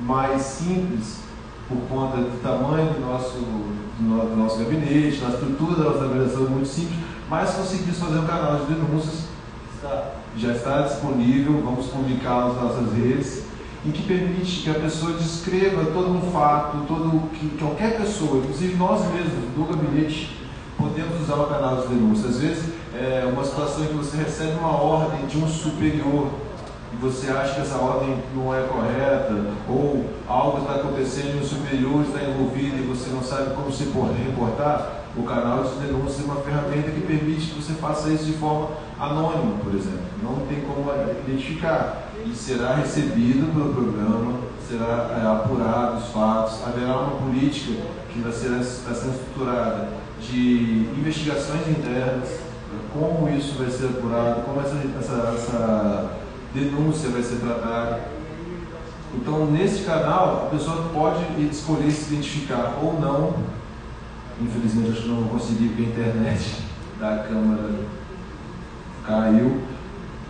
mais 0.00 0.42
simples 0.42 1.25
por 1.68 1.78
conta 1.88 2.18
do 2.18 2.40
tamanho 2.42 2.92
do 2.94 3.00
nosso, 3.00 3.38
do, 3.38 4.30
do 4.30 4.36
nosso 4.36 4.58
gabinete, 4.58 5.20
da 5.20 5.28
estrutura 5.30 5.76
da 5.76 5.90
nossa 5.90 6.04
organização 6.04 6.46
é 6.46 6.50
muito 6.50 6.68
simples, 6.68 6.98
mas 7.28 7.50
conseguimos 7.54 7.98
fazer 7.98 8.18
um 8.18 8.26
canal 8.26 8.56
de 8.56 8.74
denúncias, 8.74 9.24
está, 9.74 10.12
já 10.36 10.52
está 10.52 10.82
disponível, 10.82 11.60
vamos 11.64 11.86
publicar 11.86 12.48
nas 12.48 12.62
nossas 12.62 12.92
redes, 12.92 13.44
em 13.84 13.90
que 13.90 14.02
permite 14.02 14.62
que 14.62 14.70
a 14.70 14.74
pessoa 14.74 15.12
descreva 15.12 15.84
todo 15.86 16.10
um 16.10 16.32
fato, 16.32 16.78
todo 16.86 17.30
que 17.30 17.56
qualquer 17.58 17.96
pessoa, 17.96 18.38
inclusive 18.38 18.74
nós 18.76 19.04
mesmos 19.12 19.32
do 19.54 19.64
gabinete, 19.64 20.36
podemos 20.76 21.20
usar 21.22 21.36
o 21.36 21.46
canal 21.46 21.82
de 21.82 21.88
denúncia. 21.88 22.28
Às 22.28 22.38
vezes 22.38 22.64
é 22.94 23.28
uma 23.32 23.44
situação 23.44 23.84
em 23.84 23.88
que 23.88 23.94
você 23.94 24.16
recebe 24.16 24.58
uma 24.58 24.76
ordem 24.76 25.26
de 25.26 25.38
um 25.38 25.48
superior 25.48 26.30
você 27.00 27.30
acha 27.30 27.54
que 27.54 27.60
essa 27.60 27.76
ordem 27.76 28.16
não 28.34 28.54
é 28.54 28.62
correta, 28.62 29.34
ou 29.68 30.04
algo 30.26 30.58
está 30.58 30.76
acontecendo 30.76 31.38
e 31.38 31.44
o 31.44 31.46
superior 31.46 32.02
está 32.02 32.22
envolvido 32.22 32.78
e 32.78 32.86
você 32.86 33.10
não 33.10 33.22
sabe 33.22 33.54
como 33.54 33.70
se 33.70 33.84
reportar, 33.84 35.04
o 35.16 35.22
canal 35.22 35.64
de 35.64 35.86
denúncia 35.86 36.22
é 36.22 36.24
uma 36.24 36.36
ferramenta 36.36 36.90
que 36.90 37.00
permite 37.00 37.46
que 37.46 37.62
você 37.62 37.72
faça 37.74 38.10
isso 38.10 38.24
de 38.24 38.34
forma 38.34 38.68
anônima, 38.98 39.56
por 39.62 39.74
exemplo. 39.74 40.04
Não 40.22 40.46
tem 40.46 40.60
como 40.60 40.90
identificar. 41.26 42.10
E 42.24 42.34
será 42.34 42.74
recebido 42.74 43.52
pelo 43.54 43.72
programa, 43.72 44.40
será 44.68 45.22
é, 45.22 45.26
apurado 45.26 45.98
os 45.98 46.08
fatos, 46.08 46.58
haverá 46.66 46.98
uma 46.98 47.18
política 47.18 47.80
que 48.12 48.18
vai 48.18 48.32
ser, 48.32 48.50
está 48.60 48.92
sendo 48.92 49.14
estruturada 49.14 49.88
de 50.20 50.88
investigações 50.98 51.68
internas, 51.68 52.28
como 52.92 53.28
isso 53.28 53.56
vai 53.58 53.70
ser 53.70 53.86
apurado, 53.86 54.42
como 54.42 54.60
essa, 54.60 54.76
essa, 54.98 55.34
essa 55.34 56.10
denúncia 56.56 57.10
vai 57.10 57.22
ser 57.22 57.36
tratada. 57.36 58.00
Então, 59.14 59.46
nesse 59.46 59.84
canal, 59.84 60.46
a 60.46 60.50
pessoa 60.50 60.90
pode 60.92 61.22
escolher 61.50 61.90
se 61.90 62.12
identificar 62.12 62.78
ou 62.82 63.00
não. 63.00 63.34
Infelizmente, 64.40 64.92
acho 64.92 65.02
que 65.02 65.08
não 65.08 65.28
consegui 65.28 65.68
porque 65.68 65.82
a 65.82 65.86
internet 65.86 66.62
da 67.00 67.18
câmera 67.18 67.70
caiu. 69.06 69.62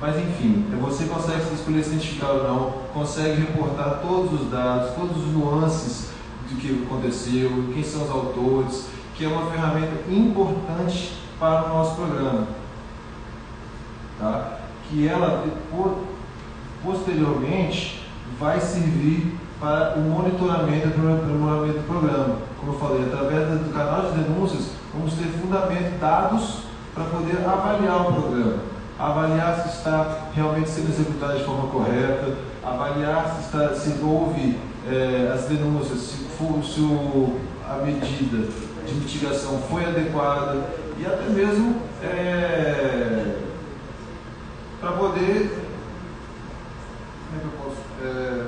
Mas 0.01 0.17
enfim, 0.19 0.67
você 0.79 1.07
consegue 1.07 1.55
escolher 1.55 1.83
se 1.83 1.91
identificar 1.91 2.29
ou 2.29 2.45
não, 2.45 2.71
consegue 2.93 3.41
reportar 3.41 4.01
todos 4.03 4.43
os 4.43 4.51
dados, 4.51 4.95
todos 4.95 5.17
os 5.17 5.33
nuances 5.33 6.11
do 6.51 6.57
que 6.57 6.85
aconteceu, 6.85 7.71
quem 7.73 7.83
são 7.83 8.05
os 8.05 8.11
autores, 8.11 8.89
que 9.15 9.25
é 9.25 9.29
uma 9.29 9.51
ferramenta 9.51 9.95
importante 10.11 11.17
para 11.41 11.65
o 11.65 11.69
nosso 11.69 11.97
programa. 11.97 12.47
Tá? 14.19 14.59
Que 14.89 15.09
ela, 15.09 15.45
posteriormente, 16.83 18.07
vai 18.39 18.61
servir 18.61 19.37
para 19.61 19.95
o 19.97 20.01
monitoramento 20.01 20.89
do 20.89 21.87
programa. 21.87 22.37
Como 22.61 22.73
eu 22.73 22.79
falei, 22.79 23.05
através 23.07 23.49
do 23.61 23.73
canal 23.73 24.11
de 24.11 24.19
denúncias, 24.19 24.71
vamos 24.93 25.15
ter 25.15 25.25
fundamento, 25.41 25.99
dados 25.99 26.61
para 26.95 27.05
poder 27.05 27.39
avaliar 27.47 28.03
o 28.03 28.13
programa. 28.13 28.57
Avaliar 28.99 29.61
se 29.61 29.69
está 29.77 30.29
realmente 30.35 30.71
sendo 30.71 30.89
executado 30.89 31.39
de 31.39 31.45
forma 31.45 31.69
correta, 31.69 32.35
avaliar 32.65 33.37
se, 33.37 33.47
está, 33.47 33.75
se 33.75 34.03
houve 34.03 34.59
é, 34.91 35.33
as 35.35 35.45
denúncias, 35.45 35.99
se, 35.99 36.17
for, 36.37 36.63
se 36.65 36.81
o, 36.81 37.39
a 37.69 37.85
medida 37.85 38.49
de 38.87 38.95
mitigação 38.95 39.59
foi 39.69 39.85
adequada 39.85 40.63
e 40.99 41.05
até 41.05 41.29
mesmo 41.29 41.77
é, 42.03 43.37
para 44.81 44.93
poder 44.93 45.66
como 47.37 47.41
é 47.41 47.41
que 47.41 47.45
eu 47.45 47.53
posso, 47.63 47.77
é, 48.03 48.47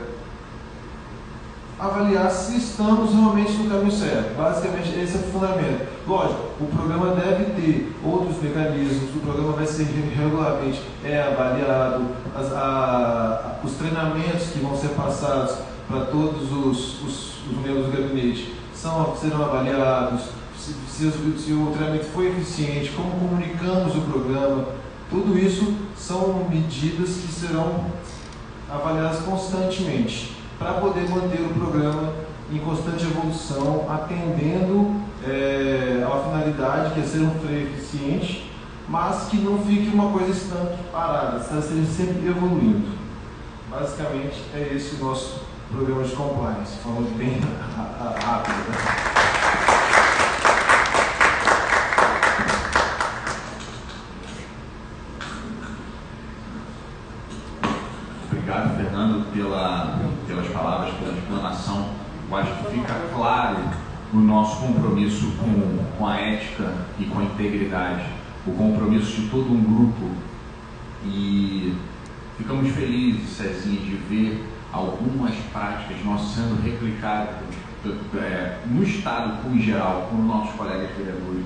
avaliar 1.78 2.30
se 2.30 2.56
estamos 2.56 3.12
realmente 3.12 3.52
no 3.52 3.70
caminho 3.70 3.92
certo. 3.92 4.36
Basicamente, 4.36 4.98
esse 4.98 5.16
é 5.16 5.20
o 5.20 5.32
fundamento. 5.32 5.86
Lógico, 6.06 6.40
o 6.60 6.66
programa 6.66 7.14
deve 7.14 7.44
ter 7.52 7.96
outros 8.04 8.42
mecanismos, 8.42 9.14
o 9.14 9.20
programa 9.20 9.52
vai 9.52 9.66
ser 9.66 9.84
regularmente 9.84 10.82
é 11.04 11.22
avaliado, 11.22 12.06
as, 12.34 12.52
a, 12.52 13.58
os 13.62 13.72
treinamentos 13.72 14.48
que 14.48 14.58
vão 14.58 14.76
ser 14.76 14.88
passados 14.88 15.58
para 15.86 16.06
todos 16.06 16.50
os, 16.50 17.02
os, 17.02 17.46
os 17.46 17.58
membros 17.64 17.86
do 17.86 17.92
gabinete 17.92 18.54
são, 18.74 19.14
serão 19.16 19.44
avaliados, 19.44 20.24
se, 20.56 20.74
se, 20.88 21.10
se 21.38 21.52
o 21.52 21.72
treinamento 21.74 22.06
foi 22.06 22.28
eficiente, 22.28 22.90
como 22.90 23.10
comunicamos 23.12 23.96
o 23.96 24.00
programa, 24.00 24.66
tudo 25.10 25.38
isso 25.38 25.74
são 25.96 26.46
medidas 26.50 27.08
que 27.08 27.32
serão 27.32 27.86
avaliadas 28.70 29.20
constantemente 29.20 30.36
para 30.58 30.74
poder 30.74 31.08
manter 31.08 31.40
o 31.40 31.54
programa 31.54 32.12
em 32.52 32.58
constante 32.58 33.04
evolução, 33.04 33.86
atendendo 33.90 35.00
é, 35.26 36.04
a 36.04 36.22
finalidade 36.24 36.94
que 36.94 37.00
é 37.00 37.02
ser 37.02 37.20
um 37.20 37.38
freio 37.40 37.68
eficiente, 37.68 38.50
mas 38.88 39.28
que 39.28 39.36
não 39.36 39.58
fique 39.62 39.94
uma 39.94 40.10
coisa 40.10 40.30
estanque, 40.30 40.82
parada, 40.90 41.38
esteja 41.38 41.86
sempre 41.86 42.26
evoluindo. 42.26 42.98
Basicamente 43.70 44.42
é 44.54 44.72
esse 44.74 44.96
o 44.96 45.04
nosso 45.04 45.42
programa 45.70 46.02
de 46.02 46.16
compliance, 46.16 46.78
falando 46.82 47.16
bem 47.18 47.38
rápido. 48.24 49.37
Pela, 59.38 60.00
pelas 60.26 60.48
palavras, 60.48 60.94
pela 60.96 61.16
explanação. 61.16 61.90
Eu 62.28 62.36
acho 62.36 62.52
que 62.56 62.72
fica 62.72 62.94
claro 63.14 63.58
o 64.12 64.16
nosso 64.18 64.60
compromisso 64.60 65.32
com, 65.38 65.84
com 65.96 66.06
a 66.06 66.16
ética 66.16 66.72
e 66.98 67.04
com 67.04 67.20
a 67.20 67.24
integridade, 67.24 68.04
o 68.46 68.52
compromisso 68.52 69.20
de 69.20 69.28
todo 69.28 69.52
um 69.52 69.62
grupo. 69.62 70.10
E 71.04 71.74
ficamos 72.36 72.70
felizes, 72.72 73.30
Cezinha, 73.30 73.80
de 73.80 73.94
ver 74.08 74.44
algumas 74.72 75.34
práticas 75.52 76.04
nossas 76.04 76.34
sendo 76.34 76.60
replicadas 76.62 77.36
é, 78.16 78.58
no 78.66 78.82
Estado 78.82 79.48
em 79.54 79.60
geral, 79.60 80.08
com 80.10 80.16
nossos 80.16 80.54
colegas 80.56 80.90
vereadores. 80.96 81.44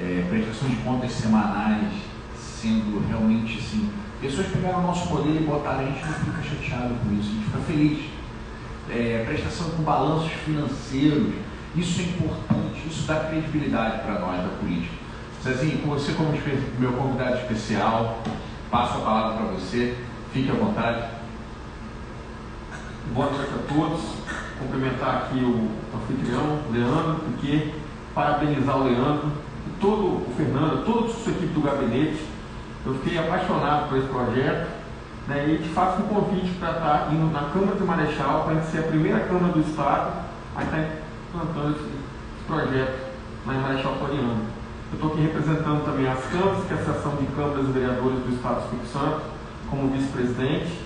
É, 0.00 0.26
prestação 0.28 0.68
de 0.68 0.76
contas 0.76 1.12
semanais 1.12 1.92
sendo 2.36 3.06
realmente 3.08 3.58
assim 3.58 3.88
Pessoas 4.20 4.46
pegaram 4.46 4.78
o 4.78 4.86
nosso 4.86 5.08
poder 5.08 5.42
e 5.42 5.44
botaram, 5.44 5.80
a 5.80 5.84
gente 5.84 6.04
não 6.06 6.14
fica 6.14 6.42
chateado 6.42 6.94
com 6.94 7.14
isso, 7.14 7.28
a 7.28 7.32
gente 7.32 7.44
fica 7.44 7.58
feliz. 7.58 8.10
É, 8.88 9.24
prestação 9.26 9.70
com 9.70 9.82
balanços 9.82 10.30
financeiros, 10.32 11.34
isso 11.74 12.00
é 12.00 12.04
importante, 12.04 12.86
isso 12.86 13.06
dá 13.06 13.24
credibilidade 13.24 14.02
para 14.02 14.20
nós 14.20 14.42
da 14.42 14.48
política. 14.60 14.94
Cezinho, 15.42 15.78
com 15.82 15.90
você 15.90 16.12
como 16.12 16.32
meu 16.78 16.92
convidado 16.92 17.36
especial, 17.36 18.22
passo 18.70 18.98
a 18.98 19.00
palavra 19.00 19.36
para 19.36 19.52
você, 19.52 19.96
fique 20.32 20.50
à 20.50 20.54
vontade. 20.54 21.08
Boa 23.12 23.30
noite 23.30 23.50
a 23.54 23.74
todos. 23.74 24.00
Cumprimentar 24.58 25.16
aqui 25.16 25.38
o 25.38 25.68
anfitrião, 25.94 26.62
Leandro, 26.72 27.20
porque 27.26 27.72
parabenizar 28.14 28.78
o 28.78 28.84
Leandro, 28.84 29.32
todo 29.78 30.26
o 30.26 30.34
Fernando, 30.34 30.84
toda 30.86 31.06
a 31.06 31.14
sua 31.14 31.32
equipe 31.32 31.52
do 31.52 31.60
gabinete 31.60 32.35
eu 32.86 32.94
fiquei 32.94 33.18
apaixonado 33.18 33.88
por 33.88 33.98
esse 33.98 34.06
projeto 34.06 34.68
né, 35.26 35.48
e 35.48 35.58
te 35.58 35.68
faço 35.70 36.02
um 36.02 36.06
convite 36.06 36.52
para 36.60 36.70
estar 36.70 36.98
tá 36.98 37.08
indo 37.12 37.32
na 37.32 37.50
Câmara 37.50 37.76
de 37.76 37.82
Marechal, 37.82 38.44
para 38.44 38.62
ser 38.62 38.78
a 38.78 38.82
primeira 38.82 39.20
Câmara 39.20 39.52
do 39.52 39.60
Estado 39.60 40.12
a 40.54 40.62
estar 40.62 40.78
implantando 40.78 41.76
esse, 41.76 42.06
projeto 42.46 43.06
na 43.44 43.54
Marechal 43.54 43.96
Floriano. 43.96 44.40
Eu 44.92 44.94
estou 44.94 45.12
aqui 45.12 45.20
representando 45.22 45.84
também 45.84 46.06
as 46.06 46.24
câmaras, 46.26 46.64
que 46.64 46.72
é 46.72 46.76
a 46.76 46.80
Associação 46.80 47.16
de 47.16 47.26
Câmaras 47.26 47.68
e 47.68 47.72
Vereadores 47.72 48.18
do 48.20 48.34
Estado 48.36 48.54
do 48.54 48.60
Espírito 48.62 48.86
Santo, 48.86 49.20
como 49.68 49.90
vice-presidente, 49.90 50.78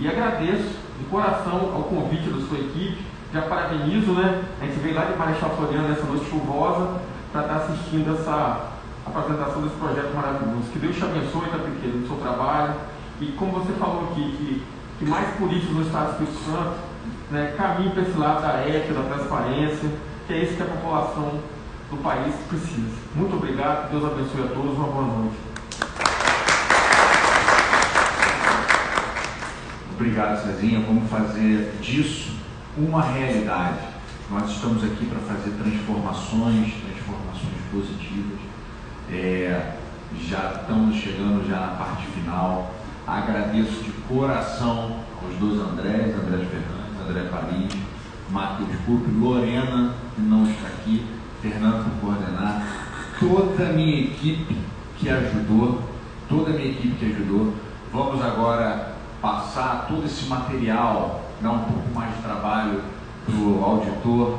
e 0.00 0.08
agradeço 0.08 0.74
de 0.98 1.04
coração 1.04 1.72
ao 1.72 1.84
convite 1.84 2.28
da 2.30 2.44
sua 2.48 2.58
equipe. 2.58 3.00
Já 3.32 3.42
parabenizo, 3.42 4.12
né? 4.12 4.42
A 4.60 4.64
gente 4.64 4.80
veio 4.80 4.96
lá 4.96 5.04
de 5.04 5.16
Marechal 5.16 5.50
Floriano 5.50 5.88
nessa 5.88 6.04
noite 6.04 6.28
chuvosa 6.28 7.00
para 7.30 7.42
estar 7.42 7.56
assistindo 7.58 8.12
essa 8.12 8.73
apresentação 9.06 9.62
desse 9.62 9.76
projeto 9.76 10.14
maravilhoso. 10.14 10.70
Que 10.72 10.78
Deus 10.78 10.96
te 10.96 11.04
abençoe, 11.04 11.48
tá 11.48 11.58
pequeno, 11.58 12.00
no 12.00 12.06
seu 12.06 12.16
trabalho. 12.16 12.74
E 13.20 13.26
como 13.32 13.52
você 13.52 13.72
falou 13.74 14.10
aqui, 14.10 14.22
que, 14.36 14.62
que 14.98 15.04
mais 15.04 15.36
políticos 15.36 15.76
no 15.76 15.82
Estado 15.82 16.18
do 16.18 16.24
Espírito 16.24 16.50
Santo 16.50 16.76
né, 17.30 17.54
caminhem 17.56 17.90
para 17.90 18.02
esse 18.02 18.18
lado 18.18 18.42
da 18.42 18.52
ética, 18.60 18.94
da 18.94 19.14
transparência, 19.14 19.90
que 20.26 20.32
é 20.32 20.38
isso 20.44 20.56
que 20.56 20.62
a 20.62 20.66
população 20.66 21.40
do 21.90 21.96
país 22.02 22.34
precisa. 22.48 22.96
Muito 23.14 23.36
obrigado, 23.36 23.90
Deus 23.90 24.04
abençoe 24.04 24.42
a 24.42 24.54
todos, 24.54 24.76
uma 24.76 24.88
boa 24.88 25.06
noite. 25.06 25.36
Obrigado, 29.94 30.42
Cezinha. 30.42 30.80
Vamos 30.80 31.08
fazer 31.08 31.76
disso 31.80 32.32
uma 32.76 33.02
realidade. 33.02 33.78
Nós 34.28 34.50
estamos 34.50 34.82
aqui 34.82 35.06
para 35.06 35.20
fazer 35.20 35.50
transformações, 35.50 36.74
transformações 36.74 37.54
positivas 37.70 38.40
é, 39.10 39.74
já 40.28 40.52
estamos 40.60 40.96
chegando 40.96 41.48
já 41.48 41.60
na 41.60 41.68
parte 41.68 42.06
final. 42.06 42.74
Agradeço 43.06 43.82
de 43.82 43.90
coração 44.08 45.00
aos 45.22 45.34
dois 45.38 45.60
Andrés, 45.60 46.14
André 46.14 46.44
Fernandes, 46.46 47.08
André 47.08 47.28
Paris, 47.30 47.74
Matheus 48.30 48.70
Pupo, 48.86 49.10
Lorena, 49.18 49.94
que 50.14 50.22
não 50.22 50.44
está 50.44 50.68
aqui, 50.68 51.04
Fernando 51.42 52.00
por 52.00 52.12
coordenar, 52.12 52.66
toda 53.20 53.70
a 53.70 53.72
minha 53.72 54.04
equipe 54.04 54.56
que 54.96 55.10
ajudou, 55.10 55.82
toda 56.28 56.50
a 56.50 56.54
minha 56.54 56.70
equipe 56.70 56.94
que 56.96 57.12
ajudou. 57.12 57.54
Vamos 57.92 58.24
agora 58.24 58.94
passar 59.20 59.86
todo 59.88 60.06
esse 60.06 60.26
material, 60.26 61.22
dar 61.40 61.52
um 61.52 61.64
pouco 61.64 61.94
mais 61.94 62.16
de 62.16 62.22
trabalho 62.22 62.82
para 63.26 63.34
o 63.34 63.64
auditor 63.64 64.38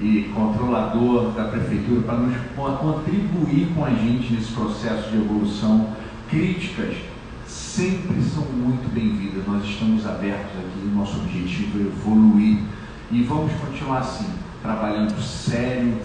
e 0.00 0.30
controlador 0.34 1.32
da 1.32 1.44
prefeitura 1.44 2.02
para 2.02 2.18
nos 2.18 2.36
contribuir 2.54 3.72
com 3.74 3.84
a 3.84 3.90
gente 3.90 4.32
nesse 4.32 4.52
processo 4.52 5.10
de 5.10 5.16
evolução. 5.16 5.90
Críticas 6.28 6.96
sempre 7.46 8.20
são 8.22 8.44
muito 8.44 8.92
bem-vindas. 8.92 9.46
Nós 9.46 9.64
estamos 9.64 10.06
abertos 10.06 10.52
aqui, 10.58 10.86
nosso 10.94 11.20
objetivo 11.20 11.78
é 11.78 11.82
evoluir 11.82 12.58
e 13.10 13.22
vamos 13.22 13.52
continuar 13.54 13.98
assim, 13.98 14.28
trabalhando 14.60 15.20
sério, 15.22 15.96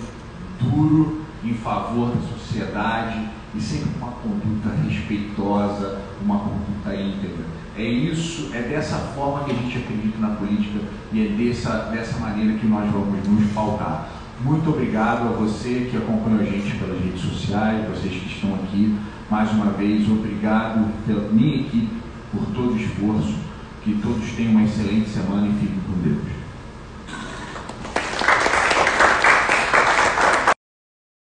duro, 0.59 1.21
em 1.43 1.53
favor 1.55 2.11
da 2.15 2.21
sociedade 2.21 3.27
e 3.55 3.59
sempre 3.59 3.89
com 3.89 4.05
uma 4.05 4.11
conduta 4.13 4.69
respeitosa, 4.87 6.01
uma 6.23 6.37
conduta 6.37 6.95
íntegra. 6.95 7.60
É 7.77 7.83
isso, 7.83 8.49
é 8.53 8.61
dessa 8.61 8.97
forma 9.15 9.45
que 9.45 9.51
a 9.51 9.55
gente 9.55 9.77
acredita 9.77 10.17
na 10.19 10.35
política 10.35 10.79
e 11.13 11.25
é 11.25 11.29
dessa, 11.29 11.89
dessa 11.91 12.19
maneira 12.19 12.57
que 12.57 12.67
nós 12.67 12.91
vamos 12.91 13.25
nos 13.27 13.51
pautar. 13.53 14.09
Muito 14.43 14.69
obrigado 14.69 15.27
a 15.27 15.31
você 15.31 15.87
que 15.89 15.95
acompanha 15.95 16.41
a 16.41 16.43
gente 16.43 16.75
pelas 16.77 16.99
redes 16.99 17.21
sociais, 17.21 17.87
vocês 17.87 18.13
que 18.13 18.27
estão 18.27 18.55
aqui. 18.55 18.97
Mais 19.29 19.51
uma 19.51 19.67
vez, 19.67 20.09
obrigado 20.09 20.91
pela 21.05 21.29
minha 21.29 21.61
equipe 21.61 22.01
por 22.31 22.45
todo 22.47 22.73
o 22.73 22.77
esforço. 22.77 23.35
Que 23.83 23.93
todos 24.01 24.31
tenham 24.31 24.51
uma 24.51 24.63
excelente 24.63 25.09
semana 25.09 25.47
e 25.47 25.51
fiquem 25.53 25.79
com 25.87 26.01
Deus. 26.03 26.40